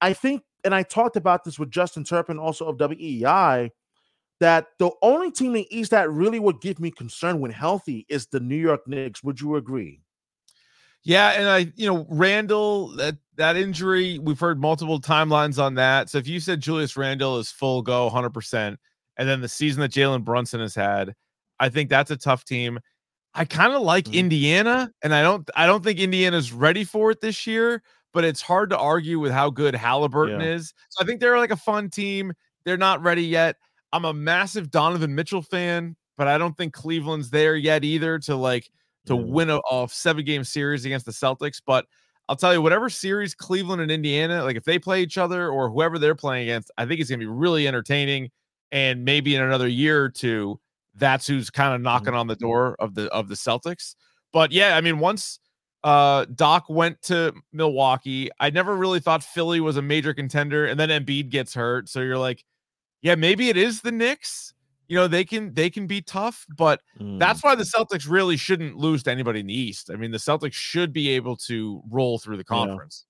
I 0.00 0.12
think 0.12 0.42
and 0.64 0.74
I 0.74 0.82
talked 0.82 1.16
about 1.16 1.44
this 1.44 1.58
with 1.58 1.70
Justin 1.70 2.04
Turpin, 2.04 2.38
also 2.38 2.66
of 2.66 2.76
WEEI, 2.76 3.70
that 4.40 4.66
the 4.78 4.90
only 5.02 5.30
team 5.30 5.56
in 5.56 5.64
East 5.70 5.92
that 5.92 6.10
really 6.10 6.38
would 6.38 6.60
give 6.60 6.80
me 6.80 6.90
concern 6.90 7.40
when 7.40 7.50
healthy 7.50 8.06
is 8.08 8.26
the 8.26 8.40
New 8.40 8.56
York 8.56 8.86
Knicks. 8.86 9.22
Would 9.22 9.40
you 9.40 9.56
agree? 9.56 10.00
Yeah, 11.04 11.30
and 11.30 11.48
I, 11.48 11.72
you 11.76 11.86
know, 11.86 12.06
Randle, 12.08 12.88
that 12.96 13.16
that 13.36 13.56
injury, 13.56 14.18
we've 14.18 14.40
heard 14.40 14.60
multiple 14.60 15.00
timelines 15.00 15.62
on 15.62 15.74
that. 15.76 16.10
So 16.10 16.18
if 16.18 16.28
you 16.28 16.40
said 16.40 16.60
Julius 16.60 16.96
Randle 16.96 17.38
is 17.38 17.50
full 17.50 17.82
go, 17.82 18.08
hundred 18.10 18.34
percent, 18.34 18.78
and 19.16 19.28
then 19.28 19.40
the 19.40 19.48
season 19.48 19.80
that 19.80 19.92
Jalen 19.92 20.24
Brunson 20.24 20.60
has 20.60 20.74
had, 20.74 21.14
I 21.60 21.68
think 21.68 21.88
that's 21.88 22.10
a 22.10 22.16
tough 22.16 22.44
team. 22.44 22.78
I 23.34 23.44
kind 23.44 23.72
of 23.72 23.82
like 23.82 24.06
mm-hmm. 24.06 24.14
Indiana, 24.14 24.90
and 25.02 25.14
I 25.14 25.22
don't, 25.22 25.48
I 25.54 25.66
don't 25.66 25.84
think 25.84 25.98
Indiana's 25.98 26.52
ready 26.52 26.84
for 26.84 27.10
it 27.10 27.20
this 27.20 27.46
year. 27.46 27.82
But 28.14 28.24
it's 28.24 28.40
hard 28.40 28.70
to 28.70 28.78
argue 28.78 29.20
with 29.20 29.32
how 29.32 29.50
good 29.50 29.74
Halliburton 29.74 30.40
yeah. 30.40 30.54
is. 30.54 30.72
So 30.88 31.04
I 31.04 31.06
think 31.06 31.20
they're 31.20 31.36
like 31.36 31.50
a 31.50 31.56
fun 31.56 31.90
team. 31.90 32.32
They're 32.64 32.78
not 32.78 33.02
ready 33.02 33.22
yet. 33.22 33.56
I'm 33.92 34.06
a 34.06 34.14
massive 34.14 34.70
Donovan 34.70 35.14
Mitchell 35.14 35.42
fan, 35.42 35.94
but 36.16 36.26
I 36.26 36.38
don't 36.38 36.56
think 36.56 36.72
Cleveland's 36.72 37.28
there 37.28 37.54
yet 37.54 37.84
either 37.84 38.18
to 38.20 38.34
like 38.34 38.70
to 39.08 39.16
win 39.16 39.50
a, 39.50 39.60
a 39.70 39.88
seven 39.90 40.24
game 40.24 40.44
series 40.44 40.84
against 40.84 41.06
the 41.06 41.12
Celtics. 41.12 41.60
But 41.64 41.86
I'll 42.28 42.36
tell 42.36 42.52
you, 42.52 42.60
whatever 42.62 42.88
series 42.90 43.34
Cleveland 43.34 43.80
and 43.80 43.90
Indiana, 43.90 44.44
like 44.44 44.56
if 44.56 44.64
they 44.64 44.78
play 44.78 45.02
each 45.02 45.18
other 45.18 45.48
or 45.48 45.70
whoever 45.70 45.98
they're 45.98 46.14
playing 46.14 46.44
against, 46.48 46.70
I 46.76 46.86
think 46.86 47.00
it's 47.00 47.08
going 47.08 47.20
to 47.20 47.26
be 47.26 47.30
really 47.30 47.66
entertaining. 47.66 48.30
And 48.70 49.04
maybe 49.04 49.34
in 49.34 49.42
another 49.42 49.66
year 49.66 50.02
or 50.02 50.10
two, 50.10 50.60
that's 50.94 51.26
who's 51.26 51.48
kind 51.48 51.74
of 51.74 51.80
knocking 51.80 52.14
on 52.14 52.26
the 52.26 52.34
mm-hmm. 52.34 52.46
door 52.46 52.76
of 52.78 52.94
the 52.94 53.08
of 53.10 53.28
the 53.28 53.34
Celtics. 53.34 53.94
But 54.32 54.52
yeah, 54.52 54.76
I 54.76 54.80
mean, 54.80 54.98
once 54.98 55.38
uh 55.84 56.26
Doc 56.34 56.66
went 56.68 57.00
to 57.02 57.32
Milwaukee, 57.52 58.30
I 58.40 58.50
never 58.50 58.76
really 58.76 59.00
thought 59.00 59.22
Philly 59.22 59.60
was 59.60 59.76
a 59.76 59.82
major 59.82 60.12
contender, 60.12 60.66
and 60.66 60.78
then 60.78 60.90
Embiid 60.90 61.30
gets 61.30 61.54
hurt, 61.54 61.88
so 61.88 62.00
you're 62.00 62.18
like, 62.18 62.44
yeah, 63.00 63.14
maybe 63.14 63.48
it 63.48 63.56
is 63.56 63.80
the 63.80 63.92
Knicks 63.92 64.52
you 64.88 64.96
know 64.96 65.06
they 65.06 65.24
can 65.24 65.54
they 65.54 65.70
can 65.70 65.86
be 65.86 66.00
tough 66.00 66.46
but 66.56 66.80
mm. 66.98 67.18
that's 67.18 67.42
why 67.42 67.54
the 67.54 67.62
celtics 67.62 68.08
really 68.08 68.36
shouldn't 68.36 68.76
lose 68.76 69.02
to 69.02 69.10
anybody 69.10 69.40
in 69.40 69.46
the 69.46 69.54
east 69.54 69.90
i 69.90 69.96
mean 69.96 70.10
the 70.10 70.18
celtics 70.18 70.54
should 70.54 70.92
be 70.92 71.10
able 71.10 71.36
to 71.36 71.82
roll 71.90 72.18
through 72.18 72.36
the 72.36 72.44
conference 72.44 73.04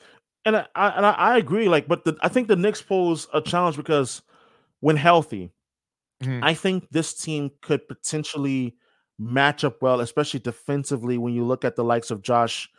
yeah. 0.00 0.10
and 0.46 0.56
I, 0.74 0.88
and 0.88 1.06
I 1.06 1.36
agree 1.36 1.68
like 1.68 1.86
but 1.86 2.04
the, 2.04 2.16
i 2.22 2.28
think 2.28 2.48
the 2.48 2.56
Knicks 2.56 2.80
pose 2.80 3.28
a 3.34 3.40
challenge 3.40 3.76
because 3.76 4.22
when 4.80 4.96
healthy 4.96 5.50
mm-hmm. 6.22 6.42
i 6.42 6.54
think 6.54 6.88
this 6.90 7.14
team 7.14 7.50
could 7.60 7.86
potentially 7.88 8.76
match 9.18 9.64
up 9.64 9.82
well 9.82 10.00
especially 10.00 10.40
defensively 10.40 11.18
when 11.18 11.34
you 11.34 11.44
look 11.44 11.64
at 11.64 11.76
the 11.76 11.84
likes 11.84 12.10
of 12.10 12.22
josh 12.22 12.70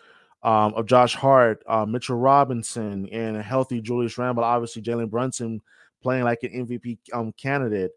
um, 0.44 0.76
of 0.76 0.86
Josh 0.86 1.16
Hart, 1.16 1.64
uh, 1.66 1.88
Mitchell 1.88 2.18
Robinson, 2.18 3.10
and 3.12 3.36
a 3.36 3.42
healthy 3.42 3.82
Julius 3.82 4.16
Randle, 4.16 4.44
obviously 4.44 4.84
Jalen 4.84 5.10
Brunson 5.10 5.60
playing 6.06 6.24
like 6.24 6.44
an 6.44 6.52
MVP 6.52 7.00
um, 7.14 7.34
candidate, 7.34 7.90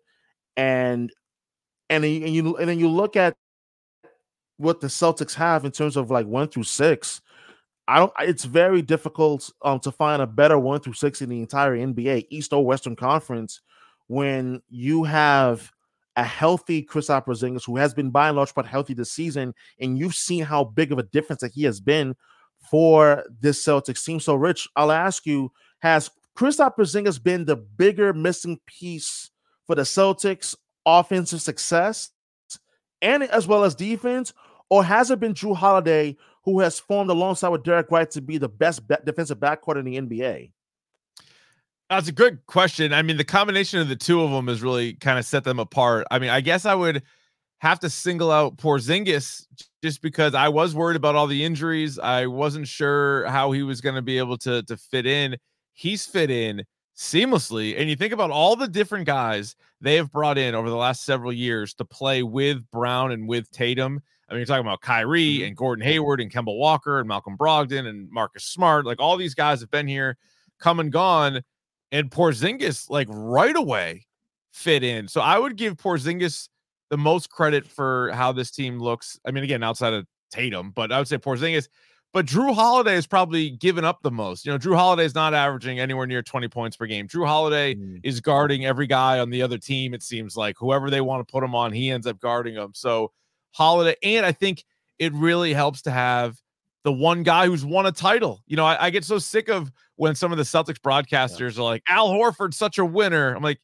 and 0.56 1.12
and 1.90 2.04
and 2.04 2.34
you 2.34 2.56
and 2.56 2.66
then 2.66 2.78
you 2.78 2.88
look 2.88 3.16
at 3.16 3.36
what 4.56 4.80
the 4.80 4.86
Celtics 4.86 5.34
have 5.34 5.66
in 5.66 5.72
terms 5.72 5.96
of 5.96 6.10
like 6.10 6.26
one 6.26 6.48
through 6.48 6.64
six. 6.64 7.20
I 7.86 7.98
don't. 7.98 8.12
It's 8.20 8.44
very 8.44 8.80
difficult 8.80 9.50
um, 9.62 9.78
to 9.80 9.92
find 9.92 10.22
a 10.22 10.26
better 10.26 10.58
one 10.58 10.80
through 10.80 10.94
six 10.94 11.20
in 11.20 11.28
the 11.28 11.40
entire 11.40 11.76
NBA, 11.76 12.28
East 12.30 12.54
or 12.54 12.64
Western 12.64 12.96
Conference, 12.96 13.60
when 14.06 14.62
you 14.70 15.04
have 15.04 15.70
a 16.16 16.24
healthy 16.24 16.82
Chris 16.82 17.08
Porzingis 17.08 17.66
who 17.66 17.76
has 17.76 17.92
been 17.92 18.10
by 18.10 18.28
and 18.28 18.38
large 18.38 18.54
but 18.54 18.66
healthy 18.66 18.94
this 18.94 19.12
season, 19.12 19.54
and 19.80 19.98
you've 19.98 20.14
seen 20.14 20.44
how 20.44 20.64
big 20.64 20.92
of 20.92 20.98
a 20.98 21.02
difference 21.04 21.42
that 21.42 21.52
he 21.52 21.64
has 21.64 21.78
been 21.78 22.16
for 22.70 23.22
this 23.38 23.62
Celtics 23.62 24.02
team. 24.02 24.18
So, 24.18 24.34
Rich, 24.34 24.66
I'll 24.76 24.92
ask 24.92 25.26
you: 25.26 25.52
Has 25.80 26.10
Kristaps 26.38 26.76
Porzingis 26.76 27.20
been 27.20 27.46
the 27.46 27.56
bigger 27.56 28.12
missing 28.12 28.60
piece 28.64 29.30
for 29.66 29.74
the 29.74 29.82
Celtics' 29.82 30.54
offensive 30.86 31.42
success 31.42 32.10
and 33.02 33.24
as 33.24 33.48
well 33.48 33.64
as 33.64 33.74
defense, 33.74 34.32
or 34.70 34.84
has 34.84 35.10
it 35.10 35.18
been 35.18 35.34
Jrue 35.34 35.56
Holiday 35.56 36.16
who 36.44 36.60
has 36.60 36.78
formed 36.78 37.10
alongside 37.10 37.48
with 37.48 37.64
Derrick 37.64 37.90
White 37.90 38.12
to 38.12 38.20
be 38.20 38.38
the 38.38 38.48
best 38.48 38.82
defensive 39.04 39.38
backcourt 39.38 39.80
in 39.80 39.84
the 39.84 39.98
NBA? 40.00 40.52
That's 41.90 42.06
a 42.06 42.12
good 42.12 42.46
question. 42.46 42.92
I 42.92 43.02
mean, 43.02 43.16
the 43.16 43.24
combination 43.24 43.80
of 43.80 43.88
the 43.88 43.96
two 43.96 44.22
of 44.22 44.30
them 44.30 44.46
has 44.46 44.62
really 44.62 44.94
kind 44.94 45.18
of 45.18 45.24
set 45.24 45.42
them 45.42 45.58
apart. 45.58 46.06
I 46.12 46.20
mean, 46.20 46.30
I 46.30 46.40
guess 46.40 46.64
I 46.64 46.74
would 46.76 47.02
have 47.58 47.80
to 47.80 47.90
single 47.90 48.30
out 48.30 48.58
Porzingis 48.58 49.44
just 49.82 50.02
because 50.02 50.36
I 50.36 50.50
was 50.50 50.72
worried 50.72 50.96
about 50.96 51.16
all 51.16 51.26
the 51.26 51.44
injuries. 51.44 51.98
I 51.98 52.26
wasn't 52.26 52.68
sure 52.68 53.26
how 53.26 53.50
he 53.50 53.64
was 53.64 53.80
going 53.80 53.96
to 53.96 54.02
be 54.02 54.18
able 54.18 54.38
to 54.38 54.62
to 54.62 54.76
fit 54.76 55.04
in 55.04 55.36
he's 55.78 56.04
fit 56.04 56.28
in 56.28 56.64
seamlessly. 56.96 57.78
And 57.78 57.88
you 57.88 57.94
think 57.94 58.12
about 58.12 58.32
all 58.32 58.56
the 58.56 58.66
different 58.66 59.06
guys 59.06 59.54
they 59.80 59.94
have 59.94 60.10
brought 60.10 60.36
in 60.36 60.56
over 60.56 60.68
the 60.68 60.76
last 60.76 61.04
several 61.04 61.32
years 61.32 61.72
to 61.74 61.84
play 61.84 62.24
with 62.24 62.68
Brown 62.72 63.12
and 63.12 63.28
with 63.28 63.48
Tatum. 63.52 64.00
I 64.28 64.32
mean, 64.32 64.40
you're 64.40 64.46
talking 64.46 64.66
about 64.66 64.80
Kyrie 64.80 65.36
mm-hmm. 65.36 65.46
and 65.46 65.56
Gordon 65.56 65.84
Hayward 65.84 66.20
and 66.20 66.32
Kemba 66.32 66.56
Walker 66.56 66.98
and 66.98 67.06
Malcolm 67.06 67.36
Brogdon 67.38 67.86
and 67.86 68.10
Marcus 68.10 68.44
Smart. 68.44 68.86
Like 68.86 69.00
all 69.00 69.16
these 69.16 69.36
guys 69.36 69.60
have 69.60 69.70
been 69.70 69.86
here, 69.86 70.16
come 70.58 70.80
and 70.80 70.90
gone. 70.90 71.42
And 71.92 72.10
Porzingis, 72.10 72.90
like 72.90 73.06
right 73.08 73.56
away, 73.56 74.04
fit 74.52 74.82
in. 74.82 75.06
So 75.06 75.20
I 75.20 75.38
would 75.38 75.56
give 75.56 75.76
Porzingis 75.76 76.48
the 76.90 76.98
most 76.98 77.30
credit 77.30 77.66
for 77.66 78.10
how 78.12 78.32
this 78.32 78.50
team 78.50 78.80
looks. 78.80 79.18
I 79.24 79.30
mean, 79.30 79.44
again, 79.44 79.62
outside 79.62 79.94
of 79.94 80.06
Tatum, 80.32 80.72
but 80.72 80.90
I 80.90 80.98
would 80.98 81.08
say 81.08 81.18
Porzingis 81.18 81.68
but 82.12 82.26
Jrue 82.26 82.54
Holiday 82.54 82.94
has 82.94 83.06
probably 83.06 83.50
given 83.50 83.84
up 83.84 84.02
the 84.02 84.10
most. 84.10 84.46
You 84.46 84.52
know, 84.52 84.58
Jrue 84.58 84.76
Holiday 84.76 85.04
is 85.04 85.14
not 85.14 85.34
averaging 85.34 85.78
anywhere 85.78 86.06
near 86.06 86.22
20 86.22 86.48
points 86.48 86.76
per 86.76 86.86
game. 86.86 87.06
Jrue 87.06 87.26
Holiday 87.26 87.74
mm. 87.74 88.00
is 88.02 88.20
guarding 88.20 88.64
every 88.64 88.86
guy 88.86 89.18
on 89.18 89.30
the 89.30 89.42
other 89.42 89.58
team, 89.58 89.92
it 89.92 90.02
seems 90.02 90.36
like. 90.36 90.56
Whoever 90.58 90.90
they 90.90 91.00
want 91.00 91.26
to 91.26 91.30
put 91.30 91.44
him 91.44 91.54
on, 91.54 91.72
he 91.72 91.90
ends 91.90 92.06
up 92.06 92.18
guarding 92.18 92.54
them. 92.54 92.72
So, 92.74 93.12
Holiday, 93.52 93.96
and 94.02 94.24
I 94.24 94.32
think 94.32 94.64
it 94.98 95.12
really 95.12 95.52
helps 95.52 95.82
to 95.82 95.90
have 95.90 96.40
the 96.82 96.92
one 96.92 97.22
guy 97.22 97.46
who's 97.46 97.64
won 97.64 97.86
a 97.86 97.92
title. 97.92 98.42
You 98.46 98.56
know, 98.56 98.64
I, 98.64 98.86
I 98.86 98.90
get 98.90 99.04
so 99.04 99.18
sick 99.18 99.48
of 99.48 99.70
when 99.96 100.14
some 100.14 100.32
of 100.32 100.38
the 100.38 100.44
Celtics 100.44 100.78
broadcasters 100.78 101.56
yeah. 101.56 101.60
are 101.60 101.64
like, 101.64 101.82
Al 101.88 102.08
Horford's 102.08 102.56
such 102.56 102.78
a 102.78 102.84
winner. 102.84 103.34
I'm 103.34 103.42
like, 103.42 103.60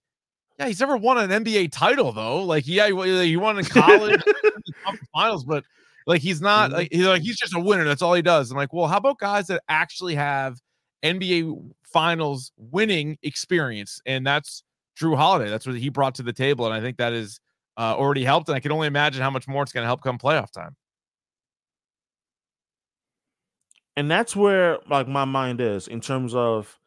yeah, 0.58 0.66
he's 0.66 0.80
never 0.80 0.96
won 0.96 1.18
an 1.18 1.44
NBA 1.44 1.72
title 1.72 2.12
though. 2.12 2.42
Like, 2.42 2.64
yeah, 2.66 2.88
he, 2.88 3.26
he 3.26 3.36
won 3.36 3.58
in 3.58 3.64
college 3.64 4.22
finals, 5.14 5.44
but 5.44 5.64
like 6.06 6.20
he's 6.20 6.40
not 6.40 6.70
mm-hmm. 6.70 6.78
like 6.78 6.88
he's 6.92 7.06
like 7.06 7.22
he's 7.22 7.38
just 7.38 7.54
a 7.54 7.60
winner. 7.60 7.84
That's 7.84 8.02
all 8.02 8.14
he 8.14 8.22
does. 8.22 8.50
I'm 8.50 8.56
like, 8.56 8.72
well, 8.72 8.86
how 8.86 8.98
about 8.98 9.18
guys 9.18 9.46
that 9.46 9.62
actually 9.68 10.14
have 10.14 10.58
NBA 11.04 11.70
Finals 11.84 12.52
winning 12.56 13.18
experience? 13.22 14.00
And 14.06 14.26
that's 14.26 14.62
Jrue 15.00 15.16
Holiday. 15.16 15.50
That's 15.50 15.66
what 15.66 15.76
he 15.76 15.88
brought 15.88 16.14
to 16.16 16.22
the 16.22 16.32
table, 16.32 16.66
and 16.66 16.74
I 16.74 16.80
think 16.80 16.98
that 16.98 17.12
is 17.12 17.40
uh, 17.76 17.94
already 17.96 18.24
helped. 18.24 18.48
And 18.48 18.56
I 18.56 18.60
can 18.60 18.72
only 18.72 18.86
imagine 18.86 19.22
how 19.22 19.30
much 19.30 19.48
more 19.48 19.62
it's 19.62 19.72
going 19.72 19.82
to 19.82 19.88
help 19.88 20.02
come 20.02 20.18
playoff 20.18 20.50
time. 20.50 20.76
And 23.96 24.10
that's 24.10 24.34
where 24.34 24.78
like 24.88 25.06
my 25.08 25.24
mind 25.24 25.60
is 25.60 25.86
in 25.86 26.00
terms 26.00 26.34
of 26.34 26.78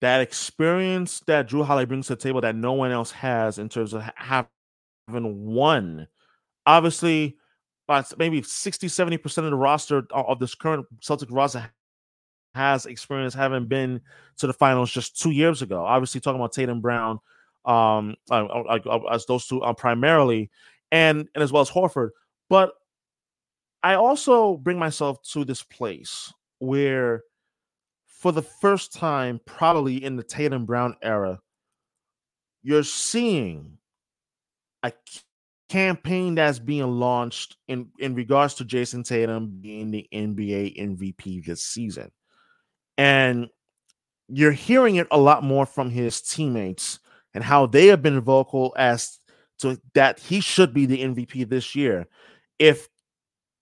that 0.00 0.20
experience 0.20 1.20
that 1.26 1.48
Jrue 1.48 1.64
Holiday 1.64 1.86
brings 1.86 2.08
to 2.08 2.16
the 2.16 2.20
table 2.20 2.40
that 2.40 2.56
no 2.56 2.72
one 2.72 2.90
else 2.90 3.12
has 3.12 3.58
in 3.58 3.68
terms 3.68 3.92
of 3.92 4.02
having 4.16 4.48
won. 5.08 6.08
Obviously, 6.66 7.36
about 7.88 8.16
maybe 8.18 8.42
60, 8.42 8.86
70% 8.86 9.38
of 9.38 9.44
the 9.44 9.54
roster 9.54 10.06
of 10.12 10.38
this 10.38 10.54
current 10.54 10.86
Celtic 11.00 11.30
roster 11.30 11.70
has 12.54 12.86
experience 12.86 13.34
having 13.34 13.66
been 13.66 14.00
to 14.38 14.46
the 14.46 14.52
finals 14.52 14.90
just 14.90 15.20
two 15.20 15.30
years 15.30 15.62
ago. 15.62 15.84
Obviously, 15.84 16.20
talking 16.20 16.40
about 16.40 16.52
Tatum 16.52 16.80
Brown, 16.80 17.18
um, 17.64 18.14
uh, 18.30 18.44
uh, 18.44 18.78
uh, 18.86 19.00
as 19.10 19.26
those 19.26 19.46
two 19.46 19.62
uh, 19.62 19.72
primarily, 19.72 20.50
and 20.90 21.28
and 21.34 21.42
as 21.42 21.52
well 21.52 21.62
as 21.62 21.70
Horford. 21.70 22.10
But 22.48 22.72
I 23.82 23.94
also 23.94 24.56
bring 24.56 24.78
myself 24.78 25.22
to 25.32 25.44
this 25.44 25.62
place 25.62 26.32
where, 26.58 27.22
for 28.06 28.32
the 28.32 28.42
first 28.42 28.92
time, 28.92 29.40
probably 29.46 30.04
in 30.04 30.16
the 30.16 30.22
Tatum 30.22 30.66
Brown 30.66 30.96
era, 31.02 31.40
you're 32.62 32.84
seeing 32.84 33.78
a 34.82 34.92
campaign 35.72 36.34
that's 36.34 36.58
being 36.58 36.86
launched 36.86 37.56
in 37.66 37.88
in 37.98 38.14
regards 38.14 38.52
to 38.54 38.64
Jayson 38.64 39.04
Tatum 39.04 39.58
being 39.62 39.90
the 39.90 40.06
NBA 40.12 40.78
MVP 40.78 41.46
this 41.46 41.62
season. 41.62 42.10
And 42.98 43.48
you're 44.28 44.52
hearing 44.52 44.96
it 44.96 45.06
a 45.10 45.18
lot 45.18 45.42
more 45.42 45.64
from 45.64 45.88
his 45.88 46.20
teammates 46.20 46.98
and 47.32 47.42
how 47.42 47.64
they 47.64 47.86
have 47.86 48.02
been 48.02 48.20
vocal 48.20 48.74
as 48.76 49.18
to 49.60 49.80
that 49.94 50.18
he 50.18 50.42
should 50.42 50.74
be 50.74 50.84
the 50.84 51.02
MVP 51.04 51.48
this 51.48 51.74
year. 51.74 52.06
If 52.58 52.90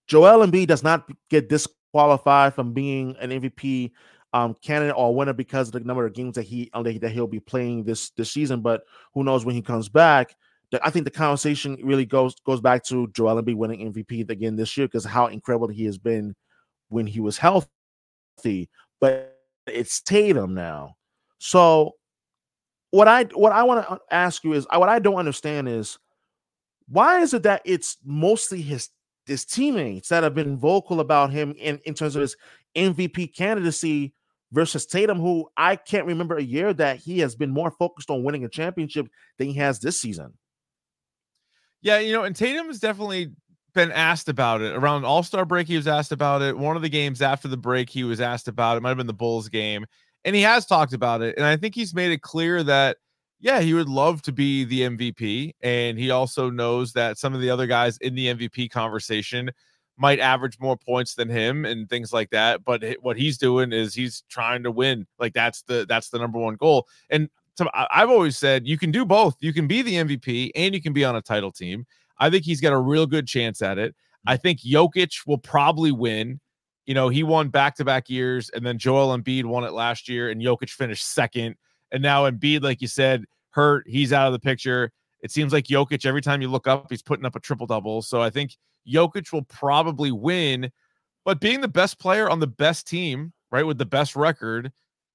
Joel 0.09 0.45
Embiid 0.45 0.67
does 0.67 0.83
not 0.83 1.09
get 1.29 1.49
disqualified 1.49 2.55
from 2.55 2.73
being 2.73 3.15
an 3.21 3.31
MVP 3.31 3.93
um, 4.33 4.57
candidate 4.61 4.97
or 4.97 5.15
winner 5.15 5.33
because 5.33 5.69
of 5.69 5.75
the 5.75 5.81
number 5.81 6.07
of 6.07 6.13
games 6.13 6.35
that 6.35 6.43
he 6.43 6.71
that 6.75 7.13
he'll 7.13 7.29
be 7.29 7.39
playing 7.39 7.85
this 7.85 8.11
this 8.11 8.33
season, 8.33 8.63
but 8.63 8.83
who 9.15 9.23
knows 9.23 9.45
when 9.45 9.55
he 9.55 9.63
comes 9.63 9.89
back? 9.89 10.35
I 10.83 10.91
think 10.91 11.05
the 11.05 11.11
conversation 11.11 11.79
really 11.83 12.05
goes 12.05 12.35
goes 12.47 12.61
back 12.61 12.85
to 12.85 13.09
Joel 13.09 13.43
Embiid 13.43 13.57
winning 13.57 13.93
MVP 13.93 14.29
again 14.31 14.57
this 14.57 14.77
year 14.77 14.87
because 14.87 15.05
how 15.05 15.27
incredible 15.27 15.69
he 15.69 15.85
has 15.87 15.99
been 15.99 16.35
when 16.89 17.07
he 17.07 17.21
was 17.21 17.39
healthy. 17.39 17.69
but 19.01 19.37
it's 19.67 20.01
Tatum 20.01 20.55
now. 20.55 20.97
So 21.39 21.95
what 22.91 23.09
I 23.09 23.25
what 23.25 23.53
I 23.53 23.63
want 23.63 23.85
to 23.85 23.93
uh, 23.93 23.99
ask 24.11 24.45
you 24.45 24.53
is 24.53 24.67
what 24.73 24.89
I 24.89 24.99
don't 24.99 25.17
understand 25.17 25.69
is 25.69 25.99
why 26.89 27.21
is 27.21 27.35
it 27.35 27.45
that 27.45 27.63
it's 27.65 27.99
mostly 28.05 28.63
his 28.63 28.91
his 29.27 29.45
teammates 29.45 30.09
that 30.09 30.23
have 30.23 30.35
been 30.35 30.57
vocal 30.57 31.01
about 31.01 31.31
him 31.31 31.55
in, 31.59 31.79
in 31.85 31.95
terms 31.95 32.17
of 32.17 32.23
his 32.23 32.37
MVP 32.75 33.35
candidacy 33.35 34.13
versus 34.53 34.87
Tatum, 34.87 35.21
who 35.21 35.49
I 35.57 35.77
can't 35.77 36.07
remember 36.07 36.37
a 36.37 36.43
year 36.43 36.73
that 36.75 36.97
he 36.99 37.21
has 37.21 37.37
been 37.37 37.51
more 37.51 37.71
focused 37.71 38.11
on 38.11 38.25
winning 38.25 38.45
a 38.45 38.49
championship 38.49 39.09
than 39.39 39.49
he 39.49 39.55
has 39.55 39.79
this 39.79 40.01
season. 40.01 40.33
Yeah, 41.83 41.99
you 41.99 42.13
know, 42.13 42.25
and 42.25 42.37
Tatum 42.37 42.67
has 42.67 42.79
definitely 42.79 43.33
been 43.73 43.93
asked 43.93 44.29
about 44.29 44.61
it 44.61 44.75
around 44.75 45.05
All 45.05 45.23
Star 45.23 45.45
break. 45.45 45.67
He 45.67 45.77
was 45.77 45.89
asked 45.89 46.13
about 46.13 46.43
it. 46.43 46.59
One 46.59 46.77
of 46.77 46.83
the 46.83 46.89
games 46.89 47.23
after 47.23 47.49
the 47.49 47.57
break, 47.57 47.89
he 47.89 48.05
was 48.05 48.21
asked 48.21 48.49
about 48.49 48.77
it. 48.77 48.83
Might 48.83 48.91
have 48.91 48.99
been 48.99 49.07
the 49.07 49.13
Bulls 49.15 49.49
game, 49.49 49.87
and 50.25 50.37
he 50.37 50.43
has 50.43 50.67
talked 50.67 50.93
about 50.93 51.23
it. 51.23 51.37
And 51.37 51.47
I 51.47 51.57
think 51.57 51.75
he's 51.75 51.95
made 51.95 52.13
it 52.13 52.23
clear 52.23 52.63
that 52.65 52.99
yeah, 53.41 53.61
he 53.61 53.73
would 53.73 53.89
love 53.89 54.23
to 54.23 54.33
be 54.33 54.65
the 54.65 54.83
MVP. 54.83 55.53
And 55.63 55.99
he 55.99 56.11
also 56.11 56.51
knows 56.51 56.93
that 56.93 57.19
some 57.19 57.35
of 57.35 57.41
the 57.41 57.51
other 57.51 57.67
guys 57.67 57.97
in 57.99 58.15
the 58.15 58.27
MVP 58.27 58.71
conversation 58.71 59.51
might 59.97 60.21
average 60.21 60.59
more 60.61 60.77
points 60.77 61.15
than 61.15 61.29
him 61.29 61.65
and 61.65 61.89
things 61.89 62.13
like 62.13 62.31
that. 62.31 62.65
But 62.65 62.85
what 63.01 63.17
he's 63.17 63.39
doing 63.39 63.73
is 63.73 63.95
he's 63.95 64.25
trying 64.29 64.63
to 64.65 64.71
win. 64.71 65.07
Like 65.19 65.33
that's 65.33 65.63
the 65.63 65.87
that's 65.89 66.11
the 66.11 66.19
number 66.19 66.39
one 66.39 66.57
goal. 66.57 66.87
And 67.09 67.29
so 67.57 67.69
I've 67.75 68.11
always 68.11 68.39
said 68.39 68.67
you 68.67 68.79
can 68.79 68.91
do 68.91 69.05
both. 69.05 69.37
You 69.41 69.53
can 69.53 69.67
be 69.67 69.83
the 69.83 69.95
MVP 69.95 70.51
and 70.55 70.75
you 70.75 70.81
can 70.81 70.93
be 70.93 71.05
on 71.05 71.17
a 71.17 71.23
title 71.23 71.53
team. 71.53 71.87
I 72.19 72.31
think 72.31 72.45
he's 72.45 72.61
got 72.61 72.73
a 72.73 72.79
real 72.79 73.07
good 73.07 73.27
chance 73.27 73.63
at 73.63 73.79
it. 73.79 73.95
I 74.27 74.35
mm-hmm. 74.35 74.43
think 74.43 74.61
Jokic 74.61 75.27
will 75.27 75.39
probably 75.39 75.93
win. 75.93 76.41
You 76.87 76.95
know, 76.95 77.09
he 77.09 77.23
won 77.23 77.49
back 77.49 77.77
to 77.77 77.85
back 77.85 78.09
years, 78.09 78.51
and 78.51 78.65
then 78.65 78.79
Joel 78.79 79.17
Embiid 79.17 79.45
won 79.45 79.65
it 79.65 79.73
last 79.73 80.09
year, 80.09 80.31
and 80.31 80.41
Jokic 80.43 80.71
finished 80.71 81.07
second. 81.07 81.57
And 81.93 82.03
now 82.03 82.29
Embiid, 82.29 82.63
like 82.63 82.81
you 82.81 82.89
said, 82.89 83.25
hurt. 83.51 83.85
He's 83.87 84.13
out 84.13 84.27
of 84.27 84.33
the 84.33 84.39
picture. 84.39 84.93
It 85.23 85.31
seems 85.31 85.53
like 85.53 85.67
Jokic, 85.67 86.07
every 86.07 86.23
time 86.23 86.41
you 86.41 86.49
look 86.49 86.67
up, 86.67 86.87
he's 86.89 87.03
putting 87.03 87.27
up 87.27 87.37
a 87.37 87.41
triple 87.41 87.67
double. 87.67 88.03
So 88.03 88.21
I 88.21 88.31
think 88.31 88.57
Jokic 88.89 89.33
will 89.33 89.43
probably 89.43 90.11
win. 90.11 90.71
But 91.25 91.41
being 91.41 91.61
the 91.61 91.69
best 91.69 91.99
player 91.99 92.31
on 92.31 92.41
the 92.41 92.47
best 92.47 92.89
team, 92.89 93.33
right, 93.51 93.67
with 93.67 93.79
the 93.79 93.87
best 93.87 94.17
record, 94.17 94.73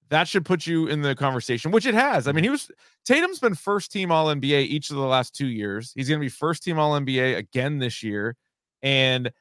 that 0.09 0.27
should 0.27 0.45
put 0.45 0.67
you 0.67 0.87
in 0.87 1.01
the 1.01 1.15
conversation, 1.15 1.71
which 1.71 1.85
it 1.85 1.93
has. 1.93 2.27
I 2.27 2.31
mean, 2.31 2.43
he 2.43 2.49
was 2.49 2.69
Tatum's 3.05 3.39
been 3.39 3.55
first 3.55 3.91
team 3.91 4.11
All 4.11 4.27
NBA 4.27 4.63
each 4.63 4.89
of 4.89 4.95
the 4.97 5.03
last 5.03 5.35
two 5.35 5.47
years. 5.47 5.91
He's 5.95 6.07
going 6.09 6.19
to 6.19 6.25
be 6.25 6.29
first 6.29 6.63
team 6.63 6.79
All 6.79 6.99
NBA 6.99 7.37
again 7.37 7.79
this 7.79 8.03
year. 8.03 8.35
And 8.83 9.31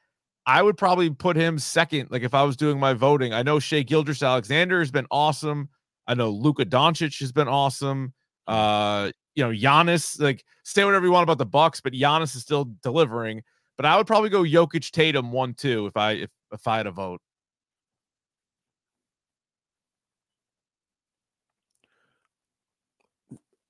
I 0.45 0.61
would 0.61 0.77
probably 0.77 1.09
put 1.09 1.35
him 1.35 1.59
second. 1.59 2.11
Like 2.11 2.23
if 2.23 2.33
I 2.33 2.43
was 2.43 2.55
doing 2.55 2.79
my 2.79 2.93
voting, 2.93 3.33
I 3.33 3.43
know 3.43 3.59
Shai 3.59 3.81
Gilgeous-Alexander 3.81 4.79
has 4.79 4.91
been 4.91 5.07
awesome. 5.09 5.69
I 6.07 6.13
know 6.13 6.29
Luka 6.29 6.65
Doncic 6.65 7.19
has 7.19 7.31
been 7.31 7.47
awesome. 7.47 8.13
Uh, 8.47 9.11
you 9.33 9.43
know, 9.43 9.51
Giannis, 9.51 10.19
like 10.19 10.43
say 10.63 10.83
whatever 10.85 11.05
you 11.05 11.11
want 11.11 11.23
about 11.23 11.39
the 11.39 11.45
Bucks, 11.45 11.81
but 11.81 11.93
Giannis 11.93 12.35
is 12.35 12.41
still 12.41 12.71
delivering. 12.83 13.41
But 13.75 13.85
I 13.85 13.97
would 13.97 14.07
probably 14.07 14.29
go 14.29 14.43
Jokic 14.43 14.91
Tatum 14.91 15.31
one 15.31 15.53
two 15.53 15.87
if 15.87 15.97
I 15.97 16.11
if 16.11 16.29
if 16.51 16.67
I 16.67 16.77
had 16.77 16.87
a 16.87 16.91
vote. 16.91 17.21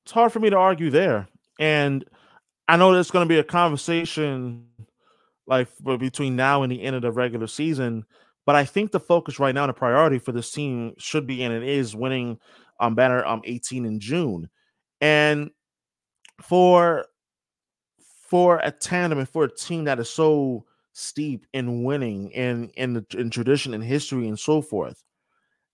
It's 0.06 0.12
hard 0.12 0.32
for 0.32 0.39
me 0.39 0.52
to 0.52 0.56
argue 0.56 0.91
there. 0.91 1.28
And 1.60 2.06
I 2.68 2.78
know 2.78 2.94
there's 2.94 3.10
going 3.10 3.28
to 3.28 3.34
be 3.34 3.39
a 3.39 3.44
conversation 3.44 4.68
like 5.48 5.68
between 5.84 6.36
now 6.36 6.62
and 6.62 6.72
the 6.72 6.84
end 6.84 6.96
of 6.96 7.02
the 7.02 7.12
regular 7.12 7.48
season, 7.48 8.06
but 8.46 8.56
I 8.56 8.65
think 8.65 8.91
the 8.91 9.00
focus 9.00 9.39
right 9.39 9.56
now, 9.56 9.65
the 9.65 9.74
priority 9.74 10.20
for 10.20 10.32
this 10.32 10.52
team 10.52 10.94
should 11.00 11.26
be, 11.26 11.44
and 11.44 11.52
it 11.52 11.63
is 11.63 11.96
winning 11.96 12.39
um 12.80 12.94
banner 12.94 13.26
um 13.26 13.41
18 13.46 13.84
in 13.86 14.00
June. 14.00 14.48
And 15.02 15.50
for 16.39 17.06
for 18.30 18.60
a 18.60 18.70
tandem 18.70 19.18
and 19.18 19.30
for 19.30 19.46
a 19.46 19.56
team 19.56 19.86
that 19.86 20.00
is 20.00 20.10
so 20.10 20.65
steep 20.94 21.48
in 21.54 21.84
winning 21.84 22.34
and 22.36 22.72
in, 22.76 22.94
the, 22.94 23.06
in 23.18 23.30
tradition 23.30 23.74
and 23.74 23.84
history 23.84 24.28
and 24.28 24.39
so 24.39 24.62
forth, 24.62 25.04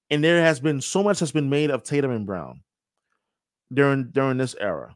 and 0.09 0.23
there 0.23 0.41
has 0.41 0.61
been 0.61 0.79
so 0.79 1.03
much 1.03 1.19
has 1.19 1.33
been 1.33 1.49
made 1.49 1.69
of 1.69 1.83
Tatum 1.83 2.11
and 2.11 2.25
Brown 2.25 2.61
during 3.73 4.09
during 4.11 4.37
this 4.37 4.55
era 4.59 4.95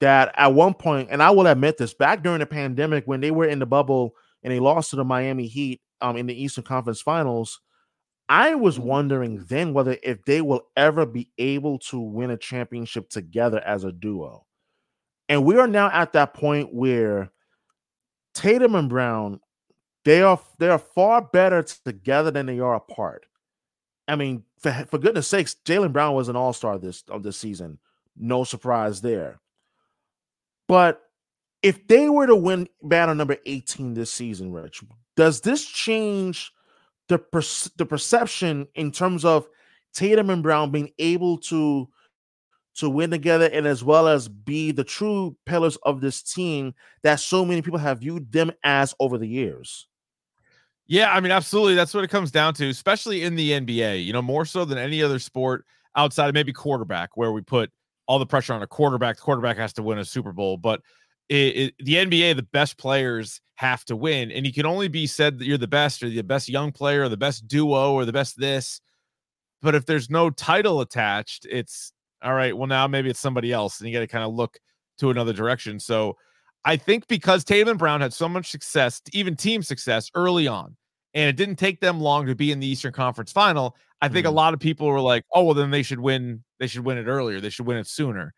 that 0.00 0.34
at 0.36 0.52
one 0.52 0.74
point, 0.74 1.08
and 1.10 1.22
I 1.22 1.30
will 1.30 1.46
admit 1.46 1.78
this, 1.78 1.94
back 1.94 2.22
during 2.22 2.40
the 2.40 2.46
pandemic 2.46 3.04
when 3.06 3.20
they 3.20 3.30
were 3.30 3.46
in 3.46 3.58
the 3.58 3.66
bubble 3.66 4.14
and 4.42 4.52
they 4.52 4.60
lost 4.60 4.90
to 4.90 4.96
the 4.96 5.04
Miami 5.04 5.46
Heat 5.46 5.80
um, 6.00 6.16
in 6.16 6.26
the 6.26 6.42
Eastern 6.42 6.64
Conference 6.64 7.00
Finals, 7.00 7.60
I 8.28 8.54
was 8.56 8.78
wondering 8.78 9.44
then 9.48 9.72
whether 9.72 9.96
if 10.02 10.24
they 10.24 10.42
will 10.42 10.62
ever 10.76 11.06
be 11.06 11.30
able 11.38 11.78
to 11.90 12.00
win 12.00 12.30
a 12.30 12.36
championship 12.36 13.08
together 13.08 13.60
as 13.64 13.84
a 13.84 13.92
duo. 13.92 14.44
And 15.28 15.44
we 15.44 15.56
are 15.56 15.68
now 15.68 15.90
at 15.92 16.12
that 16.12 16.34
point 16.34 16.74
where 16.74 17.30
Tatum 18.34 18.74
and 18.74 18.88
Brown, 18.88 19.40
they 20.04 20.22
are 20.22 20.40
they 20.58 20.68
are 20.68 20.78
far 20.78 21.22
better 21.22 21.62
together 21.62 22.30
than 22.30 22.46
they 22.46 22.60
are 22.60 22.74
apart. 22.74 23.26
I 24.08 24.16
mean, 24.16 24.44
for, 24.58 24.72
for 24.88 24.98
goodness 24.98 25.28
sakes, 25.28 25.56
Jaylen 25.64 25.92
Brown 25.92 26.14
was 26.14 26.28
an 26.28 26.36
all-star 26.36 26.78
this 26.78 27.02
of 27.08 27.22
this 27.22 27.36
season. 27.36 27.78
No 28.16 28.44
surprise 28.44 29.00
there. 29.00 29.40
But 30.68 31.02
if 31.62 31.86
they 31.86 32.08
were 32.08 32.26
to 32.26 32.36
win 32.36 32.68
battle 32.82 33.14
number 33.14 33.36
18 33.46 33.94
this 33.94 34.10
season, 34.10 34.52
Rich, 34.52 34.82
does 35.16 35.40
this 35.40 35.64
change 35.64 36.52
the 37.08 37.18
per- 37.18 37.70
the 37.76 37.86
perception 37.86 38.68
in 38.74 38.92
terms 38.92 39.24
of 39.24 39.48
Tatum 39.94 40.30
and 40.30 40.42
Brown 40.42 40.70
being 40.70 40.90
able 40.98 41.38
to 41.38 41.88
to 42.76 42.90
win 42.90 43.10
together 43.10 43.48
and 43.52 43.66
as 43.66 43.82
well 43.82 44.06
as 44.06 44.28
be 44.28 44.70
the 44.70 44.84
true 44.84 45.34
pillars 45.46 45.76
of 45.76 46.00
this 46.00 46.22
team 46.22 46.74
that 47.02 47.18
so 47.20 47.42
many 47.44 47.62
people 47.62 47.78
have 47.78 48.00
viewed 48.00 48.30
them 48.30 48.52
as 48.62 48.94
over 49.00 49.16
the 49.16 49.26
years. 49.26 49.88
Yeah, 50.88 51.12
I 51.12 51.20
mean, 51.20 51.32
absolutely. 51.32 51.74
That's 51.74 51.94
what 51.94 52.04
it 52.04 52.10
comes 52.10 52.30
down 52.30 52.54
to, 52.54 52.68
especially 52.68 53.22
in 53.22 53.34
the 53.34 53.52
NBA, 53.52 54.04
you 54.04 54.12
know, 54.12 54.22
more 54.22 54.44
so 54.44 54.64
than 54.64 54.78
any 54.78 55.02
other 55.02 55.18
sport 55.18 55.64
outside 55.96 56.28
of 56.28 56.34
maybe 56.34 56.52
quarterback, 56.52 57.16
where 57.16 57.32
we 57.32 57.40
put 57.40 57.70
all 58.06 58.18
the 58.18 58.26
pressure 58.26 58.52
on 58.52 58.62
a 58.62 58.66
quarterback. 58.66 59.16
The 59.16 59.22
quarterback 59.22 59.56
has 59.56 59.72
to 59.74 59.82
win 59.82 59.98
a 59.98 60.04
Super 60.04 60.32
Bowl. 60.32 60.56
But 60.56 60.80
it, 61.28 61.34
it, 61.56 61.74
the 61.80 61.96
NBA, 61.96 62.34
the 62.34 62.42
best 62.44 62.78
players 62.78 63.40
have 63.56 63.84
to 63.86 63.96
win, 63.96 64.30
and 64.30 64.46
you 64.46 64.52
can 64.52 64.66
only 64.66 64.86
be 64.86 65.06
said 65.06 65.38
that 65.38 65.46
you're 65.46 65.58
the 65.58 65.66
best, 65.66 66.02
or 66.02 66.08
the 66.08 66.22
best 66.22 66.48
young 66.48 66.70
player, 66.70 67.02
or 67.04 67.08
the 67.08 67.16
best 67.16 67.48
duo, 67.48 67.92
or 67.94 68.04
the 68.04 68.12
best 68.12 68.38
this. 68.38 68.80
But 69.62 69.74
if 69.74 69.86
there's 69.86 70.10
no 70.10 70.30
title 70.30 70.80
attached, 70.80 71.46
it's 71.50 71.92
all 72.22 72.34
right. 72.34 72.56
Well, 72.56 72.66
now 72.68 72.86
maybe 72.86 73.10
it's 73.10 73.20
somebody 73.20 73.52
else, 73.52 73.80
and 73.80 73.88
you 73.88 73.94
got 73.94 74.00
to 74.00 74.06
kind 74.06 74.24
of 74.24 74.34
look 74.34 74.58
to 74.98 75.10
another 75.10 75.32
direction. 75.32 75.80
So, 75.80 76.16
I 76.66 76.76
think 76.76 77.06
because 77.06 77.44
Tatum 77.44 77.68
and 77.68 77.78
Brown 77.78 78.00
had 78.00 78.12
so 78.12 78.28
much 78.28 78.50
success, 78.50 79.00
even 79.12 79.36
team 79.36 79.62
success 79.62 80.10
early 80.14 80.48
on, 80.48 80.76
and 81.14 81.28
it 81.28 81.36
didn't 81.36 81.56
take 81.56 81.80
them 81.80 82.00
long 82.00 82.26
to 82.26 82.34
be 82.34 82.50
in 82.50 82.58
the 82.58 82.66
Eastern 82.66 82.92
Conference 82.92 83.30
Final. 83.30 83.76
I 84.02 84.08
think 84.08 84.26
mm-hmm. 84.26 84.32
a 84.32 84.36
lot 84.36 84.52
of 84.52 84.60
people 84.60 84.88
were 84.88 85.00
like, 85.00 85.24
"Oh, 85.32 85.44
well, 85.44 85.54
then 85.54 85.70
they 85.70 85.82
should 85.82 86.00
win. 86.00 86.42
They 86.58 86.66
should 86.66 86.84
win 86.84 86.98
it 86.98 87.06
earlier. 87.06 87.40
They 87.40 87.50
should 87.50 87.66
win 87.66 87.78
it 87.78 87.86
sooner." 87.86 88.34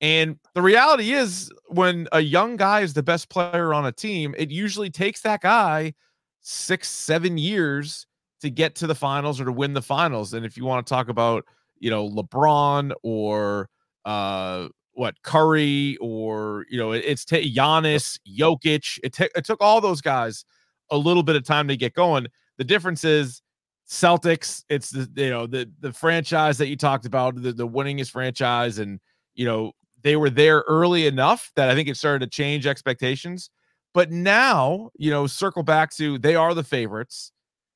And 0.00 0.38
the 0.54 0.62
reality 0.62 1.12
is, 1.12 1.52
when 1.66 2.08
a 2.12 2.20
young 2.20 2.56
guy 2.56 2.80
is 2.80 2.94
the 2.94 3.02
best 3.02 3.28
player 3.28 3.74
on 3.74 3.84
a 3.84 3.92
team, 3.92 4.34
it 4.38 4.50
usually 4.50 4.90
takes 4.90 5.20
that 5.22 5.42
guy 5.42 5.92
six, 6.40 6.88
seven 6.88 7.36
years 7.36 8.06
to 8.40 8.48
get 8.48 8.76
to 8.76 8.86
the 8.86 8.94
finals 8.94 9.40
or 9.40 9.44
to 9.44 9.52
win 9.52 9.74
the 9.74 9.82
finals. 9.82 10.32
And 10.32 10.46
if 10.46 10.56
you 10.56 10.64
want 10.64 10.86
to 10.86 10.90
talk 10.90 11.08
about, 11.08 11.44
you 11.80 11.90
know, 11.90 12.08
LeBron 12.08 12.92
or 13.02 13.68
uh, 14.04 14.68
what 14.98 15.22
Curry 15.22 15.96
or 16.00 16.66
you 16.68 16.76
know, 16.76 16.92
it, 16.92 17.04
it's 17.06 17.24
t- 17.24 17.54
Giannis, 17.54 18.18
Jokic. 18.28 18.98
It, 19.04 19.12
t- 19.14 19.30
it 19.36 19.44
took 19.44 19.60
all 19.62 19.80
those 19.80 20.00
guys 20.00 20.44
a 20.90 20.96
little 20.96 21.22
bit 21.22 21.36
of 21.36 21.44
time 21.44 21.68
to 21.68 21.76
get 21.76 21.94
going. 21.94 22.26
The 22.56 22.64
difference 22.64 23.04
is 23.04 23.40
Celtics. 23.88 24.64
It's 24.68 24.90
the 24.90 25.08
you 25.14 25.30
know 25.30 25.46
the 25.46 25.70
the 25.80 25.92
franchise 25.92 26.58
that 26.58 26.66
you 26.66 26.76
talked 26.76 27.06
about, 27.06 27.40
the 27.40 27.52
the 27.52 27.68
winningest 27.68 28.10
franchise, 28.10 28.78
and 28.78 28.98
you 29.34 29.44
know 29.44 29.72
they 30.02 30.16
were 30.16 30.30
there 30.30 30.64
early 30.66 31.06
enough 31.06 31.52
that 31.54 31.70
I 31.70 31.74
think 31.74 31.88
it 31.88 31.96
started 31.96 32.20
to 32.20 32.30
change 32.30 32.66
expectations. 32.66 33.50
But 33.94 34.10
now, 34.10 34.90
you 34.98 35.10
know, 35.10 35.26
circle 35.28 35.62
back 35.62 35.94
to 35.96 36.18
they 36.18 36.34
are 36.34 36.54
the 36.54 36.64
favorites. 36.64 37.30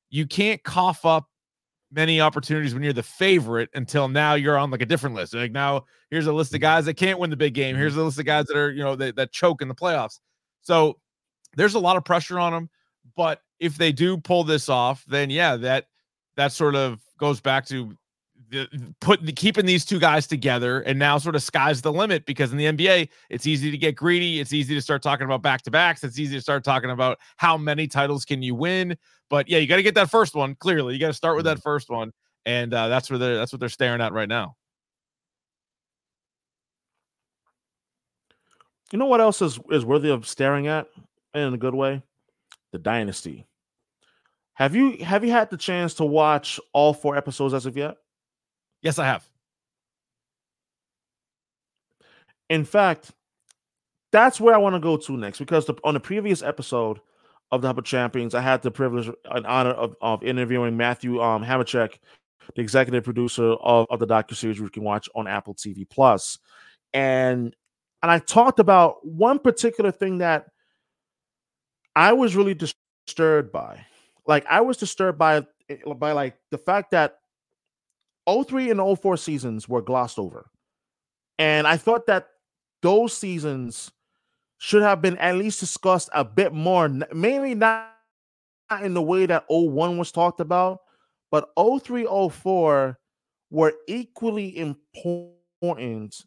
You 0.09 0.27
can't 0.27 0.61
cough 0.63 1.05
up 1.05 1.27
many 1.93 2.19
opportunities 2.19 2.73
when 2.73 2.83
you're 2.83 2.93
the 2.93 3.03
favorite 3.03 3.69
until 3.73 4.07
now 4.07 4.33
you're 4.33 4.57
on 4.57 4.71
like 4.71 4.81
a 4.81 4.85
different 4.85 5.15
list. 5.15 5.33
Like 5.33 5.51
now, 5.51 5.85
here's 6.09 6.27
a 6.27 6.33
list 6.33 6.51
of 6.51 6.57
mm-hmm. 6.57 6.63
guys 6.63 6.85
that 6.85 6.95
can't 6.95 7.19
win 7.19 7.29
the 7.29 7.37
big 7.37 7.53
game. 7.53 7.75
Here's 7.75 7.95
a 7.95 8.03
list 8.03 8.19
of 8.19 8.25
guys 8.25 8.47
that 8.47 8.57
are, 8.57 8.71
you 8.71 8.83
know, 8.83 8.95
that, 8.95 9.15
that 9.15 9.31
choke 9.31 9.61
in 9.61 9.67
the 9.67 9.75
playoffs. 9.75 10.19
So 10.61 10.97
there's 11.55 11.75
a 11.75 11.79
lot 11.79 11.97
of 11.97 12.05
pressure 12.05 12.39
on 12.39 12.53
them. 12.53 12.69
But 13.15 13.41
if 13.59 13.77
they 13.77 13.91
do 13.91 14.17
pull 14.17 14.43
this 14.43 14.69
off, 14.69 15.03
then 15.07 15.29
yeah, 15.29 15.55
that 15.57 15.85
that 16.35 16.51
sort 16.51 16.75
of 16.75 16.99
goes 17.17 17.39
back 17.39 17.65
to 17.67 17.95
put 18.99 19.35
keeping 19.35 19.65
these 19.65 19.85
two 19.85 19.99
guys 19.99 20.27
together 20.27 20.81
and 20.81 20.97
now 20.99 21.17
sort 21.17 21.35
of 21.35 21.43
sky's 21.43 21.81
the 21.81 21.91
limit 21.91 22.25
because 22.25 22.51
in 22.51 22.57
the 22.57 22.65
NBA 22.65 23.09
it's 23.29 23.47
easy 23.47 23.71
to 23.71 23.77
get 23.77 23.95
greedy 23.95 24.39
it's 24.39 24.53
easy 24.53 24.73
to 24.75 24.81
start 24.81 25.01
talking 25.01 25.25
about 25.25 25.41
back 25.41 25.61
to 25.63 25.71
backs 25.71 26.03
it's 26.03 26.19
easy 26.19 26.35
to 26.35 26.41
start 26.41 26.63
talking 26.63 26.91
about 26.91 27.17
how 27.37 27.57
many 27.57 27.87
titles 27.87 28.25
can 28.25 28.41
you 28.41 28.55
win 28.55 28.95
but 29.29 29.47
yeah 29.49 29.57
you 29.57 29.67
got 29.67 29.77
to 29.77 29.83
get 29.83 29.95
that 29.95 30.09
first 30.09 30.35
one 30.35 30.55
clearly 30.55 30.93
you 30.93 30.99
got 30.99 31.07
to 31.07 31.13
start 31.13 31.35
with 31.35 31.45
that 31.45 31.57
mm-hmm. 31.57 31.61
first 31.61 31.89
one 31.89 32.11
and 32.45 32.73
uh, 32.73 32.87
that's 32.87 33.09
where 33.09 33.19
they're 33.19 33.35
that's 33.37 33.53
what 33.53 33.59
they're 33.59 33.69
staring 33.69 34.01
at 34.01 34.13
right 34.13 34.27
now. 34.27 34.55
You 38.91 38.99
know 38.99 39.05
what 39.05 39.21
else 39.21 39.41
is 39.41 39.59
is 39.71 39.85
worthy 39.85 40.09
of 40.09 40.27
staring 40.27 40.67
at 40.67 40.87
in 41.33 41.53
a 41.53 41.57
good 41.57 41.73
way? 41.73 42.03
The 42.71 42.79
dynasty. 42.79 43.47
Have 44.55 44.75
you 44.75 45.03
have 45.03 45.23
you 45.23 45.31
had 45.31 45.49
the 45.49 45.57
chance 45.57 45.95
to 45.95 46.05
watch 46.05 46.59
all 46.73 46.93
four 46.93 47.15
episodes 47.15 47.53
as 47.53 47.65
of 47.65 47.77
yet 47.77 47.97
Yes, 48.83 48.99
I 48.99 49.05
have. 49.05 49.27
In 52.49 52.65
fact, 52.65 53.11
that's 54.11 54.39
where 54.39 54.53
I 54.53 54.57
want 54.59 54.75
to 54.75 54.79
go 54.79 54.97
to 54.97 55.17
next 55.17 55.39
because 55.39 55.65
the, 55.65 55.73
on 55.83 55.95
the 55.95 55.99
previous 55.99 56.43
episode 56.43 56.99
of 57.51 57.61
the 57.61 57.67
Hub 57.67 57.79
of 57.79 57.85
Champions, 57.85 58.35
I 58.35 58.41
had 58.41 58.61
the 58.61 58.69
privilege 58.69 59.09
and 59.31 59.47
honor 59.47 59.71
of, 59.71 59.95
of 60.01 60.21
interviewing 60.23 60.77
Matthew 60.77 61.21
um, 61.21 61.43
Hamachek, 61.43 61.97
the 62.55 62.61
executive 62.61 63.03
producer 63.03 63.53
of, 63.53 63.87
of 63.89 63.99
the 63.99 64.05
docu 64.05 64.35
series 64.35 64.59
you 64.59 64.69
can 64.69 64.83
watch 64.83 65.09
on 65.15 65.27
Apple 65.27 65.55
TV 65.55 65.89
Plus, 65.89 66.37
and 66.93 67.55
and 68.03 68.11
I 68.11 68.19
talked 68.19 68.59
about 68.59 69.05
one 69.05 69.39
particular 69.39 69.91
thing 69.91 70.17
that 70.17 70.47
I 71.95 72.11
was 72.13 72.35
really 72.35 72.53
disturbed 72.53 73.51
by. 73.51 73.85
Like 74.27 74.45
I 74.49 74.61
was 74.61 74.77
disturbed 74.77 75.17
by 75.17 75.45
by 75.97 76.11
like 76.11 76.35
the 76.51 76.57
fact 76.57 76.91
that 76.91 77.15
03 78.27 78.71
and 78.71 78.99
04 78.99 79.17
seasons 79.17 79.67
were 79.67 79.81
glossed 79.81 80.19
over. 80.19 80.49
And 81.39 81.67
I 81.67 81.77
thought 81.77 82.05
that 82.07 82.27
those 82.81 83.15
seasons 83.15 83.91
should 84.57 84.81
have 84.81 85.01
been 85.01 85.17
at 85.17 85.35
least 85.35 85.59
discussed 85.59 86.09
a 86.13 86.23
bit 86.23 86.53
more, 86.53 86.87
mainly 87.13 87.55
not 87.55 87.89
in 88.81 88.93
the 88.93 89.01
way 89.01 89.25
that 89.25 89.45
01 89.49 89.97
was 89.97 90.11
talked 90.11 90.39
about, 90.39 90.79
but 91.31 91.49
03, 91.57 92.07
04 92.31 92.97
were 93.49 93.73
equally 93.87 94.57
important 94.57 96.23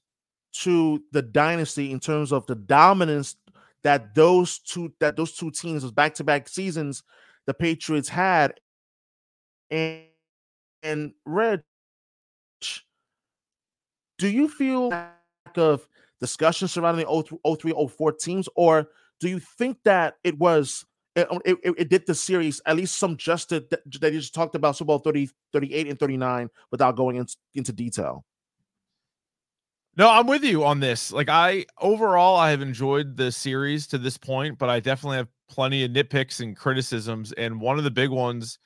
to 0.53 1.03
the 1.13 1.23
dynasty 1.23 1.93
in 1.93 2.01
terms 2.01 2.33
of 2.33 2.47
the 2.47 2.55
dominance 2.55 3.37
that 3.83 4.15
those 4.15 4.59
two 4.59 4.93
that 5.01 5.17
those 5.17 5.33
two 5.33 5.51
teams 5.51 5.83
was 5.83 5.93
back-to-back 5.93 6.49
seasons 6.49 7.03
the 7.47 7.55
Patriots 7.55 8.09
had. 8.09 8.55
And 9.71 10.03
and 10.83 11.13
Red 11.25 11.63
do 14.19 14.29
you 14.29 14.49
feel 14.49 14.89
lack 14.89 15.13
of 15.57 15.87
discussion 16.21 16.69
surrounding 16.69 17.07
the 17.07 17.57
03, 17.57 17.73
04 17.89 18.13
teams, 18.13 18.49
or 18.55 18.89
do 19.21 19.29
you 19.29 19.39
think 19.39 19.79
that 19.85 20.17
it 20.25 20.39
was 20.39 20.85
eh, 21.17 21.25
um, 21.31 21.41
it, 21.45 21.57
it, 21.63 21.75
it, 21.79 21.89
did 21.89 22.07
the 22.07 22.15
series 22.15 22.61
at 22.67 22.77
least 22.77 22.97
some 22.97 23.17
justice 23.17 23.65
that, 23.71 23.81
that 24.01 24.13
you 24.13 24.21
just 24.21 24.35
talked 24.35 24.55
about 24.55 24.77
Super 24.77 24.89
Bowl 24.89 24.99
30, 24.99 25.31
38 25.53 25.89
and 25.89 25.99
39 25.99 26.49
without 26.71 26.97
going 26.97 27.17
in, 27.17 27.27
into 27.55 27.73
detail? 27.73 28.25
No, 29.97 30.11
I'm 30.11 30.27
with 30.27 30.45
you 30.45 30.63
on 30.65 30.81
this. 30.81 31.11
Like 31.11 31.31
I 31.31 31.65
overall 31.81 32.37
I 32.37 32.51
have 32.51 32.61
enjoyed 32.61 33.17
the 33.17 33.33
series 33.33 33.87
to 33.89 33.99
this 33.99 34.19
point, 34.19 34.59
but 34.59 34.69
I 34.69 34.81
definitely 34.81 35.17
have 35.19 35.29
plenty 35.49 35.85
of 35.85 35.91
nitpicks 35.93 36.41
and 36.41 36.57
criticisms 36.57 37.33
and 37.33 37.61
one 37.61 37.79
of 37.79 37.85
the 37.85 37.91
big 37.91 38.11
ones 38.11 38.59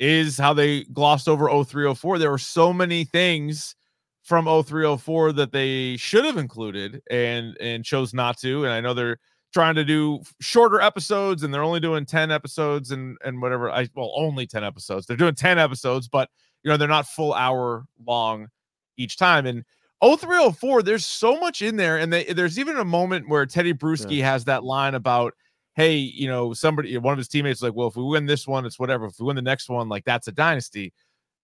is 0.00 0.36
how 0.36 0.52
they 0.52 0.82
glossed 0.84 1.28
over 1.28 1.48
0304. 1.48 2.18
There 2.18 2.30
were 2.30 2.38
so 2.38 2.72
many 2.72 3.04
things 3.04 3.76
from 4.22 4.44
0304 4.44 5.32
that 5.32 5.52
they 5.52 5.96
should 5.96 6.24
have 6.24 6.36
included 6.36 7.02
and 7.10 7.56
and 7.60 7.84
chose 7.84 8.14
not 8.14 8.38
to. 8.38 8.64
And 8.64 8.72
I 8.72 8.80
know 8.80 8.94
they're 8.94 9.18
trying 9.52 9.74
to 9.74 9.84
do 9.84 10.20
shorter 10.40 10.80
episodes 10.80 11.42
and 11.42 11.52
they're 11.52 11.62
only 11.62 11.80
doing 11.80 12.06
10 12.06 12.30
episodes 12.30 12.90
and 12.90 13.16
and 13.24 13.40
whatever. 13.42 13.70
I 13.70 13.88
well 13.94 14.12
only 14.16 14.46
10 14.46 14.64
episodes. 14.64 15.06
They're 15.06 15.16
doing 15.16 15.34
10 15.34 15.58
episodes, 15.58 16.08
but 16.08 16.28
you 16.62 16.70
know, 16.70 16.76
they're 16.76 16.88
not 16.88 17.06
full 17.06 17.34
hour 17.34 17.84
long 18.06 18.48
each 18.96 19.16
time. 19.16 19.46
And 19.46 19.64
0304, 20.02 20.82
there's 20.82 21.06
so 21.06 21.38
much 21.38 21.62
in 21.62 21.76
there. 21.76 21.98
And 21.98 22.12
they, 22.12 22.24
there's 22.24 22.58
even 22.58 22.76
a 22.76 22.84
moment 22.84 23.28
where 23.28 23.46
Tedy 23.46 23.74
Bruschi 23.74 24.18
yeah. 24.18 24.30
has 24.30 24.44
that 24.44 24.64
line 24.64 24.94
about 24.94 25.34
hey, 25.74 25.96
you 25.96 26.28
know, 26.28 26.52
somebody, 26.52 26.96
one 26.98 27.12
of 27.12 27.18
his 27.18 27.28
teammates, 27.28 27.62
like, 27.62 27.74
well, 27.74 27.88
if 27.88 27.96
we 27.96 28.02
win 28.02 28.26
this 28.26 28.46
one, 28.46 28.66
it's 28.66 28.78
whatever. 28.78 29.06
If 29.06 29.18
we 29.18 29.26
win 29.26 29.36
the 29.36 29.42
next 29.42 29.68
one, 29.68 29.88
like, 29.88 30.04
that's 30.04 30.28
a 30.28 30.32
dynasty. 30.32 30.92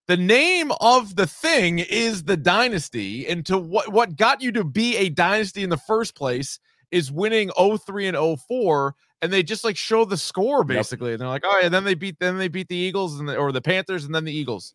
The 0.09 0.17
name 0.17 0.71
of 0.81 1.15
the 1.15 1.27
thing 1.27 1.79
is 1.79 2.23
the 2.23 2.35
dynasty. 2.35 3.27
And 3.27 3.45
to 3.45 3.57
what, 3.57 3.93
what 3.93 4.17
got 4.17 4.41
you 4.41 4.51
to 4.53 4.63
be 4.63 4.97
a 4.97 5.09
dynasty 5.09 5.63
in 5.63 5.69
the 5.69 5.77
first 5.77 6.15
place 6.15 6.59
is 6.91 7.11
winning 7.11 7.51
03 7.51 8.07
and 8.07 8.39
04 8.41 8.95
and 9.21 9.31
they 9.31 9.43
just 9.43 9.63
like 9.63 9.77
show 9.77 10.05
the 10.05 10.17
score 10.17 10.63
basically 10.63 11.11
yep. 11.11 11.13
and 11.13 11.21
they're 11.21 11.27
like 11.27 11.43
oh 11.45 11.59
yeah 11.61 11.69
then 11.69 11.83
they 11.83 11.93
beat 11.93 12.17
then 12.19 12.39
they 12.39 12.47
beat 12.47 12.67
the 12.67 12.75
eagles 12.75 13.19
and 13.19 13.29
the, 13.29 13.35
or 13.35 13.51
the 13.51 13.61
panthers 13.61 14.05
and 14.05 14.15
then 14.15 14.23
the 14.23 14.31
eagles 14.31 14.73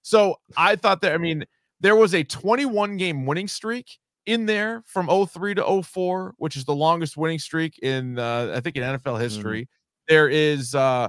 so 0.00 0.36
i 0.56 0.74
thought 0.74 1.02
that 1.02 1.12
i 1.12 1.18
mean 1.18 1.44
there 1.80 1.96
was 1.96 2.14
a 2.14 2.22
21 2.22 2.96
game 2.96 3.26
winning 3.26 3.48
streak 3.48 3.98
in 4.26 4.46
there 4.46 4.82
from 4.86 5.08
03 5.08 5.54
to 5.54 5.82
04, 5.82 6.34
which 6.36 6.56
is 6.56 6.64
the 6.64 6.74
longest 6.74 7.16
winning 7.16 7.38
streak 7.38 7.78
in 7.78 8.18
uh, 8.18 8.52
I 8.54 8.60
think 8.60 8.76
in 8.76 8.82
NFL 8.82 9.00
mm-hmm. 9.00 9.22
history. 9.22 9.62
Mm-hmm. 9.62 10.14
There 10.14 10.28
is 10.28 10.74
uh, 10.74 11.08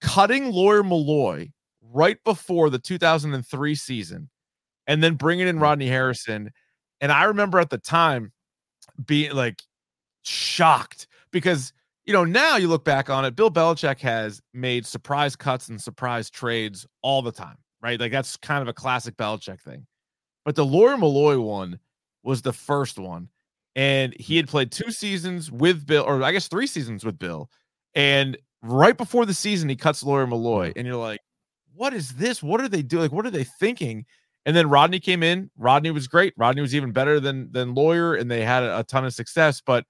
cutting 0.00 0.50
Lawyer 0.50 0.82
Milloy 0.82 1.52
right 1.92 2.22
before 2.24 2.70
the 2.70 2.78
2003 2.78 3.74
season, 3.74 4.30
and 4.86 5.02
then 5.02 5.14
bringing 5.14 5.48
in 5.48 5.58
mm. 5.58 5.62
Rodney 5.62 5.88
Harrison. 5.88 6.50
And 7.00 7.12
I 7.12 7.24
remember 7.24 7.58
at 7.58 7.70
the 7.70 7.78
time 7.78 8.32
being 9.04 9.32
like 9.34 9.62
shocked 10.22 11.06
because 11.32 11.72
you 12.04 12.12
know 12.12 12.24
now 12.24 12.56
you 12.56 12.68
look 12.68 12.84
back 12.84 13.10
on 13.10 13.24
it, 13.24 13.36
Bill 13.36 13.50
Belichick 13.50 14.00
has 14.00 14.40
made 14.52 14.86
surprise 14.86 15.36
cuts 15.36 15.68
and 15.68 15.80
surprise 15.80 16.30
trades 16.30 16.86
all 17.02 17.22
the 17.22 17.32
time, 17.32 17.56
right? 17.82 17.98
Like 17.98 18.12
that's 18.12 18.36
kind 18.36 18.62
of 18.62 18.68
a 18.68 18.72
classic 18.72 19.16
Belichick 19.16 19.60
thing. 19.60 19.86
But 20.44 20.56
the 20.56 20.64
Lawyer 20.64 20.96
Milloy 20.96 21.40
one 21.42 21.78
was 22.22 22.42
the 22.42 22.52
first 22.52 22.98
one. 22.98 23.28
And 23.74 24.14
he 24.18 24.36
had 24.36 24.48
played 24.48 24.70
two 24.70 24.90
seasons 24.90 25.50
with 25.50 25.86
Bill, 25.86 26.04
or 26.04 26.22
I 26.22 26.32
guess 26.32 26.48
three 26.48 26.66
seasons 26.66 27.04
with 27.04 27.18
Bill. 27.18 27.48
And 27.94 28.36
right 28.62 28.96
before 28.96 29.24
the 29.24 29.34
season, 29.34 29.68
he 29.68 29.76
cuts 29.76 30.02
Lawyer 30.02 30.26
Milloy. 30.26 30.72
And 30.76 30.86
you're 30.86 30.96
like, 30.96 31.20
what 31.74 31.94
is 31.94 32.10
this? 32.10 32.42
What 32.42 32.60
are 32.60 32.68
they 32.68 32.82
doing? 32.82 33.02
Like, 33.02 33.12
what 33.12 33.26
are 33.26 33.30
they 33.30 33.44
thinking? 33.44 34.04
And 34.44 34.56
then 34.56 34.68
Rodney 34.68 35.00
came 35.00 35.22
in. 35.22 35.50
Rodney 35.56 35.90
was 35.90 36.08
great. 36.08 36.34
Rodney 36.36 36.62
was 36.62 36.74
even 36.74 36.92
better 36.92 37.20
than 37.20 37.50
than 37.52 37.74
Lawyer, 37.74 38.14
and 38.14 38.30
they 38.30 38.44
had 38.44 38.62
a, 38.62 38.80
a 38.80 38.84
ton 38.84 39.04
of 39.04 39.14
success. 39.14 39.60
But 39.64 39.84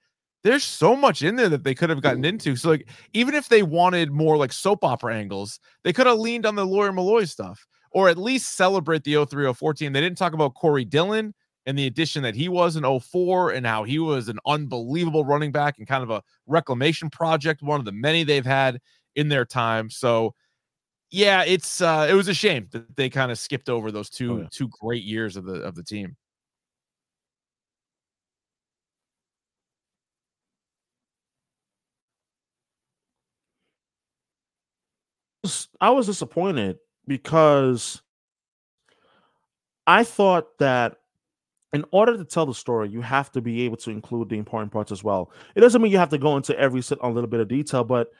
there's 0.45 0.65
so 0.65 0.97
much 0.97 1.23
in 1.23 1.37
there 1.37 1.49
that 1.49 1.65
they 1.65 1.75
could 1.75 1.91
have 1.91 2.03
gotten 2.03 2.25
into. 2.25 2.57
So 2.57 2.71
like, 2.71 2.89
even 3.13 3.35
if 3.35 3.49
they 3.49 3.63
wanted 3.63 4.11
more 4.11 4.37
like 4.37 4.53
soap 4.53 4.85
opera 4.85 5.15
angles, 5.15 5.61
they 5.85 5.93
could 5.93 6.07
have 6.07 6.19
leaned 6.19 6.47
on 6.47 6.57
the 6.57 6.67
Lawyer 6.67 6.93
Milloy 6.93 7.29
stuff, 7.29 7.65
or 7.93 8.09
at 8.09 8.19
least 8.19 8.57
celebrate 8.57 9.05
the 9.05 9.15
0304 9.15 9.75
team. 9.75 9.93
They 9.93 10.01
didn't 10.01 10.19
talk 10.19 10.33
about 10.33 10.55
Corey 10.55 10.85
Dillon 10.85 11.33
and 11.65 11.79
the 11.79 11.87
addition 11.87 12.23
that 12.25 12.35
he 12.35 12.49
was 12.49 12.77
in 12.77 13.01
04 13.01 13.53
and 13.53 13.65
how 13.65 13.85
he 13.85 13.99
was 13.99 14.29
an 14.29 14.39
unbelievable 14.47 15.25
running 15.25 15.53
back 15.53 15.79
and 15.79 15.87
kind 15.87 16.03
of 16.03 16.11
a 16.11 16.23
reclamation 16.47 17.09
project, 17.09 17.63
one 17.63 17.79
of 17.79 17.87
the 17.87 17.93
many 17.93 18.25
they've 18.25 18.45
had 18.45 18.81
in 19.15 19.29
their 19.29 19.45
time. 19.45 19.89
So 19.89 20.35
yeah, 21.13 21.45
it's 21.45 21.83
uh 21.83 22.07
it 22.11 22.15
was 22.15 22.29
a 22.29 22.35
shame 22.35 22.69
that 22.73 22.97
they 22.97 23.11
kind 23.11 23.31
of 23.31 23.39
skipped 23.39 23.69
over 23.69 23.93
those 23.93 24.09
two 24.09 24.33
oh, 24.33 24.39
yeah. 24.39 24.49
two 24.51 24.69
great 24.81 25.05
years 25.05 25.37
of 25.37 25.45
the 25.45 25.57
of 25.57 25.75
the 25.75 25.85
team. 25.85 26.17
I 35.81 35.91
was 35.91 36.07
disappointed 36.07 36.79
because 37.07 38.01
I 39.87 40.05
thought 40.05 40.59
that 40.61 40.97
in 41.73 41.85
order 41.91 42.17
to 42.17 42.25
tell 42.25 42.47
the 42.47 42.55
story, 42.55 42.89
you 42.89 43.01
have 43.01 43.33
to 43.33 43.41
be 43.41 43.63
able 43.63 43.77
to 43.79 43.91
include 43.91 44.29
the 44.29 44.39
important 44.39 44.73
parts 44.73 44.93
as 44.93 45.03
well. 45.03 45.33
It 45.57 45.61
doesn't 45.61 45.83
mean 45.83 45.91
you 45.91 45.99
have 45.99 46.11
to 46.11 46.19
go 46.19 46.37
into 46.37 46.57
every 46.59 46.83
a 47.01 47.09
little 47.09 47.29
bit 47.29 47.41
of 47.41 47.49
detail, 47.49 47.83
but 47.83 48.13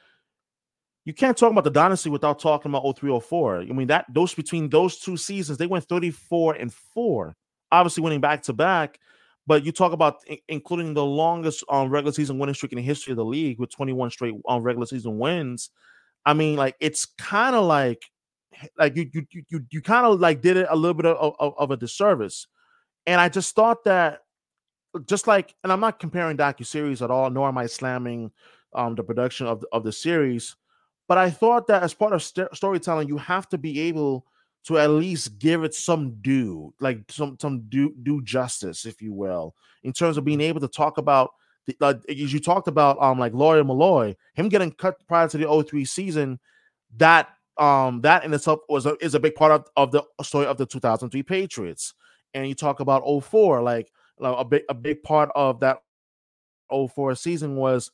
you 1.05 1.13
can't 1.13 1.37
talk 1.37 1.51
about 1.51 1.63
the 1.63 1.69
dynasty 1.69 2.09
without 2.09 2.39
talking 2.39 2.71
about 2.71 2.97
0304. 2.97 3.61
I 3.61 3.65
mean, 3.65 3.87
that 3.87 4.05
those 4.09 4.33
between 4.33 4.69
those 4.69 4.97
two 4.97 5.17
seasons, 5.17 5.57
they 5.57 5.67
went 5.67 5.85
34 5.85 6.55
and 6.55 6.73
4, 6.73 7.35
obviously 7.71 8.03
winning 8.03 8.21
back 8.21 8.43
to 8.43 8.53
back. 8.53 8.99
But 9.45 9.65
you 9.65 9.73
talk 9.73 9.91
about 9.91 10.17
I- 10.29 10.39
including 10.47 10.93
the 10.93 11.03
longest 11.03 11.63
um, 11.69 11.89
regular 11.89 12.13
season 12.13 12.39
winning 12.39 12.55
streak 12.55 12.71
in 12.71 12.77
the 12.77 12.83
history 12.83 13.11
of 13.11 13.17
the 13.17 13.25
league 13.25 13.59
with 13.59 13.71
21 13.71 14.11
straight 14.11 14.33
on 14.45 14.57
um, 14.57 14.63
regular 14.63 14.85
season 14.85 15.17
wins. 15.17 15.69
I 16.25 16.33
mean, 16.33 16.55
like 16.55 16.75
it's 16.79 17.05
kind 17.05 17.55
of 17.55 17.65
like 17.65 18.03
like 18.77 18.95
you 18.95 19.09
you 19.11 19.25
you 19.49 19.65
you 19.69 19.81
kind 19.81 20.05
of 20.05 20.21
like 20.21 20.41
did 20.41 20.55
it 20.55 20.67
a 20.69 20.75
little 20.75 20.93
bit 20.93 21.05
of, 21.05 21.35
of, 21.39 21.53
of 21.57 21.71
a 21.71 21.77
disservice 21.77 22.47
and 23.05 23.19
I 23.19 23.29
just 23.29 23.55
thought 23.55 23.83
that, 23.83 24.19
just 25.05 25.27
like, 25.27 25.55
and 25.63 25.71
I'm 25.71 25.79
not 25.79 25.99
comparing 25.99 26.37
docu 26.37 26.65
series 26.65 27.01
at 27.01 27.11
all, 27.11 27.29
nor 27.29 27.47
am 27.47 27.57
I 27.57 27.65
slamming 27.65 28.31
um, 28.73 28.95
the 28.95 29.03
production 29.03 29.47
of 29.47 29.61
the, 29.61 29.67
of 29.71 29.83
the 29.83 29.91
series, 29.91 30.55
but 31.07 31.17
I 31.17 31.29
thought 31.29 31.67
that 31.67 31.83
as 31.83 31.93
part 31.93 32.13
of 32.13 32.23
st- 32.23 32.53
storytelling, 32.55 33.07
you 33.07 33.17
have 33.17 33.49
to 33.49 33.57
be 33.57 33.81
able 33.81 34.25
to 34.65 34.79
at 34.79 34.89
least 34.89 35.39
give 35.39 35.63
it 35.63 35.73
some 35.73 36.15
due, 36.21 36.73
like 36.79 36.99
some 37.09 37.37
some 37.41 37.61
due 37.69 37.93
due 38.03 38.21
justice, 38.23 38.85
if 38.85 39.01
you 39.01 39.13
will, 39.13 39.55
in 39.83 39.91
terms 39.91 40.17
of 40.17 40.23
being 40.25 40.41
able 40.41 40.61
to 40.61 40.67
talk 40.67 40.97
about 40.97 41.31
the, 41.65 42.01
as 42.09 42.33
you 42.33 42.39
talked 42.39 42.67
about, 42.67 43.01
um, 43.01 43.19
like 43.19 43.33
Lawyer 43.33 43.63
Milloy, 43.63 44.15
him 44.33 44.49
getting 44.49 44.71
cut 44.71 44.95
prior 45.07 45.27
to 45.29 45.37
the 45.37 45.63
03 45.63 45.85
season, 45.85 46.39
that 46.97 47.29
um 47.57 48.01
that 48.01 48.23
in 48.23 48.33
itself 48.33 48.61
was 48.67 48.85
a, 48.85 48.95
is 48.99 49.13
a 49.13 49.19
big 49.19 49.35
part 49.35 49.51
of, 49.51 49.67
of 49.77 49.91
the 49.91 50.03
story 50.23 50.45
of 50.45 50.57
the 50.57 50.65
2003 50.65 51.23
Patriots. 51.23 51.93
And 52.33 52.47
you 52.47 52.55
talk 52.55 52.79
about 52.79 53.03
04, 53.23 53.61
like, 53.61 53.91
like 54.17 54.35
a 54.37 54.45
big 54.45 54.63
a 54.69 54.73
big 54.73 55.03
part 55.03 55.29
of 55.35 55.59
that 55.59 55.79
04 56.71 57.15
season 57.15 57.55
was 57.55 57.91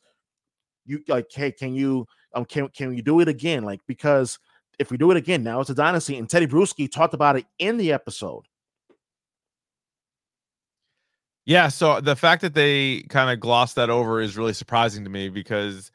you 0.85 1.01
like, 1.07 1.27
hey, 1.31 1.51
can 1.51 1.75
you 1.75 2.07
um 2.33 2.45
can 2.45 2.67
can 2.69 2.89
we 2.89 3.01
do 3.01 3.19
it 3.19 3.27
again? 3.27 3.63
Like 3.63 3.81
because 3.87 4.39
if 4.79 4.91
we 4.91 4.97
do 4.97 5.11
it 5.11 5.17
again, 5.17 5.43
now 5.43 5.59
it's 5.59 5.69
a 5.69 5.75
dynasty. 5.75 6.17
And 6.17 6.27
Tedy 6.27 6.47
Bruschi 6.47 6.91
talked 6.91 7.13
about 7.13 7.37
it 7.37 7.45
in 7.59 7.77
the 7.77 7.91
episode. 7.91 8.45
Yeah, 11.45 11.67
so 11.69 11.99
the 11.99 12.15
fact 12.15 12.41
that 12.43 12.53
they 12.53 13.01
kind 13.09 13.31
of 13.31 13.39
glossed 13.39 13.75
that 13.75 13.89
over 13.89 14.21
is 14.21 14.37
really 14.37 14.53
surprising 14.53 15.03
to 15.03 15.09
me 15.09 15.29
because 15.29 15.91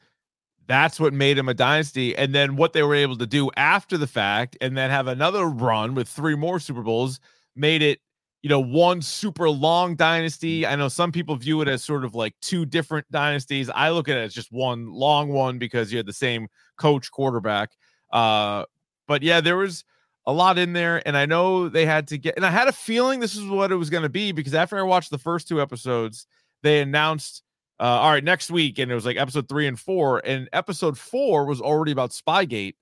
that's 0.67 0.99
what 0.99 1.13
made 1.13 1.37
him 1.37 1.47
a 1.47 1.53
dynasty. 1.53 2.15
And 2.15 2.35
then 2.35 2.57
what 2.57 2.73
they 2.73 2.83
were 2.83 2.95
able 2.95 3.17
to 3.17 3.25
do 3.25 3.49
after 3.55 3.97
the 3.97 4.07
fact 4.07 4.57
and 4.59 4.77
then 4.77 4.89
have 4.89 5.07
another 5.07 5.45
run 5.45 5.95
with 5.95 6.09
three 6.09 6.35
more 6.35 6.59
Super 6.59 6.81
Bowls 6.81 7.19
made 7.55 7.81
it, 7.81 7.99
you 8.45 8.49
know, 8.49 8.59
one 8.59 9.01
super 9.01 9.49
long 9.49 9.95
dynasty. 9.95 10.67
I 10.67 10.75
know 10.75 10.87
some 10.87 11.11
people 11.11 11.35
view 11.35 11.61
it 11.61 11.67
as 11.67 11.83
sort 11.83 12.05
of 12.05 12.13
like 12.13 12.35
two 12.43 12.63
different 12.63 13.09
dynasties. 13.09 13.71
I 13.71 13.89
look 13.89 14.07
at 14.07 14.17
it 14.17 14.19
as 14.19 14.35
just 14.35 14.51
one 14.51 14.85
long 14.85 15.29
one 15.29 15.57
because 15.57 15.91
you 15.91 15.97
had 15.97 16.05
the 16.05 16.13
same 16.13 16.47
coach 16.77 17.09
quarterback. 17.09 17.71
Uh, 18.13 18.65
but 19.07 19.23
yeah, 19.23 19.41
there 19.41 19.57
was 19.57 19.83
a 20.27 20.31
lot 20.31 20.59
in 20.59 20.73
there. 20.73 21.01
And 21.07 21.17
I 21.17 21.25
know 21.25 21.69
they 21.69 21.87
had 21.87 22.07
to 22.09 22.19
get, 22.19 22.35
and 22.35 22.45
I 22.45 22.51
had 22.51 22.67
a 22.67 22.71
feeling 22.71 23.19
this 23.19 23.35
is 23.35 23.47
what 23.47 23.71
it 23.71 23.77
was 23.77 23.89
going 23.89 24.03
to 24.03 24.09
be 24.09 24.31
because 24.31 24.53
after 24.53 24.77
I 24.77 24.83
watched 24.83 25.09
the 25.09 25.17
first 25.17 25.47
two 25.47 25.59
episodes, 25.59 26.27
they 26.61 26.81
announced, 26.81 27.41
uh, 27.79 27.83
all 27.83 28.11
right, 28.11 28.23
next 28.23 28.51
week. 28.51 28.77
And 28.77 28.91
it 28.91 28.93
was 28.93 29.07
like 29.07 29.17
episode 29.17 29.49
three 29.49 29.65
and 29.65 29.79
four. 29.79 30.21
And 30.23 30.49
episode 30.53 30.99
four 30.99 31.45
was 31.45 31.61
already 31.61 31.93
about 31.93 32.11
Spygate. 32.11 32.75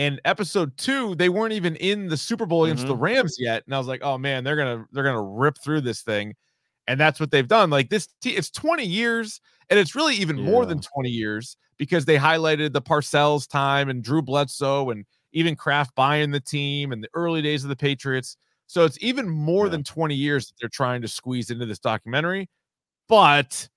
And 0.00 0.18
episode 0.24 0.74
two, 0.78 1.14
they 1.14 1.28
weren't 1.28 1.52
even 1.52 1.76
in 1.76 2.08
the 2.08 2.16
Super 2.16 2.46
Bowl 2.46 2.64
against 2.64 2.84
mm-hmm. 2.84 2.92
the 2.92 2.96
Rams 2.96 3.36
yet. 3.38 3.64
And 3.66 3.74
I 3.74 3.78
was 3.78 3.86
like, 3.86 4.00
oh 4.02 4.16
man, 4.16 4.44
they're 4.44 4.56
gonna 4.56 4.86
they're 4.92 5.04
gonna 5.04 5.22
rip 5.22 5.58
through 5.62 5.82
this 5.82 6.00
thing. 6.00 6.34
And 6.86 6.98
that's 6.98 7.20
what 7.20 7.30
they've 7.30 7.46
done. 7.46 7.68
Like 7.68 7.90
this, 7.90 8.08
t- 8.22 8.30
it's 8.30 8.50
20 8.50 8.82
years, 8.82 9.42
and 9.68 9.78
it's 9.78 9.94
really 9.94 10.14
even 10.14 10.38
yeah. 10.38 10.44
more 10.44 10.64
than 10.64 10.80
20 10.80 11.10
years 11.10 11.58
because 11.76 12.06
they 12.06 12.16
highlighted 12.16 12.72
the 12.72 12.80
Parcells 12.80 13.46
time 13.46 13.90
and 13.90 14.02
Drew 14.02 14.22
Bledsoe 14.22 14.88
and 14.88 15.04
even 15.32 15.54
Kraft 15.54 15.94
buying 15.94 16.30
the 16.30 16.40
team 16.40 16.92
and 16.92 17.04
the 17.04 17.10
early 17.12 17.42
days 17.42 17.62
of 17.62 17.68
the 17.68 17.76
Patriots. 17.76 18.38
So 18.68 18.86
it's 18.86 18.96
even 19.02 19.28
more 19.28 19.66
yeah. 19.66 19.72
than 19.72 19.84
20 19.84 20.14
years 20.14 20.46
that 20.46 20.54
they're 20.58 20.70
trying 20.70 21.02
to 21.02 21.08
squeeze 21.08 21.50
into 21.50 21.66
this 21.66 21.78
documentary. 21.78 22.48
But 23.06 23.68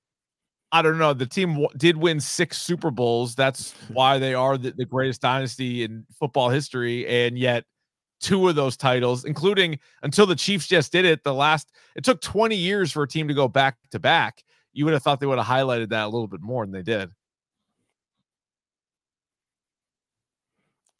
I 0.74 0.82
don't 0.82 0.98
know. 0.98 1.14
The 1.14 1.28
team 1.28 1.52
w- 1.52 1.70
did 1.78 1.98
win 1.98 2.20
six 2.20 2.60
Super 2.60 2.90
Bowls. 2.90 3.36
That's 3.36 3.76
why 3.90 4.18
they 4.18 4.34
are 4.34 4.58
the, 4.58 4.72
the 4.72 4.86
greatest 4.86 5.22
dynasty 5.22 5.84
in 5.84 6.04
football 6.20 6.50
history. 6.50 7.08
And 7.08 7.38
yet, 7.38 7.66
two 8.20 8.50
of 8.50 8.56
those 8.56 8.76
titles, 8.76 9.24
including 9.24 9.78
until 10.02 10.26
the 10.26 10.36
Chiefs 10.36 10.66
just 10.66 10.92
did 10.92 11.06
it, 11.06 11.24
the 11.24 11.34
last, 11.34 11.72
it 11.96 12.04
took 12.04 12.22
20 12.22 12.56
years 12.56 12.92
for 12.92 13.04
a 13.04 13.08
team 13.08 13.28
to 13.28 13.36
go 13.36 13.48
back 13.48 13.78
to 13.92 14.00
back. 14.00 14.44
You 14.74 14.86
would 14.86 14.96
have 14.96 15.04
thought 15.04 15.20
they 15.20 15.28
would 15.28 15.38
have 15.38 15.48
highlighted 15.48 15.90
that 15.90 16.06
a 16.06 16.10
little 16.10 16.28
bit 16.28 16.42
more 16.42 16.66
than 16.66 16.74
they 16.74 16.82
did. 16.82 17.12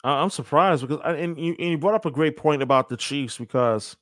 I'm 0.04 0.30
surprised 0.30 0.88
because 0.88 1.00
and 1.04 1.38
you, 1.40 1.56
and 1.58 1.72
you 1.72 1.78
brought 1.80 1.96
up 1.96 2.06
a 2.06 2.12
great 2.12 2.38
point 2.38 2.62
about 2.62 2.90
the 2.90 2.98
Chiefs 2.98 3.38
because 3.38 3.96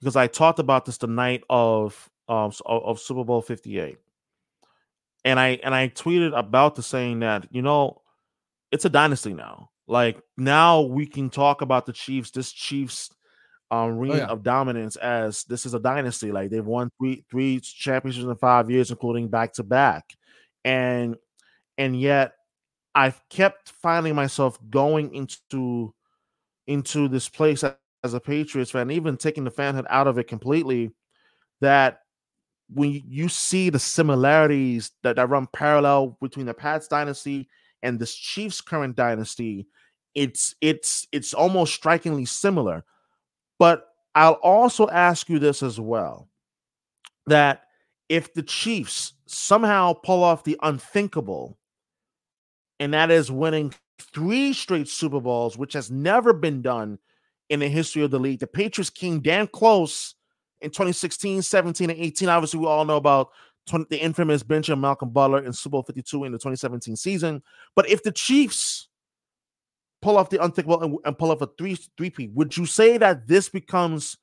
because 0.00 0.16
I 0.16 0.26
talked 0.26 0.58
about 0.58 0.86
this 0.86 0.96
the 0.96 1.06
night 1.06 1.44
of 1.50 2.10
um 2.28 2.50
of, 2.64 2.82
of 2.82 2.98
Super 2.98 3.22
Bowl 3.22 3.42
58. 3.42 3.98
And 5.26 5.40
I 5.40 5.58
and 5.64 5.74
I 5.74 5.88
tweeted 5.88 6.38
about 6.38 6.76
the 6.76 6.84
saying 6.84 7.20
that, 7.20 7.48
you 7.50 7.60
know, 7.60 8.00
it's 8.70 8.84
a 8.84 8.88
dynasty 8.88 9.34
now. 9.34 9.70
Like 9.88 10.22
now 10.36 10.82
we 10.82 11.04
can 11.04 11.30
talk 11.30 11.62
about 11.62 11.84
the 11.84 11.92
Chiefs, 11.92 12.30
this 12.30 12.52
Chiefs 12.52 13.10
um 13.72 13.78
oh, 13.78 13.88
reign 13.88 14.12
oh, 14.12 14.16
yeah. 14.16 14.26
of 14.26 14.44
dominance 14.44 14.94
as 14.94 15.42
this 15.42 15.66
is 15.66 15.74
a 15.74 15.80
dynasty. 15.80 16.30
Like 16.30 16.50
they've 16.50 16.64
won 16.64 16.92
three 16.96 17.24
three 17.28 17.58
championships 17.58 18.24
in 18.24 18.36
five 18.36 18.70
years, 18.70 18.92
including 18.92 19.26
back 19.26 19.52
to 19.54 19.64
back. 19.64 20.04
And 20.64 21.16
and 21.76 22.00
yet 22.00 22.34
I've 22.94 23.20
kept 23.28 23.72
finding 23.82 24.14
myself 24.14 24.58
going 24.70 25.12
into 25.12 25.92
into 26.68 27.08
this 27.08 27.28
place 27.28 27.64
as 28.04 28.14
a 28.14 28.20
Patriots 28.20 28.70
fan, 28.70 28.92
even 28.92 29.16
taking 29.16 29.42
the 29.42 29.50
fanhood 29.50 29.86
out 29.90 30.06
of 30.06 30.18
it 30.18 30.28
completely. 30.28 30.92
That 31.60 31.98
when 32.72 33.02
you 33.06 33.28
see 33.28 33.70
the 33.70 33.78
similarities 33.78 34.92
that, 35.02 35.16
that 35.16 35.28
run 35.28 35.46
parallel 35.52 36.18
between 36.20 36.46
the 36.46 36.54
Pats 36.54 36.88
dynasty 36.88 37.48
and 37.82 37.98
this 37.98 38.14
Chiefs 38.14 38.60
current 38.60 38.96
dynasty, 38.96 39.66
it's 40.14 40.54
it's 40.60 41.06
it's 41.12 41.34
almost 41.34 41.74
strikingly 41.74 42.24
similar. 42.24 42.84
But 43.58 43.86
I'll 44.14 44.32
also 44.42 44.88
ask 44.88 45.28
you 45.28 45.38
this 45.38 45.62
as 45.62 45.78
well: 45.78 46.28
that 47.26 47.62
if 48.08 48.34
the 48.34 48.42
Chiefs 48.42 49.14
somehow 49.26 49.92
pull 49.92 50.22
off 50.22 50.44
the 50.44 50.58
unthinkable 50.62 51.58
and 52.78 52.94
that 52.94 53.10
is 53.10 53.30
winning 53.30 53.74
three 54.00 54.52
straight 54.52 54.88
Super 54.88 55.20
Bowls, 55.20 55.56
which 55.56 55.72
has 55.72 55.90
never 55.90 56.32
been 56.32 56.62
done 56.62 56.98
in 57.48 57.60
the 57.60 57.68
history 57.68 58.02
of 58.02 58.10
the 58.10 58.18
league. 58.18 58.40
The 58.40 58.46
Patriots 58.46 58.90
came 58.90 59.20
damn 59.20 59.46
close 59.46 60.15
in 60.66 60.70
2016, 60.72 61.42
17, 61.42 61.90
and 61.90 61.98
18. 61.98 62.28
Obviously, 62.28 62.60
we 62.60 62.66
all 62.66 62.84
know 62.84 62.96
about 62.96 63.30
20, 63.68 63.86
the 63.88 64.02
infamous 64.02 64.42
Benjamin 64.42 64.80
Malcolm 64.80 65.10
Butler 65.10 65.44
in 65.44 65.52
Super 65.52 65.72
Bowl 65.72 65.82
52 65.84 66.24
in 66.24 66.32
the 66.32 66.38
2017 66.38 66.96
season. 66.96 67.42
But 67.76 67.88
if 67.88 68.02
the 68.02 68.12
Chiefs 68.12 68.88
pull 70.02 70.18
off 70.18 70.28
the 70.28 70.42
unthinkable 70.42 70.82
and, 70.82 70.98
and 71.04 71.16
pull 71.16 71.30
off 71.30 71.40
a 71.40 71.48
three 71.56 71.76
three 71.96 72.10
P, 72.10 72.28
would 72.34 72.56
you 72.56 72.66
say 72.66 72.98
that 72.98 73.28
this 73.28 73.48
becomes 73.48 74.18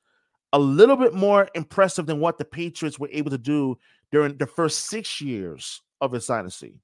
a 0.52 0.58
little 0.58 0.96
bit 0.96 1.14
more 1.14 1.48
impressive 1.54 2.06
than 2.06 2.20
what 2.20 2.38
the 2.38 2.44
Patriots 2.44 2.98
were 2.98 3.08
able 3.10 3.30
to 3.30 3.38
do 3.38 3.78
during 4.12 4.36
the 4.36 4.46
first 4.46 4.86
six 4.86 5.20
years 5.20 5.80
of 6.00 6.12
its 6.14 6.26
dynasty? 6.26 6.74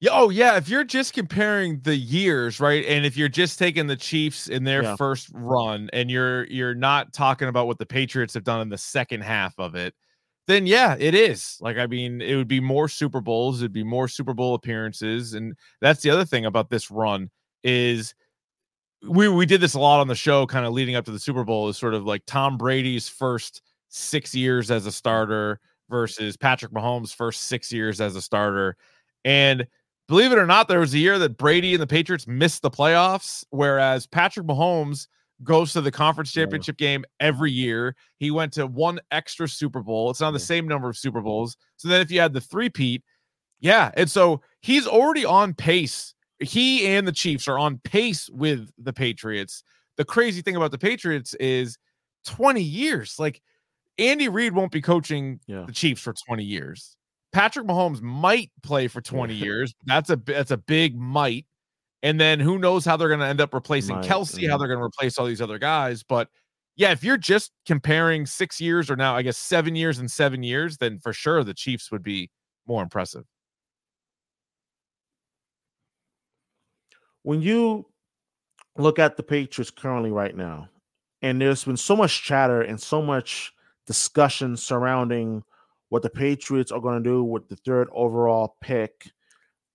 Yeah, 0.00 0.10
oh 0.12 0.30
yeah. 0.30 0.56
If 0.56 0.68
you're 0.68 0.84
just 0.84 1.12
comparing 1.12 1.80
the 1.80 1.96
years, 1.96 2.60
right, 2.60 2.84
and 2.84 3.04
if 3.04 3.16
you're 3.16 3.28
just 3.28 3.58
taking 3.58 3.88
the 3.88 3.96
Chiefs 3.96 4.48
in 4.48 4.62
their 4.62 4.84
yeah. 4.84 4.96
first 4.96 5.28
run, 5.32 5.90
and 5.92 6.08
you're 6.08 6.44
you're 6.44 6.74
not 6.74 7.12
talking 7.12 7.48
about 7.48 7.66
what 7.66 7.78
the 7.78 7.86
Patriots 7.86 8.34
have 8.34 8.44
done 8.44 8.60
in 8.60 8.68
the 8.68 8.78
second 8.78 9.22
half 9.22 9.54
of 9.58 9.74
it, 9.74 9.94
then 10.46 10.66
yeah, 10.66 10.94
it 10.98 11.16
is. 11.16 11.58
Like, 11.60 11.78
I 11.78 11.86
mean, 11.86 12.20
it 12.20 12.36
would 12.36 12.46
be 12.46 12.60
more 12.60 12.88
Super 12.88 13.20
Bowls, 13.20 13.60
it'd 13.60 13.72
be 13.72 13.82
more 13.82 14.06
Super 14.06 14.34
Bowl 14.34 14.54
appearances, 14.54 15.34
and 15.34 15.54
that's 15.80 16.02
the 16.02 16.10
other 16.10 16.24
thing 16.24 16.46
about 16.46 16.70
this 16.70 16.92
run 16.92 17.28
is 17.64 18.14
we 19.02 19.28
we 19.28 19.46
did 19.46 19.60
this 19.60 19.74
a 19.74 19.80
lot 19.80 20.00
on 20.00 20.06
the 20.06 20.14
show, 20.14 20.46
kind 20.46 20.64
of 20.64 20.72
leading 20.72 20.94
up 20.94 21.06
to 21.06 21.10
the 21.10 21.18
Super 21.18 21.42
Bowl, 21.42 21.68
is 21.68 21.76
sort 21.76 21.94
of 21.94 22.04
like 22.04 22.22
Tom 22.26 22.56
Brady's 22.56 23.08
first 23.08 23.62
six 23.88 24.32
years 24.32 24.70
as 24.70 24.86
a 24.86 24.92
starter 24.92 25.58
versus 25.90 26.36
Patrick 26.36 26.70
Mahomes' 26.72 27.14
first 27.14 27.44
six 27.44 27.72
years 27.72 28.00
as 28.00 28.14
a 28.14 28.22
starter, 28.22 28.76
and 29.24 29.66
believe 30.08 30.32
it 30.32 30.38
or 30.38 30.46
not, 30.46 30.68
there 30.68 30.80
was 30.80 30.94
a 30.94 30.98
year 30.98 31.18
that 31.18 31.36
Brady 31.36 31.74
and 31.74 31.82
the 31.82 31.86
Patriots 31.86 32.26
missed 32.26 32.62
the 32.62 32.70
playoffs, 32.70 33.44
whereas 33.50 34.06
Patrick 34.06 34.46
Mahomes 34.46 35.06
goes 35.44 35.72
to 35.72 35.80
the 35.80 35.92
conference 35.92 36.32
championship 36.32 36.76
game 36.76 37.04
every 37.20 37.52
year. 37.52 37.94
He 38.16 38.30
went 38.30 38.52
to 38.54 38.66
one 38.66 38.98
extra 39.10 39.48
Super 39.48 39.82
Bowl. 39.82 40.10
It's 40.10 40.20
not 40.20 40.32
the 40.32 40.40
same 40.40 40.66
number 40.66 40.88
of 40.88 40.96
Super 40.96 41.20
Bowls. 41.20 41.56
So 41.76 41.88
then 41.88 42.00
if 42.00 42.10
you 42.10 42.20
had 42.20 42.32
the 42.32 42.40
three-peat, 42.40 43.02
yeah. 43.60 43.90
And 43.94 44.10
so 44.10 44.40
he's 44.60 44.86
already 44.86 45.24
on 45.24 45.54
pace. 45.54 46.14
He 46.40 46.86
and 46.86 47.06
the 47.06 47.12
Chiefs 47.12 47.46
are 47.48 47.58
on 47.58 47.78
pace 47.78 48.28
with 48.30 48.70
the 48.78 48.92
Patriots. 48.92 49.62
The 49.96 50.04
crazy 50.04 50.42
thing 50.42 50.56
about 50.56 50.70
the 50.70 50.78
Patriots 50.78 51.34
is 51.34 51.78
20 52.26 52.62
years. 52.62 53.16
Like 53.18 53.42
Andy 53.98 54.28
Reid 54.28 54.54
won't 54.54 54.72
be 54.72 54.80
coaching 54.80 55.40
yeah. 55.46 55.64
the 55.66 55.72
Chiefs 55.72 56.00
for 56.00 56.12
20 56.12 56.44
years. 56.44 56.96
Patrick 57.32 57.66
Mahomes 57.66 58.00
might 58.00 58.50
play 58.62 58.88
for 58.88 59.00
20 59.00 59.34
years. 59.34 59.74
That's 59.84 60.10
a 60.10 60.16
that's 60.16 60.50
a 60.50 60.56
big 60.56 60.96
might. 60.96 61.46
And 62.02 62.20
then 62.20 62.38
who 62.38 62.58
knows 62.58 62.84
how 62.84 62.96
they're 62.96 63.08
going 63.08 63.20
to 63.20 63.26
end 63.26 63.40
up 63.40 63.52
replacing 63.52 63.96
might, 63.96 64.04
Kelce, 64.04 64.40
yeah. 64.40 64.50
how 64.50 64.56
mhm. 64.56 64.60
they're 64.60 64.68
going 64.68 64.78
to 64.78 64.84
replace 64.84 65.18
all 65.18 65.26
these 65.26 65.42
other 65.42 65.58
guys. 65.58 66.02
But 66.04 66.28
yeah, 66.76 66.92
if 66.92 67.02
you're 67.02 67.16
just 67.16 67.50
comparing 67.66 68.24
six 68.24 68.60
years 68.60 68.88
or 68.88 68.94
now, 68.94 69.16
I 69.16 69.22
guess 69.22 69.36
seven 69.36 69.74
years 69.74 69.98
and 69.98 70.08
seven 70.08 70.44
years, 70.44 70.76
then 70.76 71.00
for 71.00 71.12
sure 71.12 71.42
the 71.42 71.54
Chiefs 71.54 71.90
would 71.90 72.04
be 72.04 72.30
more 72.68 72.82
impressive. 72.84 73.24
When 77.24 77.42
you 77.42 77.86
look 78.76 79.00
at 79.00 79.16
the 79.16 79.24
Patriots 79.24 79.72
currently 79.72 80.12
right 80.12 80.36
now, 80.36 80.68
and 81.20 81.40
there's 81.40 81.64
been 81.64 81.76
so 81.76 81.96
much 81.96 82.22
chatter 82.22 82.62
and 82.62 82.80
so 82.80 83.02
much 83.02 83.52
discussion 83.86 84.56
surrounding 84.56 85.42
what 85.88 86.02
the 86.02 86.10
Patriots 86.10 86.72
are 86.72 86.80
going 86.80 87.02
to 87.02 87.08
do 87.08 87.24
with 87.24 87.48
the 87.48 87.56
third 87.56 87.88
overall 87.92 88.56
pick. 88.60 89.10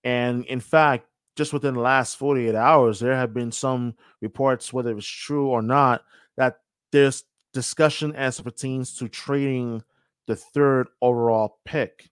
And 0.03 0.45
in 0.45 0.59
fact, 0.59 1.07
just 1.35 1.53
within 1.53 1.73
the 1.73 1.79
last 1.79 2.17
48 2.17 2.53
hours, 2.53 2.99
there 2.99 3.15
have 3.15 3.33
been 3.33 3.51
some 3.51 3.95
reports, 4.21 4.71
whether 4.71 4.95
it's 4.95 5.07
true 5.07 5.47
or 5.47 5.61
not, 5.61 6.03
that 6.37 6.59
there's 6.91 7.23
discussion 7.53 8.15
as 8.15 8.39
pertains 8.39 8.95
to 8.95 9.07
trading 9.07 9.83
the 10.27 10.35
third 10.35 10.87
overall 11.01 11.59
pick. 11.65 12.09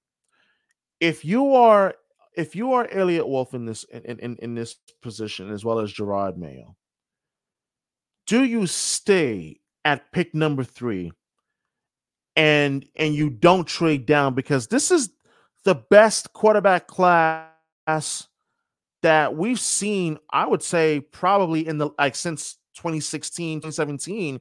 If 0.99 1.25
you 1.25 1.55
are 1.55 1.95
if 2.33 2.55
you 2.55 2.73
are 2.73 2.87
Eliot 2.89 3.27
Wolf 3.27 3.53
in 3.53 3.65
this 3.65 3.83
in, 3.85 4.19
in, 4.19 4.37
in 4.37 4.55
this 4.55 4.75
position 5.01 5.51
as 5.51 5.65
well 5.65 5.79
as 5.79 5.91
Gerard 5.91 6.37
Mayo, 6.37 6.75
do 8.27 8.43
you 8.43 8.67
stay 8.67 9.59
at 9.83 10.11
pick 10.11 10.33
number 10.33 10.63
three 10.63 11.11
and 12.36 12.86
and 12.95 13.13
you 13.13 13.29
don't 13.29 13.67
trade 13.67 14.05
down 14.05 14.34
because 14.34 14.67
this 14.67 14.91
is 14.91 15.09
the 15.63 15.75
best 15.75 16.34
quarterback 16.34 16.88
class 16.88 18.27
that 19.01 19.36
we've 19.36 19.59
seen, 19.59 20.17
I 20.32 20.47
would 20.47 20.63
say, 20.63 20.99
probably 20.99 21.67
in 21.67 21.77
the 21.77 21.89
like 21.97 22.15
since 22.15 22.57
2016, 22.75 23.59
2017. 23.59 24.39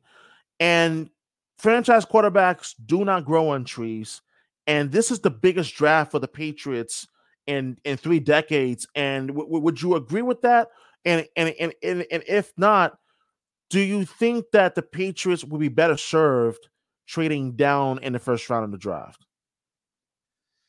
And 0.61 1.11
franchise 1.59 2.05
quarterbacks 2.05 2.74
do 2.84 3.05
not 3.05 3.24
grow 3.24 3.49
on 3.49 3.64
trees. 3.64 4.22
And 4.66 4.93
this 4.93 5.11
is 5.11 5.20
the 5.20 5.30
biggest 5.30 5.74
draft 5.74 6.12
for 6.12 6.18
the 6.18 6.28
Patriots 6.28 7.09
in 7.47 7.78
in 7.84 7.97
three 7.97 8.20
decades. 8.20 8.86
And 8.95 9.28
w- 9.28 9.59
would 9.59 9.80
you 9.80 9.97
agree 9.97 10.22
with 10.22 10.43
that? 10.43 10.68
And, 11.05 11.26
and 11.36 11.55
and 11.59 11.74
and 11.82 12.07
and 12.11 12.22
if 12.28 12.53
not, 12.57 12.99
do 13.70 13.80
you 13.80 14.05
think 14.05 14.47
that 14.53 14.74
the 14.74 14.82
Patriots 14.82 15.45
would 15.45 15.61
be 15.61 15.68
better 15.68 15.97
served 15.97 16.68
trading 17.11 17.52
down 17.52 17.98
in 18.02 18.12
the 18.12 18.18
first 18.18 18.48
round 18.48 18.64
of 18.64 18.70
the 18.70 18.78
draft? 18.78 19.26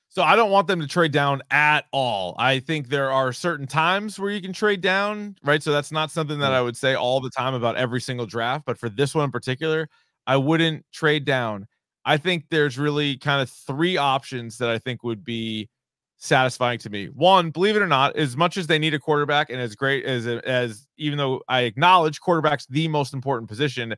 So 0.09 0.23
I 0.23 0.35
don't 0.35 0.51
want 0.51 0.67
them 0.67 0.81
to 0.81 0.87
trade 0.87 1.13
down 1.13 1.41
at 1.51 1.85
all. 1.93 2.35
I 2.37 2.59
think 2.59 2.89
there 2.89 3.11
are 3.11 3.31
certain 3.31 3.65
times 3.65 4.19
where 4.19 4.31
you 4.31 4.41
can 4.41 4.51
trade 4.51 4.81
down, 4.81 5.37
right? 5.41 5.63
So 5.63 5.71
that's 5.71 5.91
not 5.91 6.11
something 6.11 6.39
that 6.39 6.51
mm. 6.51 6.55
I 6.55 6.61
would 6.61 6.75
say 6.75 6.95
all 6.95 7.21
the 7.21 7.29
time 7.29 7.53
about 7.53 7.77
every 7.77 8.01
single 8.01 8.25
draft, 8.25 8.65
but 8.65 8.77
for 8.77 8.89
this 8.89 9.15
one 9.15 9.23
in 9.25 9.31
particular, 9.31 9.87
I 10.27 10.35
wouldn't 10.35 10.85
trade 10.91 11.23
down. 11.23 11.65
I 12.03 12.17
think 12.17 12.45
there's 12.49 12.77
really 12.77 13.15
kind 13.17 13.41
of 13.41 13.49
three 13.49 13.95
options 13.95 14.57
that 14.57 14.69
I 14.69 14.79
think 14.79 15.03
would 15.03 15.23
be 15.23 15.69
satisfying 16.17 16.79
to 16.79 16.89
me. 16.89 17.05
One, 17.05 17.51
believe 17.51 17.77
it 17.77 17.81
or 17.81 17.87
not, 17.87 18.17
as 18.17 18.35
much 18.35 18.57
as 18.57 18.67
they 18.67 18.79
need 18.79 18.93
a 18.93 18.99
quarterback 18.99 19.49
and 19.49 19.61
as 19.61 19.75
great 19.75 20.03
as 20.03 20.27
as 20.27 20.87
even 20.97 21.17
though 21.17 21.41
I 21.47 21.61
acknowledge 21.61 22.19
quarterback's 22.19 22.65
the 22.65 22.89
most 22.89 23.13
important 23.13 23.47
position, 23.47 23.95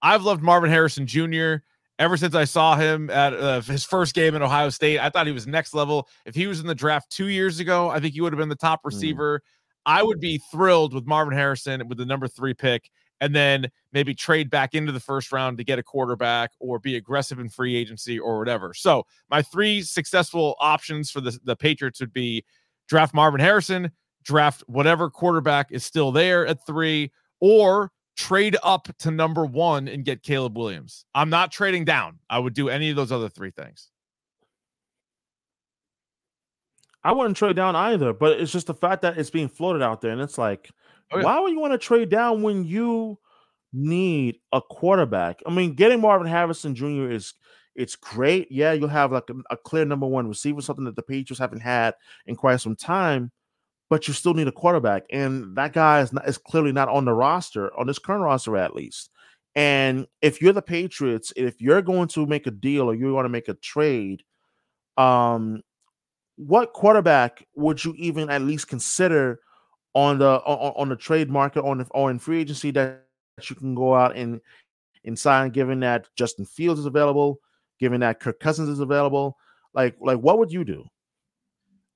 I've 0.00 0.22
loved 0.22 0.42
Marvin 0.42 0.70
Harrison 0.70 1.06
Jr 1.06 1.56
ever 2.02 2.16
since 2.16 2.34
I 2.34 2.42
saw 2.42 2.74
him 2.74 3.08
at 3.10 3.32
uh, 3.32 3.60
his 3.60 3.84
first 3.84 4.12
game 4.12 4.34
in 4.34 4.42
Ohio 4.42 4.70
State. 4.70 4.98
I 4.98 5.08
thought 5.08 5.28
he 5.28 5.32
was 5.32 5.46
next 5.46 5.72
level. 5.72 6.08
If 6.26 6.34
he 6.34 6.48
was 6.48 6.58
in 6.58 6.66
the 6.66 6.74
draft 6.74 7.10
two 7.10 7.28
years 7.28 7.60
ago, 7.60 7.90
I 7.90 8.00
think 8.00 8.14
he 8.14 8.20
would 8.20 8.32
have 8.32 8.40
been 8.40 8.48
the 8.48 8.56
top 8.56 8.80
mm. 8.80 8.86
receiver. 8.86 9.38
Mm. 9.38 9.42
I 9.86 10.02
would 10.02 10.18
be 10.18 10.40
thrilled 10.50 10.94
with 10.94 11.06
Marvin 11.06 11.32
Harrison 11.32 11.86
with 11.88 11.98
the 11.98 12.04
number 12.04 12.26
three 12.26 12.54
pick 12.54 12.90
and 13.20 13.36
then 13.36 13.70
maybe 13.92 14.16
trade 14.16 14.50
back 14.50 14.74
into 14.74 14.90
the 14.90 14.98
first 14.98 15.30
round 15.30 15.58
to 15.58 15.64
get 15.64 15.78
a 15.78 15.82
quarterback 15.82 16.50
or 16.58 16.80
be 16.80 16.96
aggressive 16.96 17.38
in 17.38 17.48
free 17.48 17.76
agency 17.76 18.18
or 18.18 18.36
whatever. 18.36 18.74
So, 18.74 19.04
my 19.30 19.42
three 19.42 19.82
successful 19.82 20.56
options 20.58 21.08
for 21.08 21.20
the, 21.20 21.38
the 21.44 21.54
Patriots 21.54 22.00
would 22.00 22.12
be 22.12 22.44
draft 22.88 23.14
Marvin 23.14 23.40
Harrison, 23.40 23.92
draft 24.24 24.64
whatever 24.66 25.08
quarterback 25.08 25.70
is 25.70 25.84
still 25.84 26.10
there 26.10 26.48
at 26.48 26.66
three, 26.66 27.12
or 27.40 27.92
trade 28.16 28.56
up 28.62 28.88
to 28.98 29.10
number 29.10 29.44
one 29.44 29.88
and 29.88 30.04
get 30.04 30.22
Caleb 30.22 30.56
Williams. 30.56 31.04
I'm 31.14 31.30
not 31.30 31.52
trading 31.52 31.84
down. 31.84 32.18
I 32.28 32.38
would 32.38 32.54
do 32.54 32.68
any 32.68 32.90
of 32.90 32.96
those 32.96 33.12
other 33.12 33.28
three 33.28 33.50
things. 33.50 33.88
I 37.04 37.12
wouldn't 37.12 37.36
trade 37.36 37.56
down 37.56 37.74
either, 37.74 38.12
but 38.12 38.40
it's 38.40 38.52
just 38.52 38.68
the 38.68 38.74
fact 38.74 39.02
that 39.02 39.18
it's 39.18 39.30
being 39.30 39.48
floated 39.48 39.82
out 39.82 40.00
there. 40.00 40.12
And 40.12 40.20
it's 40.20 40.38
like, 40.38 40.70
oh, 41.10 41.18
yeah. 41.18 41.24
why 41.24 41.40
would 41.40 41.52
you 41.52 41.58
want 41.58 41.72
to 41.72 41.78
trade 41.78 42.10
down 42.10 42.42
when 42.42 42.64
you 42.64 43.18
need 43.72 44.38
a 44.52 44.60
quarterback? 44.60 45.40
I 45.44 45.50
mean, 45.50 45.74
getting 45.74 46.00
Marvin 46.00 46.28
Harrison 46.28 46.74
Jr. 46.74 47.10
is 47.10 47.34
it's 47.74 47.96
great. 47.96 48.52
Yeah, 48.52 48.72
you'll 48.72 48.88
have 48.88 49.10
like 49.10 49.30
a, 49.30 49.34
a 49.54 49.56
clear 49.56 49.84
number 49.84 50.06
one 50.06 50.28
receiver, 50.28 50.60
something 50.60 50.84
that 50.84 50.94
the 50.94 51.02
Patriots 51.02 51.40
haven't 51.40 51.62
had 51.62 51.94
in 52.26 52.36
quite 52.36 52.60
some 52.60 52.76
time 52.76 53.32
but 53.92 54.08
you 54.08 54.14
still 54.14 54.32
need 54.32 54.48
a 54.48 54.52
quarterback, 54.52 55.04
and 55.10 55.54
that 55.54 55.74
guy 55.74 56.00
is 56.00 56.14
not, 56.14 56.26
is 56.26 56.38
clearly 56.38 56.72
not 56.72 56.88
on 56.88 57.04
the 57.04 57.12
roster 57.12 57.78
on 57.78 57.86
this 57.86 57.98
current 57.98 58.22
roster 58.22 58.56
at 58.56 58.74
least. 58.74 59.10
And 59.54 60.06
if 60.22 60.40
you're 60.40 60.54
the 60.54 60.62
Patriots, 60.62 61.30
if 61.36 61.60
you're 61.60 61.82
going 61.82 62.08
to 62.08 62.24
make 62.24 62.46
a 62.46 62.50
deal 62.50 62.88
or 62.88 62.94
you're 62.94 63.12
going 63.12 63.24
to 63.24 63.28
make 63.28 63.48
a 63.48 63.54
trade, 63.54 64.22
um, 64.96 65.60
what 66.36 66.72
quarterback 66.72 67.46
would 67.54 67.84
you 67.84 67.92
even 67.98 68.30
at 68.30 68.40
least 68.40 68.66
consider 68.66 69.40
on 69.92 70.16
the 70.16 70.40
on, 70.46 70.72
on 70.74 70.88
the 70.88 70.96
trade 70.96 71.28
market 71.28 71.62
on 71.62 71.86
or 71.90 72.10
in 72.10 72.18
free 72.18 72.40
agency 72.40 72.70
that 72.70 73.04
you 73.42 73.54
can 73.56 73.74
go 73.74 73.94
out 73.94 74.16
and 74.16 74.40
and 75.04 75.18
sign, 75.18 75.50
given 75.50 75.80
that 75.80 76.08
Justin 76.16 76.46
Fields 76.46 76.80
is 76.80 76.86
available, 76.86 77.40
given 77.78 78.00
that 78.00 78.20
Kirk 78.20 78.40
Cousins 78.40 78.70
is 78.70 78.80
available? 78.80 79.36
Like, 79.74 79.96
like 80.00 80.16
what 80.16 80.38
would 80.38 80.50
you 80.50 80.64
do? 80.64 80.86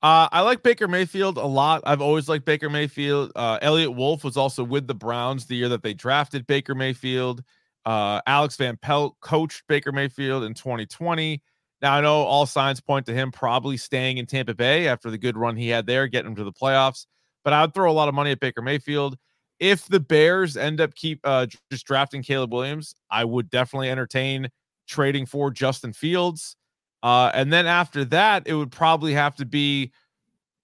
Uh, 0.03 0.29
I 0.31 0.43
like 0.43 0.63
Baker 0.63 0.89
Mayfield 0.89 1.39
a 1.39 1.47
lot. 1.47 1.83
I've 1.85 2.03
always 2.03 2.29
liked 2.29 2.45
Baker 2.45 2.69
Mayfield. 2.69 3.33
Uh, 3.35 3.59
Eliot 3.63 3.95
Wolf 3.95 4.25
was 4.25 4.37
also 4.37 4.63
with 4.63 4.87
the 4.87 4.95
Browns 4.95 5.47
the 5.47 5.57
year 5.57 5.71
that 5.71 5.83
they 5.83 5.95
drafted 5.95 6.47
Baker 6.47 6.75
Mayfield. 6.75 7.43
Uh, 7.85 8.21
Alex 8.27 8.57
Van 8.57 8.77
Pelt 8.77 9.17
coached 9.21 9.63
Baker 9.69 9.93
Mayfield 9.93 10.45
in 10.45 10.55
2020. 10.55 11.43
Now 11.83 11.95
I 11.95 12.01
know 12.01 12.17
all 12.17 12.47
signs 12.47 12.81
point 12.81 13.07
to 13.07 13.15
him 13.15 13.31
probably 13.31 13.77
staying 13.77 14.19
in 14.19 14.27
Tampa 14.27 14.55
Bay 14.55 14.89
after 14.89 15.11
the 15.11 15.19
good 15.19 15.37
run 15.37 15.57
he 15.57 15.69
had 15.69 15.87
there, 15.87 16.07
getting 16.07 16.31
him 16.31 16.37
to 16.37 16.45
the 16.45 16.53
playoffs. 16.53 17.07
But 17.45 17.53
I 17.53 17.63
would 17.63 17.75
throw 17.75 17.91
a 17.91 17.95
lot 17.95 18.09
of 18.09 18.15
money 18.15 18.33
at 18.33 18.41
Baker 18.41 18.63
Mayfield. 18.63 19.17
If 19.61 19.87
the 19.87 20.01
Bears 20.01 20.57
end 20.57 20.81
up 20.81 20.95
keep 20.95 21.21
uh, 21.25 21.47
just 21.71 21.87
drafting 21.87 22.23
Caleb 22.23 22.53
Williams, 22.53 22.95
I 23.11 23.25
would 23.25 23.49
definitely 23.51 23.91
entertain 23.91 24.49
trading 24.87 25.25
for 25.25 25.51
Justin 25.51 25.93
Fields. 25.93 26.57
Uh, 27.03 27.31
and 27.35 27.53
then 27.53 27.67
after 27.67 28.05
that, 28.07 28.45
it 28.47 28.55
would 28.55 28.73
probably 28.73 29.13
have 29.13 29.37
to 29.37 29.45
be 29.45 29.93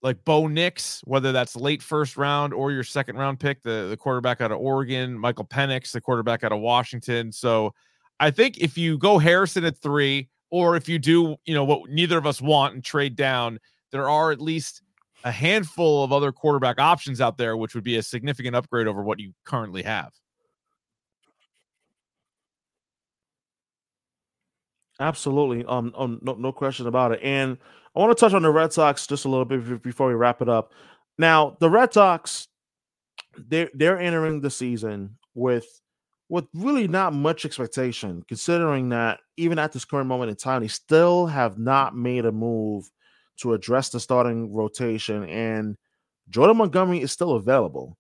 like 0.03 0.25
Bo 0.25 0.49
Nix, 0.49 1.01
whether 1.05 1.31
that's 1.31 1.55
late 1.55 1.83
first 1.83 2.17
round 2.17 2.53
or 2.53 2.73
your 2.73 2.83
second 2.83 3.17
round 3.17 3.39
pick, 3.39 3.63
the, 3.63 3.87
the 3.89 3.97
quarterback 3.97 4.41
out 4.41 4.51
of 4.51 4.59
Oregon, 4.59 5.17
Michael 5.17 5.45
Penix, 5.45 5.93
the 5.93 6.01
quarterback 6.01 6.43
out 6.43 6.53
of 6.53 6.61
Washington. 6.61 7.31
So 7.31 7.73
I 8.19 8.31
think 8.31 8.59
if 8.59 8.77
you 8.77 8.99
go 8.99 9.19
Harrison 9.19 9.65
at 9.65 9.79
three, 9.79 10.29
or 10.51 10.77
if 10.77 10.89
you 10.89 10.99
do, 10.99 11.37
you 11.45 11.55
know, 11.55 11.65
what 11.65 11.89
neither 11.89 12.19
of 12.19 12.27
us 12.27 12.41
want 12.43 12.75
and 12.75 12.85
trade 12.85 13.17
down, 13.17 13.59
there 13.91 14.09
are 14.11 14.33
at 14.33 14.41
least 14.41 14.83
a 15.25 15.31
handful 15.31 16.03
of 16.03 16.13
other 16.13 16.33
quarterback 16.33 16.81
options 16.81 17.21
out 17.21 17.39
there, 17.39 17.57
which 17.57 17.75
would 17.75 17.85
be 17.85 17.97
a 17.97 18.03
significant 18.03 18.57
upgrade 18.57 18.87
over 18.87 19.03
what 19.03 19.21
you 19.21 19.33
currently 19.45 19.83
have. 19.83 20.13
Absolutely. 25.01 25.65
Um, 25.65 25.93
um 25.97 26.19
no, 26.23 26.35
no 26.35 26.53
question 26.53 26.87
about 26.87 27.13
it. 27.13 27.21
And 27.23 27.59
I 27.95 28.01
want 28.01 28.17
to 28.17 28.21
touch 28.21 28.35
on 28.35 28.43
the 28.43 28.51
Red 28.51 28.73
Sox 28.73 29.07
just 29.07 29.25
a 29.25 29.29
little 29.29 29.45
bit 29.45 29.83
before 29.83 30.09
we 30.09 30.15
wrap 30.15 30.43
it 30.43 30.49
up. 30.49 30.73
Now, 31.19 31.57
the 31.61 31.69
Red 31.69 31.93
Sox, 31.93 32.49
they're 33.37 33.71
they're 33.75 33.99
entering 33.99 34.41
the 34.41 34.51
season 34.51 35.17
with 35.35 35.67
with 36.29 36.47
really 36.55 36.89
not 36.89 37.13
much 37.13 37.45
expectation, 37.45 38.23
considering 38.27 38.89
that 38.89 39.21
even 39.37 39.59
at 39.59 39.73
this 39.73 39.85
current 39.85 40.09
moment 40.09 40.31
in 40.31 40.37
time, 40.37 40.63
they 40.63 40.69
still 40.69 41.27
have 41.27 41.59
not 41.59 41.95
made 41.95 42.25
a 42.25 42.33
move 42.33 42.91
to 43.39 43.53
address 43.53 43.91
the 43.91 44.01
starting 44.01 44.55
rotation, 44.55 45.25
and 45.25 45.77
Jordan 46.31 46.57
Montgomery 46.57 47.01
is 47.03 47.13
still 47.13 47.33
available. 47.33 47.99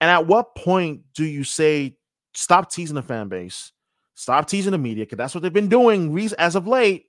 And 0.00 0.10
at 0.10 0.26
what 0.26 0.54
point 0.56 1.02
do 1.14 1.24
you 1.24 1.44
say 1.44 1.96
stop 2.34 2.72
teasing 2.72 2.96
the 2.96 3.02
fan 3.02 3.28
base? 3.28 3.72
Stop 4.20 4.46
teasing 4.48 4.72
the 4.72 4.78
media 4.78 5.06
because 5.06 5.16
that's 5.16 5.34
what 5.34 5.42
they've 5.42 5.50
been 5.50 5.70
doing 5.70 6.14
as 6.38 6.54
of 6.54 6.66
late 6.66 7.06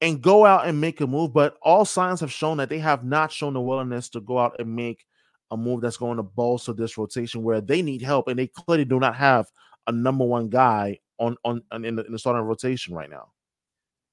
and 0.00 0.22
go 0.22 0.46
out 0.46 0.66
and 0.66 0.80
make 0.80 0.98
a 1.02 1.06
move. 1.06 1.34
But 1.34 1.58
all 1.60 1.84
signs 1.84 2.20
have 2.20 2.32
shown 2.32 2.56
that 2.56 2.70
they 2.70 2.78
have 2.78 3.04
not 3.04 3.30
shown 3.30 3.52
the 3.52 3.60
willingness 3.60 4.08
to 4.10 4.22
go 4.22 4.38
out 4.38 4.56
and 4.58 4.74
make 4.74 5.04
a 5.50 5.56
move 5.58 5.82
that's 5.82 5.98
going 5.98 6.16
to 6.16 6.22
bolster 6.22 6.72
this 6.72 6.96
rotation 6.96 7.42
where 7.42 7.60
they 7.60 7.82
need 7.82 8.00
help 8.00 8.26
and 8.26 8.38
they 8.38 8.46
clearly 8.46 8.86
do 8.86 8.98
not 8.98 9.16
have 9.16 9.50
a 9.86 9.92
number 9.92 10.24
one 10.24 10.48
guy 10.48 10.98
on 11.18 11.36
on, 11.44 11.60
on 11.70 11.84
in, 11.84 11.96
the, 11.96 12.06
in 12.06 12.12
the 12.12 12.18
starting 12.18 12.46
rotation 12.46 12.94
right 12.94 13.10
now. 13.10 13.26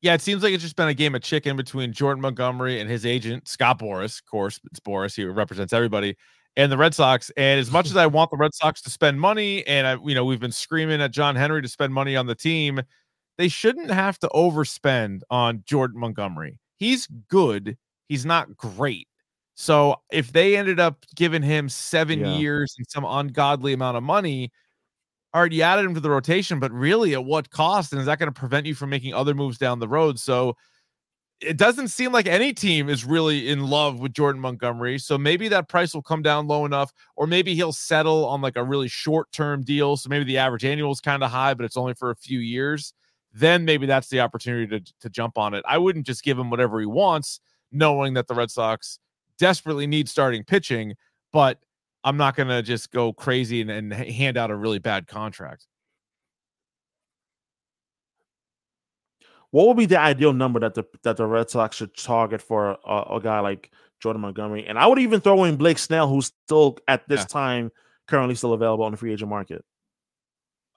Yeah, 0.01 0.13
it 0.13 0.21
seems 0.21 0.43
like 0.43 0.53
it's 0.53 0.63
just 0.63 0.75
been 0.75 0.89
a 0.89 0.93
game 0.93 1.15
of 1.15 1.21
chicken 1.21 1.55
between 1.55 1.93
Jordan 1.93 2.21
Montgomery 2.21 2.81
and 2.81 2.89
his 2.89 3.05
agent 3.05 3.47
Scott 3.47 3.79
Boras. 3.79 4.19
Of 4.19 4.25
course, 4.25 4.59
it's 4.65 4.81
Boras. 4.81 5.15
he 5.15 5.23
represents 5.23 5.71
everybody 5.71 6.17
and 6.57 6.71
the 6.71 6.77
Red 6.77 6.93
Sox. 6.93 7.31
And 7.37 7.59
as 7.59 7.71
much 7.71 7.85
as 7.85 7.95
I 7.95 8.05
want 8.07 8.31
the 8.31 8.37
Red 8.37 8.53
Sox 8.53 8.81
to 8.81 8.89
spend 8.89 9.21
money, 9.21 9.65
and 9.65 9.87
I, 9.87 9.97
you 10.03 10.15
know, 10.15 10.25
we've 10.25 10.39
been 10.39 10.51
screaming 10.51 11.01
at 11.01 11.11
John 11.11 11.35
Henry 11.35 11.61
to 11.61 11.67
spend 11.69 11.93
money 11.93 12.17
on 12.17 12.25
the 12.25 12.35
team, 12.35 12.81
they 13.37 13.47
shouldn't 13.47 13.91
have 13.91 14.19
to 14.19 14.27
overspend 14.29 15.21
on 15.29 15.63
Jordan 15.65 15.99
Montgomery. 16.01 16.59
He's 16.75 17.07
good. 17.29 17.77
He's 18.09 18.25
not 18.25 18.57
great. 18.57 19.07
So 19.55 20.01
if 20.11 20.33
they 20.33 20.57
ended 20.57 20.79
up 20.79 21.05
giving 21.15 21.41
him 21.41 21.69
seven 21.69 22.19
yeah. 22.19 22.37
years 22.37 22.75
and 22.77 22.87
some 22.89 23.05
ungodly 23.05 23.73
amount 23.73 23.97
of 23.97 24.03
money, 24.03 24.51
all 25.33 25.41
right, 25.41 25.51
you 25.51 25.61
added 25.61 25.85
him 25.85 25.93
to 25.93 25.99
the 25.99 26.09
rotation, 26.09 26.59
but 26.59 26.71
really 26.71 27.13
at 27.13 27.23
what 27.23 27.49
cost? 27.49 27.91
And 27.91 27.99
is 27.99 28.05
that 28.07 28.19
going 28.19 28.31
to 28.31 28.39
prevent 28.39 28.65
you 28.65 28.73
from 28.73 28.89
making 28.89 29.13
other 29.13 29.35
moves 29.35 29.57
down 29.57 29.79
the 29.79 29.87
road? 29.87 30.19
So 30.19 30.55
it 31.39 31.57
doesn't 31.57 31.89
seem 31.89 32.11
like 32.11 32.27
any 32.27 32.51
team 32.51 32.89
is 32.89 33.05
really 33.05 33.49
in 33.49 33.67
love 33.67 33.99
with 33.99 34.13
Jordan 34.13 34.41
Montgomery. 34.41 34.97
So 34.97 35.17
maybe 35.17 35.47
that 35.49 35.69
price 35.69 35.93
will 35.93 36.01
come 36.01 36.23
down 36.23 36.47
low 36.47 36.65
enough, 36.65 36.91
or 37.15 37.27
maybe 37.27 37.53
he'll 37.53 37.73
settle 37.73 38.25
on 38.25 38.41
like 38.41 38.55
a 38.55 38.63
really 38.63 38.87
short 38.87 39.31
term 39.31 39.63
deal. 39.63 39.97
So 39.97 40.09
maybe 40.09 40.25
the 40.25 40.39
average 40.39 40.65
annual 40.65 40.91
is 40.91 40.99
kind 40.99 41.23
of 41.23 41.29
high, 41.29 41.53
but 41.53 41.65
it's 41.65 41.77
only 41.77 41.93
for 41.93 42.09
a 42.09 42.15
few 42.15 42.39
years. 42.39 42.93
Then 43.33 43.65
maybe 43.65 43.85
that's 43.85 44.07
the 44.07 44.19
opportunity 44.19 44.79
to, 44.79 44.93
to 45.01 45.09
jump 45.09 45.37
on 45.37 45.53
it. 45.53 45.63
I 45.67 45.77
wouldn't 45.77 46.07
just 46.07 46.23
give 46.23 46.39
him 46.39 46.49
whatever 46.49 46.79
he 46.79 46.87
wants, 46.87 47.39
knowing 47.71 48.15
that 48.15 48.27
the 48.27 48.33
Red 48.33 48.49
Sox 48.49 48.97
desperately 49.37 49.85
need 49.85 50.09
starting 50.09 50.43
pitching, 50.43 50.95
but 51.31 51.59
I'm 52.03 52.17
not 52.17 52.35
going 52.35 52.47
to 52.47 52.63
just 52.63 52.91
go 52.91 53.13
crazy 53.13 53.61
and, 53.61 53.69
and 53.69 53.93
hand 53.93 54.37
out 54.37 54.49
a 54.49 54.55
really 54.55 54.79
bad 54.79 55.07
contract. 55.07 55.67
What 59.51 59.67
would 59.67 59.77
be 59.77 59.85
the 59.85 59.99
ideal 59.99 60.33
number 60.33 60.59
that 60.59 60.73
the 60.73 60.85
that 61.03 61.17
the 61.17 61.25
Red 61.25 61.49
Sox 61.49 61.77
should 61.77 61.95
target 61.95 62.41
for 62.41 62.77
a, 62.85 63.15
a 63.15 63.19
guy 63.21 63.39
like 63.39 63.71
Jordan 63.99 64.21
Montgomery? 64.21 64.65
And 64.67 64.77
I 64.77 64.87
would 64.87 64.99
even 64.99 65.21
throw 65.21 65.43
in 65.45 65.55
Blake 65.55 65.77
Snell, 65.77 66.07
who's 66.09 66.31
still 66.45 66.77
at 66.87 67.07
this 67.07 67.21
yeah. 67.21 67.25
time 67.25 67.71
currently 68.07 68.35
still 68.35 68.53
available 68.53 68.85
on 68.85 68.91
the 68.91 68.97
free 68.97 69.13
agent 69.13 69.29
market. 69.29 69.63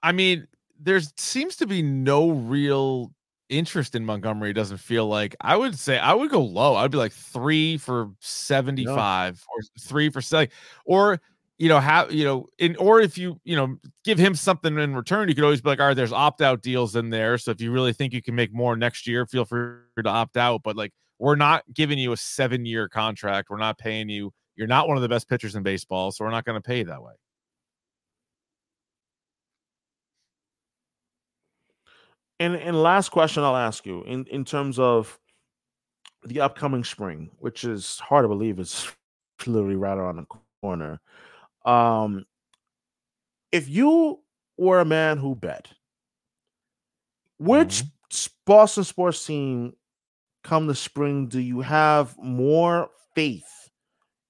I 0.03 0.11
mean, 0.11 0.47
there 0.79 0.99
seems 1.17 1.55
to 1.57 1.67
be 1.67 1.81
no 1.81 2.31
real 2.31 3.11
interest 3.49 3.93
in 3.95 4.05
Montgomery. 4.05 4.53
Doesn't 4.53 4.77
feel 4.77 5.07
like 5.07 5.35
I 5.41 5.55
would 5.55 5.77
say 5.77 5.99
I 5.99 6.13
would 6.13 6.31
go 6.31 6.41
low. 6.41 6.75
I'd 6.75 6.91
be 6.91 6.97
like 6.97 7.11
three 7.11 7.77
for 7.77 8.11
seventy 8.19 8.85
five 8.85 9.43
or 9.53 9.61
three 9.79 10.09
for 10.09 10.21
seven, 10.21 10.49
or 10.85 11.21
you 11.61 11.69
know, 11.69 11.79
have 11.79 12.11
you 12.11 12.23
know, 12.25 12.47
in 12.57 12.75
or 12.77 13.01
if 13.01 13.19
you 13.19 13.39
you 13.43 13.55
know 13.55 13.77
give 14.03 14.17
him 14.17 14.33
something 14.33 14.79
in 14.79 14.95
return, 14.95 15.29
you 15.29 15.35
could 15.35 15.43
always 15.43 15.61
be 15.61 15.69
like, 15.69 15.79
all 15.79 15.85
right, 15.85 15.93
there's 15.95 16.11
opt 16.11 16.41
out 16.41 16.63
deals 16.63 16.95
in 16.95 17.11
there. 17.11 17.37
So 17.37 17.51
if 17.51 17.61
you 17.61 17.71
really 17.71 17.93
think 17.93 18.13
you 18.13 18.21
can 18.23 18.33
make 18.33 18.51
more 18.51 18.75
next 18.75 19.05
year, 19.05 19.27
feel 19.27 19.45
free 19.45 19.75
to 20.03 20.09
opt 20.09 20.37
out. 20.37 20.63
But 20.63 20.75
like, 20.75 20.91
we're 21.19 21.35
not 21.35 21.63
giving 21.71 21.99
you 21.99 22.13
a 22.13 22.17
seven 22.17 22.65
year 22.65 22.89
contract. 22.89 23.51
We're 23.51 23.59
not 23.59 23.77
paying 23.77 24.09
you. 24.09 24.33
You're 24.55 24.65
not 24.65 24.87
one 24.87 24.97
of 24.97 25.03
the 25.03 25.09
best 25.09 25.29
pitchers 25.29 25.55
in 25.55 25.61
baseball, 25.61 26.11
so 26.11 26.25
we're 26.25 26.31
not 26.31 26.45
going 26.45 26.59
to 26.59 26.67
pay 26.67 26.79
you 26.79 26.85
that 26.85 27.03
way. 27.03 27.13
And 32.39 32.55
and 32.55 32.81
last 32.81 33.09
question 33.09 33.43
I'll 33.43 33.55
ask 33.55 33.85
you 33.85 34.01
in 34.05 34.25
in 34.31 34.45
terms 34.45 34.79
of 34.79 35.19
the 36.25 36.41
upcoming 36.41 36.83
spring, 36.83 37.29
which 37.37 37.65
is 37.65 37.99
hard 37.99 38.23
to 38.23 38.29
believe 38.29 38.57
is 38.57 38.91
literally 39.45 39.75
right 39.75 39.95
around 39.95 40.15
the 40.15 40.25
corner. 40.63 40.99
Um, 41.65 42.25
if 43.51 43.69
you 43.69 44.19
were 44.57 44.79
a 44.79 44.85
man 44.85 45.17
who 45.17 45.35
bet, 45.35 45.67
which 47.37 47.83
mm-hmm. 47.83 48.27
Boston 48.45 48.83
sports 48.83 49.25
team 49.25 49.73
come 50.43 50.67
the 50.67 50.75
spring 50.75 51.27
do 51.27 51.39
you 51.39 51.61
have 51.61 52.15
more 52.17 52.89
faith 53.15 53.69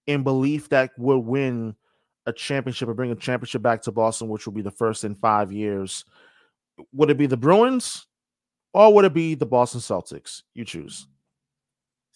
in 0.08 0.24
belief 0.24 0.70
that 0.70 0.92
will 0.98 1.22
win 1.22 1.76
a 2.26 2.34
championship 2.34 2.90
or 2.90 2.94
bring 2.94 3.12
a 3.12 3.16
championship 3.16 3.62
back 3.62 3.82
to 3.84 3.92
Boston, 3.92 4.28
which 4.28 4.46
will 4.46 4.54
be 4.54 4.62
the 4.62 4.72
first 4.72 5.04
in 5.04 5.16
five 5.16 5.52
years? 5.52 6.06
Would 6.94 7.10
it 7.10 7.18
be 7.18 7.28
the 7.28 7.38
Bruins 7.38 8.08
or 8.74 8.94
would 8.94 9.06
it 9.06 9.14
be 9.14 9.36
the 9.36 9.46
Boston 9.46 9.82
Celtics? 9.82 10.44
You 10.54 10.66
choose. 10.66 11.08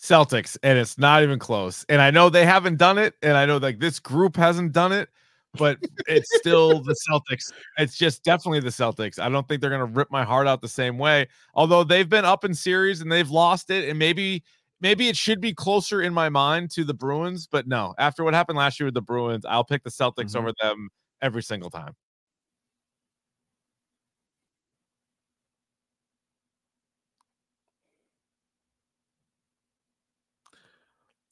Celtics, 0.05 0.57
and 0.63 0.77
it's 0.77 0.97
not 0.97 1.23
even 1.23 1.39
close. 1.39 1.85
And 1.89 2.01
I 2.01 2.11
know 2.11 2.29
they 2.29 2.45
haven't 2.45 2.77
done 2.77 2.97
it, 2.97 3.15
and 3.21 3.35
I 3.35 3.45
know 3.45 3.57
like 3.57 3.79
this 3.79 3.99
group 3.99 4.35
hasn't 4.35 4.71
done 4.71 4.91
it, 4.91 5.09
but 5.53 5.77
it's 6.07 6.29
still 6.37 6.81
the 6.81 6.95
Celtics. 7.09 7.51
It's 7.77 7.97
just 7.97 8.23
definitely 8.23 8.59
the 8.59 8.69
Celtics. 8.69 9.19
I 9.19 9.29
don't 9.29 9.47
think 9.47 9.61
they're 9.61 9.69
gonna 9.69 9.85
rip 9.85 10.11
my 10.11 10.23
heart 10.23 10.47
out 10.47 10.61
the 10.61 10.67
same 10.67 10.97
way. 10.97 11.27
Although 11.53 11.83
they've 11.83 12.07
been 12.07 12.25
up 12.25 12.45
in 12.45 12.53
series 12.53 13.01
and 13.01 13.11
they've 13.11 13.29
lost 13.29 13.69
it, 13.69 13.89
and 13.89 13.97
maybe 13.97 14.43
maybe 14.81 15.07
it 15.07 15.17
should 15.17 15.41
be 15.41 15.53
closer 15.53 16.01
in 16.01 16.13
my 16.13 16.29
mind 16.29 16.71
to 16.71 16.83
the 16.83 16.93
Bruins, 16.93 17.47
but 17.47 17.67
no. 17.67 17.95
After 17.97 18.23
what 18.23 18.33
happened 18.33 18.57
last 18.57 18.79
year 18.79 18.85
with 18.85 18.93
the 18.93 19.01
Bruins, 19.01 19.45
I'll 19.45 19.63
pick 19.63 19.83
the 19.83 19.89
Celtics 19.89 20.31
mm-hmm. 20.31 20.37
over 20.37 20.53
them 20.61 20.89
every 21.21 21.43
single 21.43 21.69
time. 21.69 21.95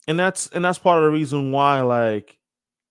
And 0.08 0.18
that's 0.18 0.48
and 0.48 0.64
that's 0.64 0.78
part 0.78 0.98
of 0.98 1.04
the 1.04 1.10
reason 1.10 1.52
why 1.52 1.80
like 1.80 2.38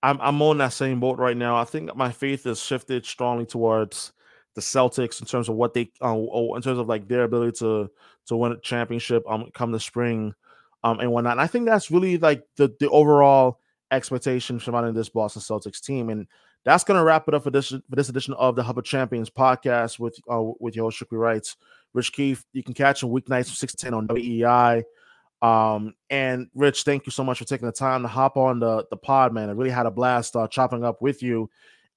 I'm 0.02 0.20
I'm 0.22 0.42
on 0.42 0.58
that 0.60 0.74
same 0.74 1.00
boat 1.00 1.18
right 1.18 1.38
now. 1.38 1.56
I 1.56 1.64
think 1.64 1.96
my 1.96 2.12
faith 2.12 2.44
has 2.44 2.62
shifted 2.62 3.06
strongly 3.06 3.46
towards 3.46 4.12
the 4.56 4.62
Celtics 4.62 5.22
in 5.22 5.28
terms 5.28 5.50
of 5.50 5.56
what 5.56 5.74
they 5.74 5.92
uh, 6.02 6.16
in 6.16 6.62
terms 6.62 6.80
of 6.80 6.88
like 6.88 7.08
their 7.08 7.24
ability 7.24 7.58
to 7.60 7.90
to 8.28 8.36
win 8.36 8.52
a 8.52 8.60
championship 8.60 9.24
um 9.28 9.50
come 9.54 9.72
the 9.72 9.80
spring 9.80 10.34
um 10.84 11.00
and 11.00 11.12
whatnot. 11.12 11.34
And 11.34 11.42
I 11.42 11.48
think 11.48 11.66
that's 11.66 11.92
really 11.92 12.18
like 12.18 12.44
the 12.58 12.74
the 12.80 12.90
overall 12.90 13.60
expectation 13.92 14.60
surrounding 14.60 14.94
this 14.94 15.10
Boston 15.10 15.42
Celtics 15.42 15.82
team. 15.82 16.10
And 16.10 16.28
that's 16.66 16.84
gonna 16.84 17.04
wrap 17.04 17.28
it 17.28 17.34
up 17.34 17.44
for 17.44 17.52
this 17.52 17.70
for 17.70 17.96
this 17.96 18.10
edition 18.10 18.34
of 18.36 18.56
the 18.56 18.64
Hub 18.64 18.78
of 18.78 18.86
Champions 18.86 19.30
podcast 19.30 20.00
with 20.00 20.18
uh 20.30 20.44
with 20.60 20.76
your 20.76 20.86
host 20.86 20.98
Strictly 20.98 21.18
Writes. 21.18 21.56
Rich 21.94 22.14
Keefe. 22.14 22.44
You 22.54 22.64
can 22.64 22.74
catch 22.74 23.04
him 23.04 23.10
weeknights 23.10 23.46
from 23.46 23.56
6 23.56 23.74
to 23.74 23.78
10 23.78 23.94
on 23.94 24.08
WEEI. 24.08 24.84
Um, 25.44 25.94
and 26.10 26.48
Rich, 26.56 26.84
thank 26.84 27.06
you 27.06 27.12
so 27.12 27.24
much 27.24 27.38
for 27.38 27.44
taking 27.44 27.66
the 27.66 27.74
time 27.74 28.02
to 28.04 28.08
hop 28.08 28.38
on 28.38 28.60
the, 28.60 28.86
the 28.90 28.96
pod, 28.96 29.34
man. 29.34 29.50
I 29.50 29.52
really 29.52 29.70
had 29.70 29.86
a 29.86 29.92
blast 29.92 30.38
uh, 30.38 30.48
chopping 30.48 30.86
up 30.86 31.02
with 31.02 31.22
you. 31.22 31.50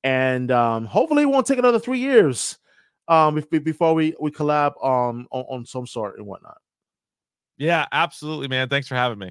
And 0.02 0.50
um, 0.50 0.84
hopefully 0.84 1.22
it 1.22 1.26
won't 1.26 1.46
take 1.46 1.60
another 1.60 1.78
three 1.78 2.00
years 2.00 2.58
um, 3.06 3.40
before 3.50 3.94
we, 3.94 4.14
we 4.20 4.32
collab 4.32 4.72
um, 4.84 5.28
on, 5.30 5.44
on 5.48 5.64
some 5.64 5.86
sort 5.86 6.18
and 6.18 6.26
whatnot. 6.26 6.58
Yeah, 7.56 7.86
absolutely, 7.92 8.48
man. 8.48 8.68
Thanks 8.68 8.88
for 8.88 8.96
having 8.96 9.18
me. 9.18 9.30